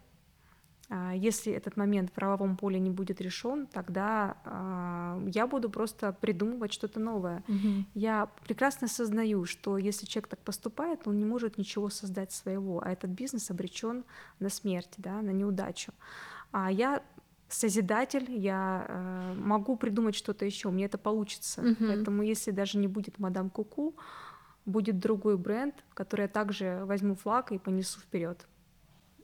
если 1.16 1.52
этот 1.52 1.78
момент 1.78 2.12
в 2.12 2.14
правовом 2.14 2.58
поле 2.58 2.80
не 2.80 2.92
будет 2.92 3.20
решен, 3.20 3.68
тогда 3.68 4.38
э, 4.46 5.30
я 5.34 5.48
буду 5.48 5.70
просто 5.70 6.14
придумывать 6.14 6.74
что-то 6.74 7.00
новое. 7.00 7.44
Угу. 7.48 7.86
Я 7.96 8.30
прекрасно 8.46 8.86
осознаю, 8.86 9.46
что 9.46 9.78
если 9.78 10.06
человек 10.06 10.28
так 10.28 10.40
поступает, 10.40 11.08
он 11.08 11.18
не 11.18 11.26
может 11.26 11.58
ничего 11.58 11.90
создать 11.90 12.32
своего, 12.32 12.84
а 12.84 12.92
этот 12.92 13.10
бизнес 13.10 13.50
обречен 13.50 14.04
на 14.40 14.50
смерть, 14.50 14.94
да, 14.98 15.22
на 15.22 15.32
неудачу. 15.32 15.92
А 16.52 16.72
я 16.72 17.02
созидатель, 17.48 18.32
я 18.32 18.86
э, 18.88 19.34
могу 19.38 19.78
придумать 19.78 20.16
что-то 20.16 20.46
еще, 20.46 20.70
мне 20.70 20.86
это 20.86 20.98
получится. 20.98 21.62
Угу. 21.62 21.76
Поэтому 21.80 22.24
если 22.24 22.52
даже 22.52 22.78
не 22.78 22.88
будет 22.88 23.20
мадам 23.20 23.50
Куку, 23.50 23.96
будет 24.66 25.00
другой 25.00 25.38
бренд, 25.38 25.76
который 25.94 26.24
я 26.24 26.28
также 26.28 26.82
возьму 26.86 27.16
флаг 27.16 27.52
и 27.52 27.58
понесу 27.58 28.00
вперед. 28.00 28.46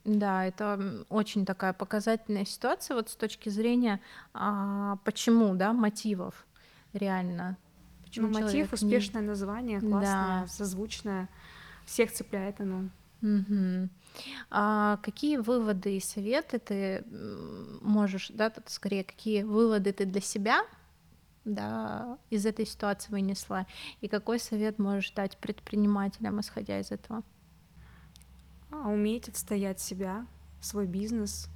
Да, 0.04 0.45
это 0.45 1.06
очень 1.10 1.45
такая 1.45 1.74
показательная 1.74 2.45
ситуация 2.45 2.95
вот 2.95 3.10
с 3.10 3.16
точки 3.16 3.49
зрения 3.49 4.02
а, 4.34 4.97
почему, 5.04 5.54
да, 5.54 5.74
мотивов 5.74 6.47
реально. 6.93 7.58
Почему 8.04 8.28
ну, 8.28 8.41
мотив, 8.41 8.74
успешное 8.74 9.22
название, 9.22 9.80
классное, 9.80 10.41
да. 10.41 10.47
созвучное, 10.47 11.30
всех 11.86 12.12
цепляет 12.12 12.60
оно. 12.60 12.89
Угу. 13.22 13.89
А 14.49 14.97
какие 14.97 15.38
выводы 15.38 15.97
и 15.97 15.99
советы 15.99 16.60
ты 16.60 17.06
можешь, 17.82 18.30
да, 18.34 18.49
тут 18.49 18.70
скорее, 18.70 19.04
какие 19.04 19.43
выводы 19.43 19.93
ты 19.93 20.06
для 20.06 20.22
себя 20.22 20.66
да, 21.45 22.18
из 22.30 22.45
этой 22.45 22.66
ситуации 22.66 23.12
вынесла, 23.12 23.66
и 24.02 24.08
какой 24.08 24.39
совет 24.39 24.80
можешь 24.80 25.12
дать 25.12 25.38
предпринимателям, 25.38 26.39
исходя 26.39 26.80
из 26.80 26.91
этого? 26.91 27.24
А, 28.72 28.89
уметь 28.89 29.30
отстоять 29.30 29.80
себя, 29.80 30.26
свой 30.61 30.88
бизнес, 30.88 31.49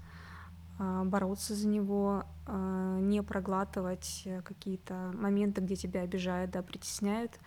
а, 0.77 1.03
бороться 1.05 1.55
за 1.55 1.67
него, 1.67 2.23
а, 2.45 2.99
не 2.99 3.23
проглатывать 3.23 4.23
э, 4.25 4.41
какие-то 4.41 5.11
моменты, 5.15 5.61
где 5.61 5.75
тебя 5.75 6.01
обижают, 6.01 6.51
да, 6.51 6.61
притесняют, 6.61 7.39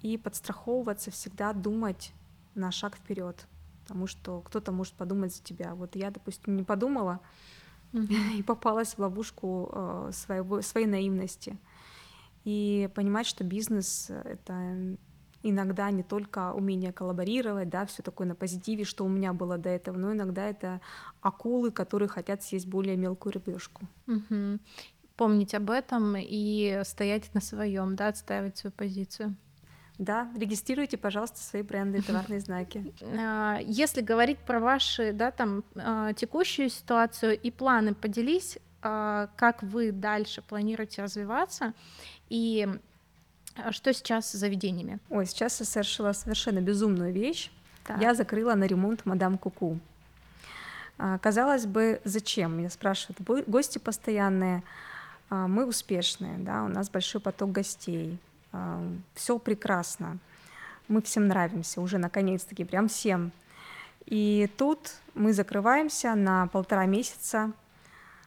и 0.00 0.16
подстраховываться 0.16 1.10
всегда, 1.10 1.52
думать 1.52 2.12
на 2.54 2.70
шаг 2.70 2.96
вперед, 2.96 3.46
потому 3.82 4.06
что 4.06 4.40
кто-то 4.40 4.72
может 4.72 4.94
подумать 4.94 5.34
за 5.34 5.42
тебя. 5.42 5.74
Вот 5.74 5.94
я, 5.96 6.10
допустим, 6.10 6.56
не 6.56 6.62
подумала 6.62 7.20
mm-hmm. 7.92 8.32
и 8.38 8.42
попалась 8.42 8.94
в 8.94 8.98
ловушку 8.98 9.70
э, 9.72 10.10
своего, 10.12 10.62
своей 10.62 10.86
наивности. 10.86 11.58
И 12.44 12.90
понимать, 12.94 13.26
что 13.26 13.44
бизнес— 13.44 14.10
это 14.24 14.96
иногда 15.42 15.90
не 15.90 16.02
только 16.02 16.52
умение 16.52 16.92
коллаборировать, 16.92 17.68
да, 17.68 17.86
все 17.86 18.02
такое 18.02 18.26
на 18.26 18.34
позитиве, 18.34 18.84
что 18.84 19.04
у 19.04 19.08
меня 19.08 19.32
было 19.32 19.58
до 19.58 19.68
этого, 19.68 19.96
но 19.96 20.12
иногда 20.12 20.48
это 20.48 20.80
акулы, 21.20 21.70
которые 21.70 22.08
хотят 22.08 22.42
съесть 22.42 22.66
более 22.66 22.96
мелкую 22.96 23.34
рыбешку. 23.34 23.82
Угу. 24.06 24.58
Помнить 25.16 25.54
об 25.54 25.70
этом 25.70 26.16
и 26.18 26.80
стоять 26.84 27.32
на 27.34 27.40
своем, 27.40 27.96
да, 27.96 28.08
отстаивать 28.08 28.56
свою 28.56 28.72
позицию. 28.72 29.36
Да, 29.98 30.28
регистрируйте, 30.36 30.96
пожалуйста, 30.96 31.38
свои 31.38 31.62
бренды 31.62 31.98
и 31.98 32.02
товарные 32.02 32.40
знаки. 32.40 32.92
А, 33.02 33.58
если 33.62 34.00
говорить 34.00 34.38
про 34.38 34.58
ваши, 34.58 35.12
да, 35.12 35.30
там, 35.30 35.64
а, 35.76 36.12
текущую 36.14 36.70
ситуацию 36.70 37.38
и 37.38 37.50
планы, 37.50 37.94
поделись, 37.94 38.58
а, 38.80 39.28
как 39.36 39.62
вы 39.62 39.92
дальше 39.92 40.42
планируете 40.42 41.02
развиваться 41.02 41.72
и 42.28 42.68
что 43.70 43.92
сейчас 43.92 44.30
с 44.30 44.32
заведениями? 44.32 44.98
Ой, 45.10 45.26
сейчас 45.26 45.60
я 45.60 45.66
совершила 45.66 46.12
совершенно 46.12 46.60
безумную 46.60 47.12
вещь. 47.12 47.50
Так. 47.84 48.00
Я 48.00 48.14
закрыла 48.14 48.54
на 48.54 48.64
ремонт 48.64 49.04
мадам 49.06 49.38
Куку. 49.38 49.78
Казалось 51.20 51.66
бы, 51.66 52.00
зачем? 52.04 52.58
Меня 52.58 52.70
спрашивают 52.70 53.20
гости 53.48 53.78
постоянные. 53.78 54.62
Мы 55.30 55.66
успешные, 55.66 56.38
да, 56.38 56.64
у 56.64 56.68
нас 56.68 56.90
большой 56.90 57.20
поток 57.20 57.52
гостей 57.52 58.18
все 59.14 59.38
прекрасно, 59.38 60.18
мы 60.88 61.00
всем 61.00 61.26
нравимся 61.26 61.80
уже 61.80 61.96
наконец-таки, 61.98 62.64
прям 62.64 62.88
всем. 62.88 63.32
И 64.04 64.50
тут 64.58 64.92
мы 65.14 65.32
закрываемся 65.32 66.14
на 66.14 66.48
полтора 66.48 66.84
месяца 66.84 67.52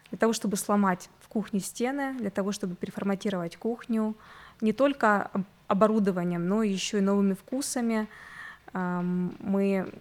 для 0.10 0.18
того, 0.18 0.34
чтобы 0.34 0.58
сломать 0.58 1.10
в 1.22 1.28
кухне 1.28 1.60
стены, 1.60 2.16
для 2.18 2.32
того, 2.32 2.52
чтобы 2.52 2.76
переформатировать 2.76 3.58
кухню, 3.58 4.16
не 4.62 4.74
только 4.74 5.32
оборудованием, 5.68 6.48
но 6.48 6.64
еще 6.64 7.00
и 7.00 7.02
новыми 7.02 7.34
вкусами. 7.34 8.08
Мы 8.74 9.92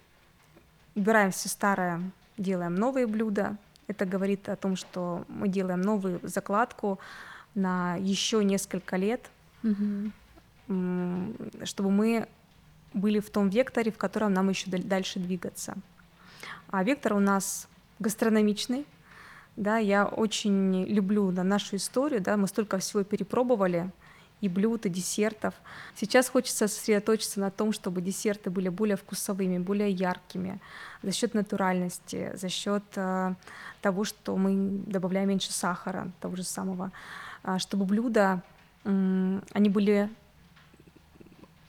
убираем 0.95 1.31
все 1.31 1.49
старое, 1.49 2.01
делаем 2.37 2.75
новые 2.75 3.07
блюда. 3.07 3.57
Это 3.87 4.05
говорит 4.05 4.49
о 4.49 4.55
том, 4.55 4.75
что 4.75 5.25
мы 5.27 5.47
делаем 5.47 5.81
новую 5.81 6.19
закладку 6.23 6.99
на 7.53 7.95
еще 7.95 8.43
несколько 8.43 8.97
лет 8.97 9.29
чтобы 10.65 11.91
мы 11.91 12.27
были 12.93 13.19
в 13.19 13.29
том 13.29 13.49
векторе, 13.49 13.91
в 13.91 13.97
котором 13.97 14.33
нам 14.33 14.49
еще 14.49 14.69
дальше 14.71 15.19
двигаться. 15.19 15.75
А 16.69 16.83
вектор 16.83 17.13
у 17.13 17.19
нас 17.19 17.67
гастрономичный, 17.99 18.85
да, 19.55 19.77
я 19.77 20.05
очень 20.05 20.85
люблю 20.85 21.31
да, 21.31 21.43
нашу 21.43 21.75
историю, 21.75 22.21
да, 22.21 22.35
мы 22.35 22.47
столько 22.47 22.79
всего 22.79 23.03
перепробовали, 23.03 23.91
и 24.45 24.49
блюд, 24.49 24.85
и 24.85 24.89
десертов. 24.89 25.53
Сейчас 25.95 26.29
хочется 26.29 26.67
сосредоточиться 26.67 27.39
на 27.39 27.49
том, 27.49 27.71
чтобы 27.73 28.01
десерты 28.01 28.49
были 28.49 28.69
более 28.69 28.95
вкусовыми, 28.95 29.57
более 29.57 29.89
яркими, 29.89 30.59
за 31.01 31.11
счет 31.11 31.33
натуральности, 31.33 32.31
за 32.35 32.49
счет 32.49 32.83
э, 32.95 33.33
того, 33.81 34.03
что 34.03 34.37
мы 34.37 34.83
добавляем 34.85 35.29
меньше 35.29 35.51
сахара, 35.51 36.11
того 36.21 36.35
же 36.35 36.43
самого, 36.43 36.91
э, 37.43 37.57
чтобы 37.59 37.85
блюда 37.85 38.41
они 38.83 39.69
были 39.69 40.09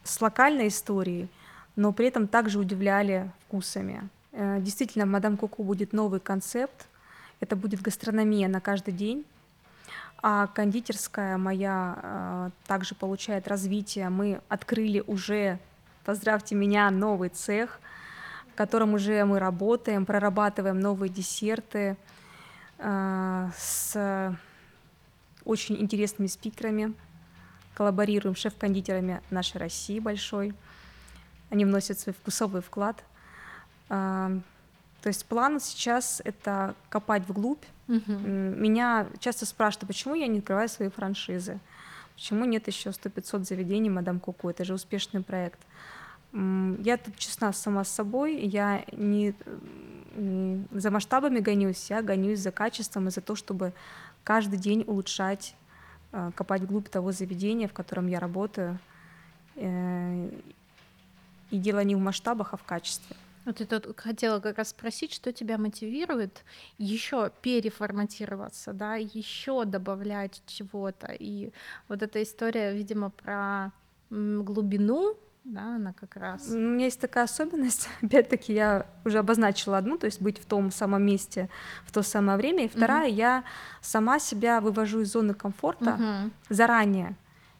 с 0.05 0.21
локальной 0.21 0.69
историей, 0.69 1.29
но 1.77 1.93
при 1.93 2.09
этом 2.09 2.29
также 2.29 2.59
удивляли 2.59 3.31
вкусами. 3.47 4.11
Э, 4.33 4.61
действительно, 4.61 5.07
в 5.07 5.09
Мадам 5.09 5.39
Коко 5.39 5.63
будет 5.63 5.95
новый 5.95 6.21
концепт. 6.21 6.87
Это 7.41 7.57
будет 7.57 7.81
гастрономия 7.81 8.49
на 8.49 8.61
каждый 8.61 8.93
день. 8.93 9.25
А 10.23 10.47
кондитерская 10.49 11.37
моя 11.37 11.99
э, 12.03 12.51
также 12.67 12.95
получает 12.95 13.49
развитие. 13.49 14.09
Мы 14.09 14.41
открыли 14.49 15.05
уже, 15.07 15.59
поздравьте 16.05 16.55
меня, 16.55 16.91
новый 16.91 17.29
цех, 17.29 17.81
в 18.53 18.57
котором 18.57 18.95
уже 18.95 19.25
мы 19.25 19.39
работаем, 19.39 20.07
прорабатываем 20.07 20.81
новые 20.81 21.11
десерты 21.11 21.97
э, 22.79 23.51
с 23.57 24.37
очень 25.45 25.77
интересными 25.81 26.27
спикерами 26.27 26.95
коллаборируем 27.77 28.35
с 28.35 28.41
шеф-кондитерами 28.41 29.21
нашей 29.31 29.59
России 29.59 30.01
большой. 30.01 30.55
Они 31.51 31.65
вносят 31.65 32.01
свой 32.01 32.15
вкусовый 32.15 32.63
вклад. 32.63 33.05
То 35.03 35.09
есть 35.09 35.27
план 35.27 35.61
сейчас 35.61 36.21
это 36.25 36.75
копать 36.89 37.27
вглубь. 37.29 37.65
Угу. 37.89 38.13
Меня 38.13 39.07
часто 39.21 39.47
спрашивают, 39.47 39.87
почему 39.89 40.15
я 40.15 40.27
не 40.27 40.39
открываю 40.39 40.69
свои 40.69 40.89
франшизы, 40.89 41.61
почему 42.15 42.45
нет 42.45 42.67
еще 42.67 42.91
100-500 42.91 43.45
заведений 43.45 43.91
Мадам 43.91 44.19
Куку, 44.19 44.51
это 44.51 44.65
же 44.65 44.75
успешный 44.75 45.23
проект. 45.23 45.61
Я 46.33 46.97
тут 46.97 47.17
честна 47.17 47.53
сама 47.53 47.85
с 47.85 47.89
собой, 47.89 48.41
я 48.45 48.85
не 48.93 49.35
за 50.73 50.91
масштабами 50.91 51.39
гонюсь, 51.39 51.89
я 51.91 52.03
гонюсь 52.03 52.41
за 52.41 52.51
качеством 52.51 53.09
и 53.09 53.11
за 53.11 53.21
то, 53.21 53.37
чтобы 53.37 53.73
каждый 54.25 54.59
день 54.59 54.83
улучшать 54.87 55.55
Э, 56.17 56.31
копать 56.35 56.63
вглубь 56.63 56.89
того 56.89 57.13
заведения, 57.13 57.69
в 57.69 57.75
котором 57.75 58.07
я 58.07 58.21
работаю. 58.21 58.79
Э, 59.57 60.31
и 61.51 61.59
дело 61.59 61.85
не 61.85 61.95
в 61.95 61.99
масштабах, 61.99 62.55
а 62.55 62.57
в 62.57 62.65
качестве. 62.65 63.17
Вот 63.47 63.61
я 63.61 63.67
тут 63.67 63.99
хотела 63.99 64.41
как 64.41 64.59
раз 64.59 64.71
спросить, 64.71 65.13
что 65.15 65.33
тебя 65.33 65.57
мотивирует 65.57 66.45
еще 66.79 67.31
переформатироваться, 67.43 68.73
да, 68.73 68.97
еще 68.97 69.65
добавлять 69.65 70.43
чего-то. 70.47 71.13
И 71.19 71.53
вот 71.89 72.03
эта 72.03 72.23
история, 72.23 72.75
видимо, 72.75 73.11
про 73.11 73.73
глубину 74.11 75.17
да, 75.45 75.77
она 75.77 75.93
как 75.93 76.17
раз. 76.17 76.49
У 76.51 76.57
меня 76.57 76.87
есть 76.87 77.01
такая 77.01 77.23
особенность, 77.23 77.89
опять-таки 78.03 78.53
я 78.53 78.87
уже 79.05 79.19
обозначила 79.19 79.79
одну, 79.79 79.97
то 79.97 80.07
есть 80.07 80.21
быть 80.21 80.39
в 80.39 80.45
том 80.45 80.73
самом 80.73 81.05
месте 81.05 81.49
в 81.85 81.93
то 81.93 82.03
самое 82.03 82.37
время, 82.37 82.65
и 82.65 82.69
вторая, 82.69 83.09
угу. 83.09 83.17
я 83.17 83.45
сама 83.81 84.19
себя 84.19 84.61
вывожу 84.61 85.03
из 85.03 85.13
зоны 85.13 85.35
комфорта 85.35 85.95
угу. 85.95 86.31
заранее, 86.49 87.15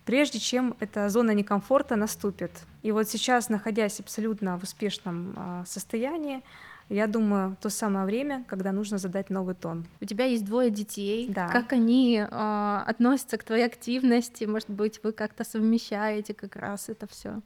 прежде 0.07 0.39
чем 0.39 0.75
эта 0.81 1.11
зона 1.11 1.33
некомфорта 1.33 1.97
наступит. 1.97 2.53
И 2.83 2.93
вот 2.93 3.09
сейчас, 3.09 3.51
находясь 3.51 4.01
абсолютно 4.01 4.59
в 4.59 4.63
успешном 4.63 5.35
э, 5.37 5.65
состоянии, 5.67 6.43
я 6.89 7.09
думаю, 7.09 7.57
то 7.61 7.69
самое 7.69 8.07
время, 8.07 8.45
когда 8.47 8.71
нужно 8.71 8.99
задать 8.99 9.29
новый 9.29 9.57
тон. 9.57 9.85
У 10.01 10.05
тебя 10.05 10.25
есть 10.25 10.45
двое 10.45 10.71
детей. 10.71 11.29
Да. 11.29 11.49
Как 11.49 11.73
они 11.73 12.19
э, 12.19 12.83
относятся 12.87 13.37
к 13.37 13.45
твоей 13.45 13.67
активности? 13.67 14.45
Может 14.45 14.71
быть, 14.71 15.01
вы 15.03 15.13
как-то 15.13 15.43
совмещаете 15.43 16.33
как 16.33 16.55
раз 16.55 16.89
это 16.89 17.09
все? 17.09 17.41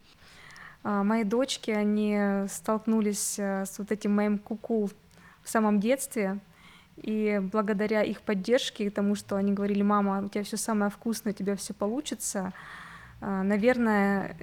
А, 0.83 1.03
мои 1.03 1.25
дочки, 1.25 1.71
они 1.71 2.47
столкнулись 2.49 3.39
с 3.39 3.79
вот 3.79 3.91
этим 3.91 4.15
моим 4.15 4.39
куку 4.39 4.91
в 5.43 5.49
самом 5.49 5.81
детстве, 5.81 6.39
и 7.03 7.41
благодаря 7.41 8.03
их 8.03 8.21
поддержке 8.21 8.85
и 8.85 8.91
тому, 8.91 9.15
что 9.15 9.37
они 9.37 9.53
говорили, 9.53 9.83
мама, 9.83 10.23
у 10.25 10.29
тебя 10.29 10.45
все 10.45 10.57
самое 10.57 10.91
вкусное, 10.91 11.33
у 11.33 11.37
тебя 11.37 11.57
все 11.57 11.73
получится, 11.73 12.53
а, 13.21 13.43
наверное, 13.43 14.37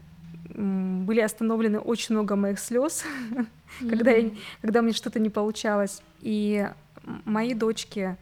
были 0.56 1.20
остановлены 1.20 1.80
очень 1.80 2.16
много 2.16 2.36
моих 2.36 2.60
слез, 2.60 3.06
mm-hmm. 3.32 3.48
когда, 3.90 4.12
я, 4.12 4.32
когда 4.62 4.82
мне 4.82 4.94
что-то 4.94 5.20
не 5.20 5.30
получалось. 5.30 6.02
И 6.22 6.68
мои 7.26 7.54
дочки, 7.54 8.18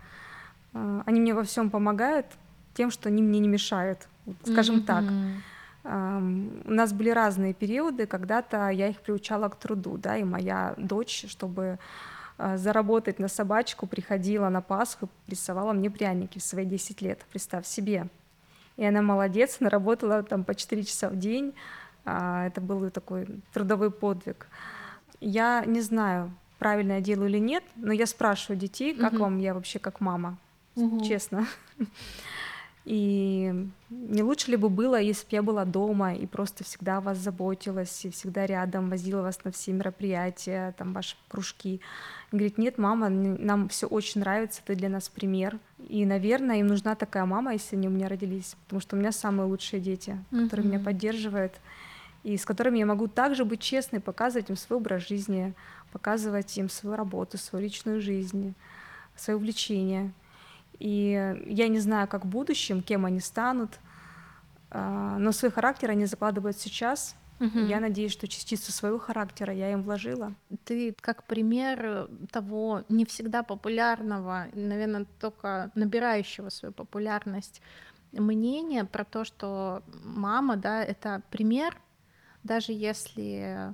а, 0.73 1.03
они 1.05 1.21
мне 1.21 1.33
во 1.33 1.43
всем 1.43 1.69
помогают 1.69 2.25
тем, 2.73 2.91
что 2.91 3.09
они 3.09 3.21
мне 3.21 3.39
не 3.39 3.47
мешают, 3.47 4.07
скажем 4.43 4.77
mm-hmm. 4.77 4.85
так. 4.85 5.03
У 5.87 6.71
нас 6.71 6.93
были 6.93 7.11
разные 7.11 7.53
периоды, 7.53 8.07
когда-то 8.07 8.69
я 8.69 8.87
их 8.87 9.01
приучала 9.01 9.49
к 9.49 9.55
труду, 9.55 9.99
да, 9.99 10.17
и 10.17 10.23
моя 10.23 10.73
дочь, 10.77 11.25
чтобы 11.29 11.77
заработать 12.37 13.19
на 13.19 13.27
собачку, 13.27 13.87
приходила 13.87 14.49
на 14.49 14.61
Пасху, 14.61 15.09
рисовала 15.27 15.73
мне 15.73 15.89
пряники 15.89 16.39
в 16.39 16.43
свои 16.43 16.65
10 16.65 17.01
лет, 17.01 17.25
представь 17.31 17.65
себе. 17.65 18.07
И 18.77 18.85
она 18.85 19.01
молодец, 19.01 19.57
она 19.59 19.69
работала 19.69 20.21
там 20.23 20.43
по 20.43 20.53
4 20.53 20.83
часа 20.83 21.09
в 21.09 21.17
день, 21.17 21.53
а, 22.03 22.47
это 22.47 22.61
был 22.61 22.89
такой 22.91 23.27
трудовой 23.53 23.89
подвиг. 23.89 24.47
Я 25.21 25.63
не 25.65 25.81
знаю, 25.81 26.31
правильно 26.59 26.93
я 26.93 27.01
делаю 27.01 27.29
или 27.29 27.39
нет, 27.39 27.63
но 27.75 27.93
я 27.93 28.05
спрашиваю 28.05 28.59
детей, 28.59 28.93
как 28.93 29.13
угу. 29.13 29.23
вам 29.23 29.39
я 29.39 29.53
вообще 29.53 29.79
как 29.79 30.01
мама, 30.01 30.37
угу. 30.75 31.03
честно. 31.03 31.47
И 32.85 33.51
не 33.89 34.21
лучше 34.21 34.51
ли 34.51 34.57
бы 34.57 34.69
было, 34.69 35.01
если 35.01 35.23
бы 35.23 35.29
я 35.31 35.41
была 35.41 35.65
дома 35.65 36.13
и 36.13 36.27
просто 36.27 36.63
всегда 36.63 36.97
о 36.97 37.01
вас 37.01 37.17
заботилась, 37.17 38.05
и 38.05 38.11
всегда 38.11 38.45
рядом, 38.45 38.91
возила 38.91 39.23
вас 39.23 39.43
на 39.43 39.51
все 39.51 39.73
мероприятия, 39.73 40.75
там 40.77 40.93
ваши 40.93 41.15
кружки. 41.27 41.81
И 42.31 42.35
говорит, 42.35 42.59
нет, 42.59 42.77
мама, 42.77 43.09
нам 43.09 43.69
все 43.69 43.87
очень 43.87 44.21
нравится, 44.21 44.61
ты 44.63 44.75
для 44.75 44.89
нас 44.89 45.09
пример. 45.09 45.57
И, 45.89 46.05
наверное, 46.05 46.59
им 46.59 46.67
нужна 46.67 46.93
такая 46.93 47.25
мама, 47.25 47.53
если 47.53 47.75
они 47.75 47.87
у 47.87 47.91
меня 47.91 48.07
родились, 48.07 48.55
потому 48.65 48.81
что 48.81 48.95
у 48.95 48.99
меня 48.99 49.11
самые 49.11 49.47
лучшие 49.47 49.79
дети, 49.79 50.23
которые 50.29 50.67
меня 50.67 50.79
поддерживают, 50.79 51.53
и 52.23 52.37
с 52.37 52.45
которыми 52.45 52.77
я 52.77 52.85
могу 52.85 53.07
также 53.07 53.45
быть 53.45 53.61
честной, 53.61 53.99
показывать 53.99 54.51
им 54.51 54.57
свой 54.57 54.77
образ 54.77 55.07
жизни, 55.07 55.53
показывать 55.91 56.55
им 56.57 56.69
свою 56.69 56.95
работу, 56.95 57.39
свою 57.39 57.65
личную 57.65 57.99
жизнь, 57.99 58.53
свои 59.15 59.35
увлечения. 59.35 60.11
И 60.79 61.35
я 61.45 61.67
не 61.67 61.79
знаю, 61.79 62.07
как 62.07 62.25
в 62.25 62.27
будущем, 62.27 62.81
кем 62.81 63.05
они 63.05 63.19
станут, 63.19 63.79
а, 64.71 65.17
но 65.17 65.31
свой 65.31 65.51
характер 65.51 65.91
они 65.91 66.05
закладывают 66.05 66.57
сейчас. 66.57 67.15
Угу. 67.39 67.59
Я 67.59 67.79
надеюсь, 67.79 68.11
что 68.11 68.27
частицу 68.27 68.71
своего 68.71 68.97
характера 68.97 69.53
я 69.53 69.71
им 69.71 69.83
вложила. 69.83 70.33
Ты 70.63 70.95
как 71.01 71.23
пример 71.23 72.09
того 72.31 72.83
не 72.87 73.05
всегда 73.05 73.43
популярного, 73.43 74.47
наверное, 74.53 75.05
только 75.19 75.71
набирающего 75.75 76.49
свою 76.49 76.73
популярность 76.73 77.61
мнения 78.13 78.85
про 78.85 79.03
то, 79.03 79.25
что 79.25 79.83
мама, 80.03 80.55
да, 80.55 80.83
это 80.83 81.21
пример, 81.29 81.77
даже 82.43 82.71
если 82.71 83.73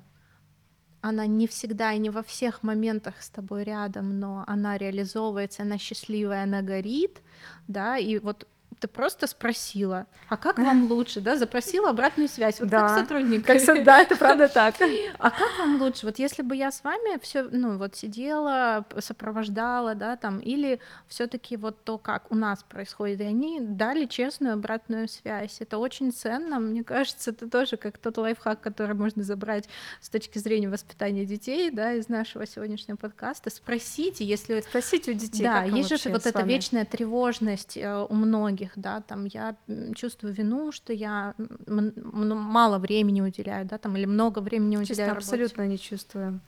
она 1.02 1.26
не 1.28 1.48
всегда 1.48 1.94
и 1.94 2.00
не 2.00 2.10
во 2.10 2.24
всех 2.24 2.64
моментах 2.64 3.22
с 3.22 3.30
тобой 3.30 3.64
рядом, 3.64 4.20
но 4.20 4.44
она 4.48 4.78
реализовывается, 4.78 5.64
она 5.64 5.78
счастливая, 5.78 6.44
она 6.44 6.62
горит, 6.62 7.22
да, 7.68 7.98
и 7.98 8.20
вот 8.20 8.48
ты 8.82 8.88
просто 8.88 9.28
спросила, 9.28 10.08
а 10.28 10.38
как 10.38 10.58
вам 10.58 10.92
лучше, 10.92 11.22
да, 11.22 11.38
запросила 11.38 11.92
обратную 11.92 12.28
связь, 12.28 12.60
вот 12.60 12.70
да, 12.70 12.88
как 12.88 13.00
сотрудник. 13.00 13.46
Как, 13.46 13.84
да, 13.84 14.02
это 14.02 14.16
правда 14.16 14.48
так. 14.54 14.74
А 15.20 15.30
как 15.30 15.60
вам 15.60 15.80
лучше, 15.80 16.08
вот 16.08 16.18
если 16.18 16.42
бы 16.42 16.56
я 16.56 16.72
с 16.72 16.84
вами 16.84 17.20
все, 17.22 17.44
ну 17.44 17.78
вот 17.78 17.96
сидела, 17.96 18.84
сопровождала, 18.98 19.94
да, 19.94 20.18
там, 20.18 20.40
или 20.40 20.80
все 21.08 21.28
таки 21.28 21.58
вот 21.58 21.84
то, 21.84 22.00
как 22.00 22.32
у 22.32 22.36
нас 22.36 22.64
происходит, 22.64 23.22
и 23.22 23.26
они 23.26 23.60
дали 23.62 24.06
честную 24.06 24.56
обратную 24.56 25.08
связь, 25.08 25.58
это 25.60 25.78
очень 25.78 26.12
ценно, 26.12 26.60
мне 26.60 26.84
кажется, 26.84 27.30
это 27.30 27.48
тоже 27.48 27.78
как 27.78 28.00
тот 28.00 28.18
лайфхак, 28.18 28.62
который 28.62 28.96
можно 28.96 29.22
забрать 29.22 29.70
с 30.02 30.10
точки 30.10 30.40
зрения 30.40 30.70
воспитания 30.70 31.26
детей, 31.26 31.70
да, 31.70 31.94
из 31.94 32.10
нашего 32.10 32.48
сегодняшнего 32.48 32.98
подкаста, 32.98 33.52
спросите, 33.52 34.26
если... 34.26 34.62
Спросите 34.62 35.12
у 35.12 35.14
детей, 35.14 35.44
Да, 35.44 35.64
есть 35.66 35.90
же 35.90 36.10
вот 36.10 36.26
эта 36.26 36.42
вечная 36.42 36.86
тревожность 36.86 37.78
э, 37.78 38.08
у 38.10 38.16
многих, 38.16 38.71
других, 38.72 38.84
да, 38.84 39.02
там 39.02 39.26
я 39.26 39.56
чувствую 39.96 40.34
вину, 40.34 40.72
что 40.72 40.94
я 40.94 41.34
мало 41.68 42.78
времени 42.78 43.22
уделяю, 43.22 43.66
да, 43.66 43.78
там 43.78 43.96
или 43.98 44.06
много 44.06 44.40
времени 44.40 44.78
уделяю. 44.78 44.88
Честно, 44.88 45.18
абсолютно 45.18 45.68
не 45.68 45.78
чувствую. 45.78 46.40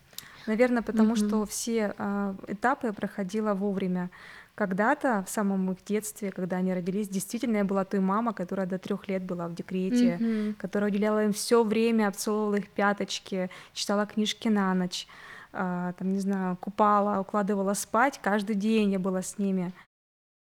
Наверное, 0.47 0.81
потому 0.81 1.13
mm-hmm. 1.13 1.27
что 1.27 1.45
все 1.45 1.93
э, 1.97 2.35
этапы 2.47 2.91
проходила 2.91 3.53
вовремя. 3.53 4.09
Когда-то 4.55 5.23
в 5.25 5.29
самом 5.29 5.71
их 5.71 5.77
детстве, 5.85 6.31
когда 6.31 6.57
они 6.57 6.73
родились, 6.73 7.07
действительно 7.07 7.57
я 7.57 7.63
была 7.63 7.85
той 7.85 8.01
мама, 8.01 8.33
которая 8.33 8.67
до 8.67 8.77
трех 8.77 9.07
лет 9.07 9.23
была 9.23 9.47
в 9.47 9.55
декрете, 9.55 10.17
mm-hmm. 10.19 10.53
которая 10.55 10.91
уделяла 10.91 11.23
им 11.23 11.31
все 11.31 11.63
время, 11.63 12.07
обцеловала 12.07 12.55
их 12.55 12.67
пяточки, 12.69 13.49
читала 13.73 14.05
книжки 14.05 14.49
на 14.49 14.73
ночь, 14.73 15.07
э, 15.53 15.93
там 15.97 16.11
не 16.11 16.19
знаю, 16.19 16.57
купала, 16.57 17.21
укладывала 17.21 17.73
спать 17.73 18.19
каждый 18.21 18.55
день 18.55 18.91
я 18.91 18.99
была 18.99 19.21
с 19.21 19.37
ними. 19.37 19.71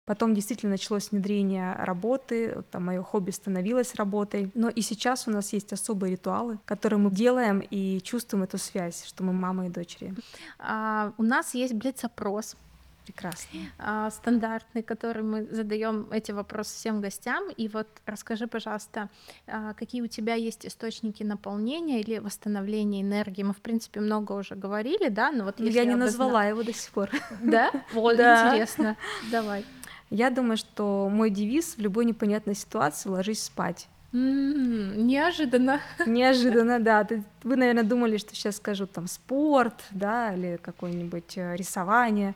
Потом 0.09 0.35
действительно 0.35 0.71
началось 0.71 1.11
внедрение 1.11 1.75
работы, 1.75 2.65
там 2.71 2.87
мое 2.87 3.03
хобби 3.03 3.31
становилось 3.31 3.95
работой. 3.95 4.51
Но 4.55 4.71
и 4.71 4.81
сейчас 4.81 5.29
у 5.29 5.31
нас 5.31 5.53
есть 5.53 5.71
особые 5.75 6.13
ритуалы, 6.13 6.59
которые 6.65 6.99
мы 6.99 7.11
делаем 7.11 7.59
и 7.59 8.01
чувствуем 8.01 8.45
эту 8.45 8.57
связь, 8.57 9.05
что 9.05 9.23
мы 9.23 9.35
мама 9.35 9.67
и 9.67 9.69
дочери. 9.69 10.15
А, 10.59 11.13
у 11.19 11.23
нас 11.23 11.53
есть 11.53 11.75
блиц-опрос. 11.75 12.57
Прекрасно. 13.05 13.61
А, 13.79 14.11
стандартный, 14.11 14.83
который 14.83 15.23
мы 15.23 15.47
задаем 15.51 16.07
эти 16.11 16.33
вопросы 16.33 16.75
всем 16.75 17.03
гостям. 17.03 17.51
И 17.51 17.69
вот 17.69 17.87
расскажи, 18.07 18.47
пожалуйста, 18.47 19.11
а, 19.47 19.75
какие 19.75 20.01
у 20.01 20.07
тебя 20.07 20.37
есть 20.37 20.65
источники 20.65 21.23
наполнения 21.23 22.01
или 22.01 22.17
восстановления 22.19 23.03
энергии? 23.03 23.43
Мы, 23.43 23.53
в 23.53 23.61
принципе, 23.61 24.01
много 24.01 24.33
уже 24.33 24.55
говорили, 24.55 25.09
да, 25.11 25.33
но 25.33 25.45
вот 25.45 25.61
я 25.61 25.85
не 25.85 25.91
обозна... 25.91 26.07
назвала 26.07 26.45
его 26.47 26.63
до 26.63 26.73
сих 26.73 26.93
пор. 26.93 27.11
Да? 27.43 27.71
Вот, 27.93 28.15
интересно. 28.15 28.97
Давай. 29.31 29.65
Я 30.11 30.31
думаю, 30.31 30.57
что 30.57 31.09
мой 31.13 31.31
девиз 31.31 31.77
в 31.77 31.81
любой 31.81 32.05
непонятной 32.05 32.55
ситуации 32.55 33.09
ложись 33.09 33.43
спать. 33.43 33.89
Mm, 34.13 35.03
неожиданно. 35.03 35.81
Неожиданно, 36.07 36.81
да. 36.81 37.05
Ты, 37.05 37.23
вы, 37.43 37.57
наверное, 37.57 37.85
думали, 37.85 38.17
что 38.17 38.35
сейчас 38.35 38.57
скажу 38.57 38.87
там 38.87 39.07
спорт, 39.07 39.85
да, 39.91 40.33
или 40.33 40.59
какое-нибудь 40.63 41.37
э, 41.37 41.57
рисование. 41.57 42.35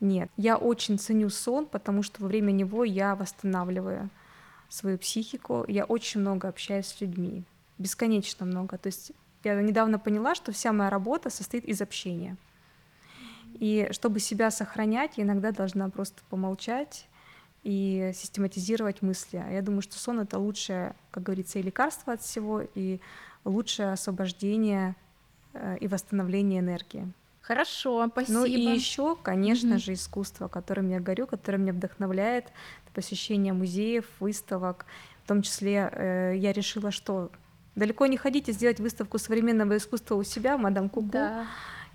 Нет, 0.00 0.30
я 0.36 0.56
очень 0.56 0.98
ценю 0.98 1.30
сон, 1.30 1.66
потому 1.66 2.02
что 2.02 2.22
во 2.22 2.28
время 2.28 2.50
него 2.50 2.84
я 2.84 3.14
восстанавливаю 3.14 4.10
свою 4.68 4.98
психику, 4.98 5.64
я 5.68 5.84
очень 5.84 6.20
много 6.20 6.48
общаюсь 6.48 6.86
с 6.86 7.00
людьми, 7.00 7.44
бесконечно 7.78 8.44
много. 8.44 8.76
То 8.76 8.88
есть 8.88 9.12
я 9.44 9.54
недавно 9.62 9.98
поняла, 9.98 10.34
что 10.34 10.52
вся 10.52 10.72
моя 10.72 10.90
работа 10.90 11.30
состоит 11.30 11.64
из 11.64 11.80
общения. 11.80 12.36
И 13.58 13.88
чтобы 13.92 14.20
себя 14.20 14.50
сохранять, 14.50 15.12
я 15.16 15.24
иногда 15.24 15.50
должна 15.50 15.88
просто 15.88 16.22
помолчать 16.28 17.06
и 17.64 18.12
систематизировать 18.14 19.02
мысли. 19.02 19.42
А 19.44 19.50
я 19.50 19.62
думаю, 19.62 19.82
что 19.82 19.98
сон— 19.98 20.20
это 20.20 20.38
лучшее, 20.38 20.94
как 21.10 21.24
говорится, 21.24 21.58
и 21.58 21.62
лекарство 21.62 22.12
от 22.12 22.22
всего, 22.22 22.62
и 22.74 23.00
лучшее 23.44 23.92
освобождение 23.92 24.94
э, 25.54 25.78
и 25.80 25.88
восстановление 25.88 26.60
энергии. 26.60 27.12
Хорошо, 27.40 28.06
спасибо. 28.08 28.40
Ну 28.40 28.44
и 28.44 28.60
еще, 28.60 29.16
конечно 29.16 29.74
mm-hmm. 29.74 29.84
же, 29.84 29.92
искусство, 29.94 30.48
которым 30.48 30.90
я 30.90 31.00
горю, 31.00 31.26
которое 31.26 31.58
меня 31.58 31.72
вдохновляет, 31.72 32.46
посещение 32.92 33.52
музеев, 33.52 34.04
выставок. 34.20 34.86
В 35.24 35.28
том 35.28 35.42
числе 35.42 35.90
э, 35.92 36.34
я 36.36 36.52
решила, 36.52 36.90
что 36.90 37.30
далеко 37.74 38.06
не 38.06 38.16
ходите 38.16 38.52
сделать 38.52 38.80
выставку 38.80 39.18
современного 39.18 39.76
искусства 39.76 40.16
у 40.16 40.22
себя, 40.22 40.58
мадам 40.58 40.88
Куку. 40.88 41.08
Да 41.08 41.46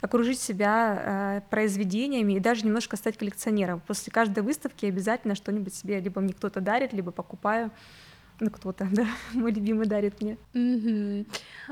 окружить 0.02 0.40
себя 0.40 1.42
э, 1.46 1.50
произведениями 1.50 2.34
и 2.34 2.40
даже 2.40 2.66
немножко 2.66 2.98
стать 2.98 3.18
коллекционером. 3.18 3.82
После 3.82 4.12
каждой 4.12 4.44
выставки 4.44 4.86
обязательно 4.86 5.36
что-нибудь 5.36 5.74
себе 5.74 6.00
либо 6.00 6.22
мне 6.22 6.34
кто-то 6.34 6.60
дарит, 6.60 6.92
либо 6.92 7.12
покупаю. 7.12 7.72
Ну, 8.44 8.50
кто-то, 8.50 8.88
да, 8.92 9.06
мой 9.34 9.52
любимый 9.52 9.86
дарит 9.86 10.20
мне. 10.20 10.36
Mm-hmm. 10.56 11.28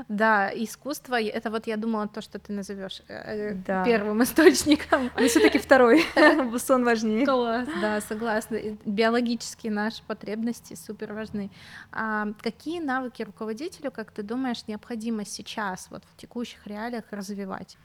Да, 0.08 0.52
искусство, 0.54 1.20
это 1.20 1.50
вот 1.50 1.66
я 1.66 1.76
думала 1.76 2.06
то, 2.06 2.22
что 2.22 2.38
ты 2.38 2.52
назовешь 2.52 3.02
э, 3.08 3.54
да. 3.66 3.84
первым 3.84 4.22
источником. 4.22 5.10
Но 5.18 5.26
все-таки 5.26 5.58
второй. 5.58 6.04
Сон 6.60 6.84
важнее. 6.84 7.26
Класс, 7.26 7.68
да, 7.80 8.00
согласна. 8.00 8.60
Биологические 8.86 9.72
наши 9.72 10.04
потребности 10.04 10.74
супер 10.74 11.12
важны. 11.12 11.50
А 11.90 12.28
какие 12.40 12.78
навыки 12.78 13.24
руководителю, 13.24 13.90
как 13.90 14.12
ты 14.12 14.22
думаешь, 14.22 14.68
необходимо 14.68 15.24
сейчас, 15.24 15.88
вот 15.90 16.04
в 16.04 16.16
текущих 16.16 16.64
реалиях 16.68 17.04
развивать? 17.10 17.76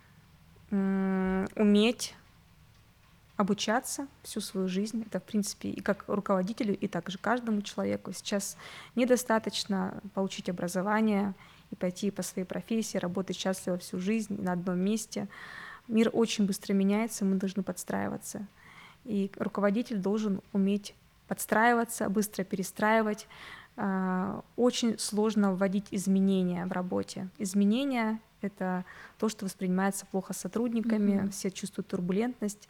Уметь 0.72 2.16
обучаться 3.38 4.07
всю 4.24 4.39
свою 4.41 4.68
жизнь. 4.68 5.03
Это, 5.05 5.20
в 5.20 5.24
принципе, 5.24 5.70
и 5.70 5.82
как 5.82 6.05
руководителю, 6.07 6.78
и 6.78 6.88
также 6.88 7.18
каждому 7.18 7.61
человеку. 7.61 8.13
Сейчас 8.13 8.57
недостаточно 8.95 10.01
получить 10.13 10.49
образование 10.49 11.34
и 11.72 11.76
пойти 11.76 12.11
по 12.11 12.22
своей 12.22 12.47
профессии, 12.47 12.97
работать 12.97 13.38
счастливо 13.38 13.78
всю 13.78 13.99
жизнь 13.99 14.41
на 14.41 14.53
одном 14.53 14.80
месте. 14.80 15.28
Мир 15.88 16.09
очень 16.13 16.45
быстро 16.45 16.74
меняется, 16.74 17.26
мы 17.26 17.36
должны 17.36 17.61
подстраиваться. 17.61 18.47
И 19.03 19.32
руководитель 19.38 19.97
должен 19.97 20.41
уметь 20.53 20.95
подстраиваться, 21.28 22.09
быстро 22.09 22.43
перестраивать. 22.43 23.28
А, 23.78 24.43
очень 24.55 24.97
сложно 24.97 25.53
вводить 25.53 25.88
изменения 25.91 26.65
в 26.65 26.71
работе. 26.71 27.30
Изменения 27.38 28.19
это 28.41 28.86
то, 29.17 29.28
что 29.28 29.45
воспринимается 29.45 30.05
плохо 30.05 30.34
сотрудниками, 30.34 31.23
mm-hmm. 31.23 31.32
все 31.32 31.51
чувствуют 31.51 31.88
турбулентность. 31.88 32.67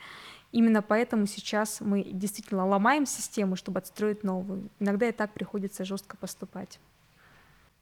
Именно 0.51 0.81
поэтому 0.81 1.25
сейчас 1.25 1.81
мы 1.81 2.03
действительно 2.03 2.65
ломаем 2.65 3.05
систему, 3.05 3.55
чтобы 3.55 3.79
отстроить 3.79 4.23
новую. 4.23 4.69
Иногда 4.79 5.07
и 5.07 5.11
так 5.11 5.33
приходится 5.33 5.83
жестко 5.83 6.17
поступать. 6.17 6.79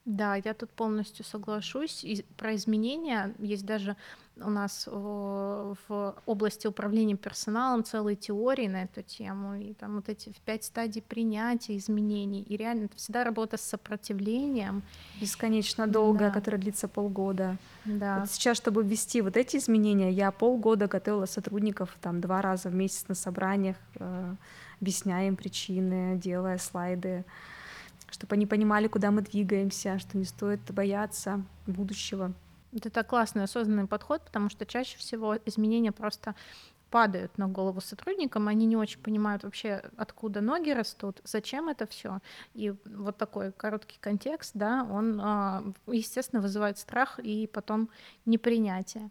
Да, 0.04 0.36
я 0.36 0.52
тут 0.52 0.70
полностью 0.70 1.24
соглашусь. 1.24 2.04
И 2.04 2.24
про 2.36 2.54
изменения 2.54 3.34
есть 3.38 3.64
даже 3.64 3.96
у 4.36 4.50
нас 4.50 4.88
в 4.88 6.14
области 6.26 6.66
управления 6.66 7.16
персоналом 7.16 7.84
целые 7.84 8.16
теории 8.16 8.66
на 8.66 8.82
эту 8.82 9.02
тему, 9.02 9.54
и 9.54 9.74
там 9.74 9.96
вот 9.96 10.08
эти 10.08 10.32
пять 10.44 10.64
стадий 10.64 11.02
принятия 11.02 11.76
изменений, 11.76 12.42
и 12.42 12.56
реально 12.56 12.86
это 12.86 12.96
всегда 12.96 13.22
работа 13.22 13.56
с 13.56 13.60
сопротивлением. 13.60 14.82
Бесконечно 15.20 15.86
долгая, 15.86 16.30
да. 16.30 16.34
которая 16.34 16.60
длится 16.60 16.88
полгода. 16.88 17.56
Да. 17.84 18.20
Вот 18.20 18.30
сейчас, 18.30 18.56
чтобы 18.56 18.82
ввести 18.82 19.20
вот 19.20 19.36
эти 19.36 19.56
изменения, 19.56 20.10
я 20.10 20.32
полгода 20.32 20.88
готовила 20.88 21.26
сотрудников 21.26 21.96
там 22.00 22.20
два 22.20 22.42
раза 22.42 22.70
в 22.70 22.74
месяц 22.74 23.06
на 23.08 23.14
собраниях, 23.14 23.76
э, 23.96 24.34
объясняя 24.80 25.28
им 25.28 25.36
причины, 25.36 26.18
делая 26.18 26.58
слайды 26.58 27.24
чтобы 28.14 28.36
они 28.36 28.46
понимали, 28.46 28.86
куда 28.86 29.10
мы 29.10 29.22
двигаемся, 29.22 29.98
что 29.98 30.16
не 30.16 30.24
стоит 30.24 30.60
бояться 30.72 31.44
будущего. 31.66 32.32
Это 32.72 33.02
классный 33.02 33.44
осознанный 33.44 33.86
подход, 33.86 34.22
потому 34.24 34.48
что 34.48 34.64
чаще 34.64 34.96
всего 34.98 35.36
изменения 35.44 35.92
просто 35.92 36.34
падают 36.90 37.36
на 37.38 37.48
голову 37.48 37.80
сотрудникам, 37.80 38.46
они 38.46 38.66
не 38.66 38.76
очень 38.76 39.00
понимают 39.00 39.42
вообще, 39.42 39.82
откуда 39.96 40.40
ноги 40.40 40.70
растут, 40.70 41.20
зачем 41.24 41.68
это 41.68 41.88
все. 41.88 42.20
И 42.54 42.72
вот 42.84 43.16
такой 43.16 43.50
короткий 43.50 43.98
контекст, 44.00 44.52
да, 44.54 44.86
он, 44.88 45.20
а, 45.20 45.64
естественно, 45.88 46.40
вызывает 46.40 46.78
страх 46.78 47.18
и 47.18 47.48
потом 47.48 47.90
непринятие. 48.26 49.10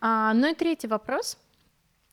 А, 0.00 0.32
ну 0.32 0.50
и 0.50 0.54
третий 0.54 0.88
вопрос. 0.88 1.36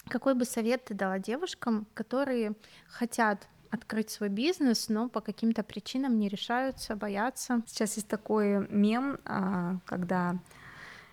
Какой 0.09 0.33
бы 0.33 0.43
совет 0.43 0.83
ты 0.83 0.93
дала 0.93 1.17
девушкам, 1.17 1.87
которые 1.93 2.53
хотят 2.89 3.47
открыть 3.75 4.09
свой 4.09 4.29
бизнес, 4.29 4.89
но 4.89 5.07
по 5.07 5.21
каким-то 5.21 5.63
причинам 5.63 6.17
не 6.17 6.27
решаются, 6.27 6.95
боятся. 6.95 7.61
Сейчас 7.67 7.95
есть 7.95 8.07
такой 8.07 8.67
мем, 8.69 9.19
а, 9.25 9.77
когда 9.85 10.39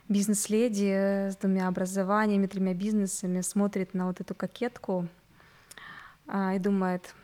бизнес-леди 0.08 1.30
с 1.30 1.36
двумя 1.36 1.68
образованиями, 1.68 2.46
тремя 2.46 2.74
бизнесами 2.74 3.40
смотрит 3.40 3.94
на 3.94 4.06
вот 4.06 4.20
эту 4.20 4.34
кокетку 4.34 5.08
а, 6.26 6.54
и 6.54 6.58
думает, 6.58 7.14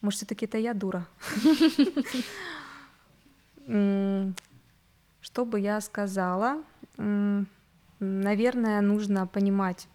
может, 0.00 0.18
все-таки 0.18 0.46
это 0.46 0.58
я 0.58 0.74
дура. 0.74 1.06
Что 5.20 5.44
бы 5.44 5.60
я 5.60 5.80
сказала? 5.80 6.62
Наверное, 6.96 8.80
нужно 8.80 9.26
понимать, 9.26 9.88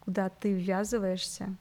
куда 0.00 0.28
ты 0.28 0.52
ввязываешься, 0.52 1.56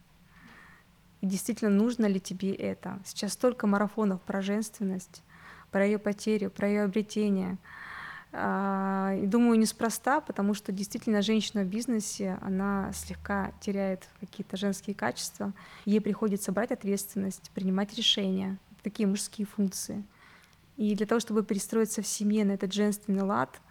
и 1.26 1.28
действительно 1.28 1.72
нужно 1.72 2.06
ли 2.06 2.20
тебе 2.20 2.54
это. 2.54 3.00
Сейчас 3.04 3.34
столько 3.34 3.66
марафонов 3.66 4.22
про 4.22 4.44
женственность, 4.44 5.24
про 5.72 5.84
ее 5.84 5.98
потерю, 5.98 6.52
про 6.52 6.68
ее 6.68 6.84
обретение. 6.84 7.58
А, 8.32 9.18
думаю, 9.24 9.58
неспроста, 9.58 10.22
потому 10.22 10.54
что 10.54 10.72
действительно 10.72 11.24
женщина 11.24 11.64
в 11.64 11.68
бизнесе, 11.68 12.38
она 12.42 12.92
слегка 12.94 13.54
теряет 13.60 14.08
какие-то 14.20 14.56
женские 14.56 14.96
качества. 14.96 15.52
Ей 15.86 16.00
приходится 16.00 16.52
брать 16.52 16.72
ответственность, 16.72 17.50
принимать 17.56 17.96
решения, 17.96 18.60
такие 18.84 19.08
мужские 19.08 19.48
функции. 19.48 20.04
И 20.78 20.94
для 20.96 21.08
того, 21.08 21.20
чтобы 21.20 21.44
перестроиться 21.44 22.04
в 22.04 22.08
семье 22.08 22.46
на 22.46 22.52
этот 22.52 22.72
женственный 22.72 23.24
лад, 23.24 23.62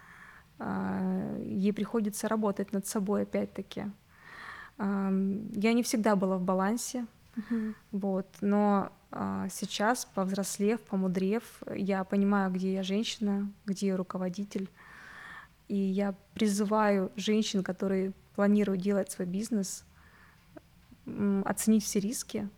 а, 0.58 1.38
ей 1.40 1.72
приходится 1.72 2.26
работать 2.26 2.72
над 2.72 2.84
собой 2.86 3.22
опять-таки. 3.22 3.84
Я 4.76 5.72
не 5.72 5.84
всегда 5.84 6.16
была 6.16 6.36
в 6.36 6.42
балансе, 6.42 7.06
Uh-huh. 7.36 7.74
Вот, 7.92 8.26
но 8.40 8.92
а, 9.10 9.48
сейчас, 9.48 10.04
повзрослев, 10.04 10.80
помудрев, 10.80 11.62
я 11.74 12.04
понимаю, 12.04 12.52
где 12.52 12.74
я 12.74 12.82
женщина, 12.82 13.50
где 13.64 13.88
я 13.88 13.96
руководитель, 13.96 14.68
и 15.68 15.76
я 15.76 16.14
призываю 16.34 17.12
женщин, 17.16 17.62
которые 17.62 18.12
планируют 18.34 18.82
делать 18.82 19.10
свой 19.10 19.26
бизнес, 19.26 19.84
оценить 21.44 21.84
все 21.84 22.00
риски 22.00 22.48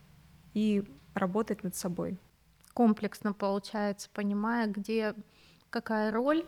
и 0.54 0.84
работать 1.14 1.62
над 1.62 1.74
собой. 1.74 2.18
Комплексно 2.72 3.32
получается, 3.32 4.08
понимая, 4.12 4.66
где 4.66 5.14
какая 5.70 6.10
роль. 6.10 6.44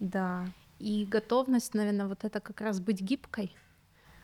Да. 0.00 0.46
И 0.78 1.06
готовность, 1.06 1.74
наверное, 1.74 2.08
вот 2.08 2.24
это 2.24 2.40
как 2.40 2.60
раз 2.60 2.80
быть 2.80 3.00
гибкой 3.00 3.54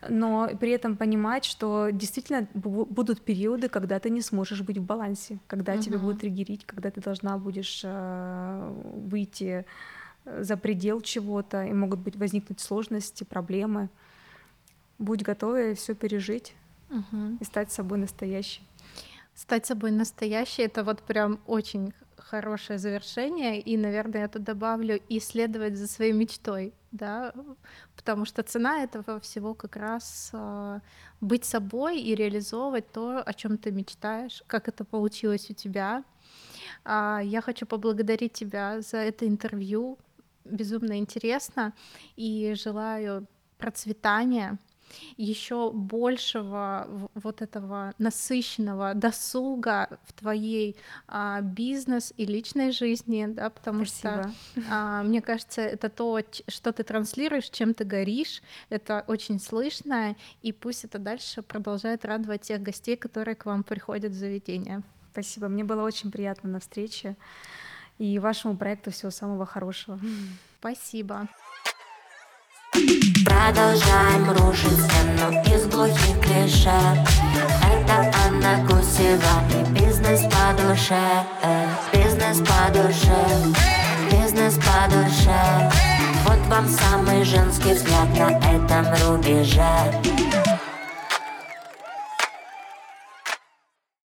но 0.09 0.49
при 0.59 0.71
этом 0.71 0.97
понимать, 0.97 1.45
что 1.45 1.89
действительно 1.91 2.47
будут 2.53 3.21
периоды, 3.21 3.69
когда 3.69 3.99
ты 3.99 4.09
не 4.09 4.21
сможешь 4.21 4.61
быть 4.61 4.77
в 4.77 4.83
балансе, 4.83 5.39
когда 5.47 5.75
uh-huh. 5.75 5.81
тебя 5.81 5.97
будут 5.97 6.21
триггерить, 6.21 6.65
когда 6.65 6.91
ты 6.91 7.01
должна 7.01 7.37
будешь 7.37 7.81
э, 7.83 8.73
выйти 8.95 9.65
за 10.25 10.57
предел 10.57 11.01
чего-то, 11.01 11.65
и 11.65 11.73
могут 11.73 11.99
быть 11.99 12.15
возникнуть 12.15 12.59
сложности, 12.59 13.23
проблемы. 13.23 13.89
Будь 14.99 15.23
готова 15.23 15.73
все 15.75 15.95
пережить 15.95 16.53
uh-huh. 16.89 17.37
и 17.39 17.43
стать 17.43 17.71
собой 17.71 17.97
настоящей. 17.97 18.61
Стать 19.35 19.65
собой 19.65 19.91
настоящей 19.91 20.63
это 20.63 20.83
вот 20.83 21.01
прям 21.01 21.39
очень 21.47 21.93
хорошее 22.33 22.79
завершение, 22.79 23.61
и, 23.61 23.77
наверное, 23.77 24.21
я 24.21 24.27
тут 24.27 24.43
добавлю 24.43 24.99
исследовать 25.09 25.77
за 25.77 25.87
своей 25.87 26.13
мечтой, 26.13 26.73
да, 26.91 27.31
потому 27.95 28.25
что 28.25 28.41
цена 28.41 28.83
этого 28.83 29.19
всего 29.19 29.53
как 29.53 29.75
раз 29.75 30.31
э, 30.33 30.79
быть 31.21 31.45
собой 31.45 32.01
и 32.01 32.15
реализовывать 32.15 32.91
то, 32.91 33.21
о 33.23 33.33
чем 33.33 33.57
ты 33.59 33.71
мечтаешь, 33.71 34.43
как 34.47 34.67
это 34.67 34.83
получилось 34.83 35.51
у 35.51 35.53
тебя. 35.53 36.03
Э, 36.85 37.19
я 37.23 37.41
хочу 37.41 37.67
поблагодарить 37.67 38.33
тебя 38.33 38.81
за 38.81 38.97
это 38.97 39.27
интервью, 39.27 39.99
безумно 40.43 40.97
интересно, 40.97 41.73
и 42.15 42.55
желаю 42.55 43.27
процветания 43.59 44.57
еще 45.17 45.71
большего 45.71 47.09
вот 47.13 47.41
этого 47.41 47.93
насыщенного 47.97 48.93
досуга 48.93 49.99
в 50.05 50.13
твоей 50.13 50.75
а, 51.07 51.41
бизнес 51.41 52.13
и 52.17 52.25
личной 52.25 52.71
жизни, 52.71 53.25
да, 53.27 53.49
потому 53.49 53.85
Спасибо. 53.85 54.33
что 54.55 54.63
а, 54.69 55.03
мне 55.03 55.21
кажется, 55.21 55.61
это 55.61 55.89
то, 55.89 56.19
что 56.47 56.71
ты 56.71 56.83
транслируешь, 56.83 57.49
чем 57.49 57.73
ты 57.73 57.83
горишь, 57.83 58.41
это 58.69 59.03
очень 59.07 59.39
слышно, 59.39 60.15
и 60.41 60.51
пусть 60.51 60.83
это 60.85 60.99
дальше 60.99 61.41
продолжает 61.41 62.05
радовать 62.05 62.41
тех 62.41 62.61
гостей, 62.61 62.95
которые 62.95 63.35
к 63.35 63.45
вам 63.45 63.63
приходят 63.63 64.11
в 64.11 64.15
заведение. 64.15 64.83
Спасибо, 65.11 65.47
мне 65.47 65.63
было 65.63 65.83
очень 65.83 66.11
приятно 66.11 66.49
на 66.49 66.59
встрече 66.59 67.15
и 67.99 68.19
вашему 68.19 68.57
проекту 68.57 68.91
всего 68.91 69.11
самого 69.11 69.45
хорошего. 69.45 69.99
Спасибо. 70.59 71.27
Продолжаем 73.25 74.31
рушить 74.31 74.79
стену 74.79 75.31
из 75.45 75.67
глухих 75.67 76.19
клише. 76.21 76.71
Это 77.61 78.11
Анна 78.25 78.65
Гусева 78.67 79.43
и 79.51 79.63
бизнес 79.71 80.21
по 80.21 80.53
душе. 80.61 81.23
Бизнес 81.91 82.39
по 82.39 82.71
душе, 82.71 83.53
бизнес 84.11 84.55
по 84.55 84.89
душе. 84.89 85.71
Вот 86.25 86.39
вам 86.47 86.67
самый 86.67 87.23
женский 87.23 87.73
взгляд 87.73 88.09
на 88.17 88.37
этом 88.39 88.85
рубеже 89.05 90.32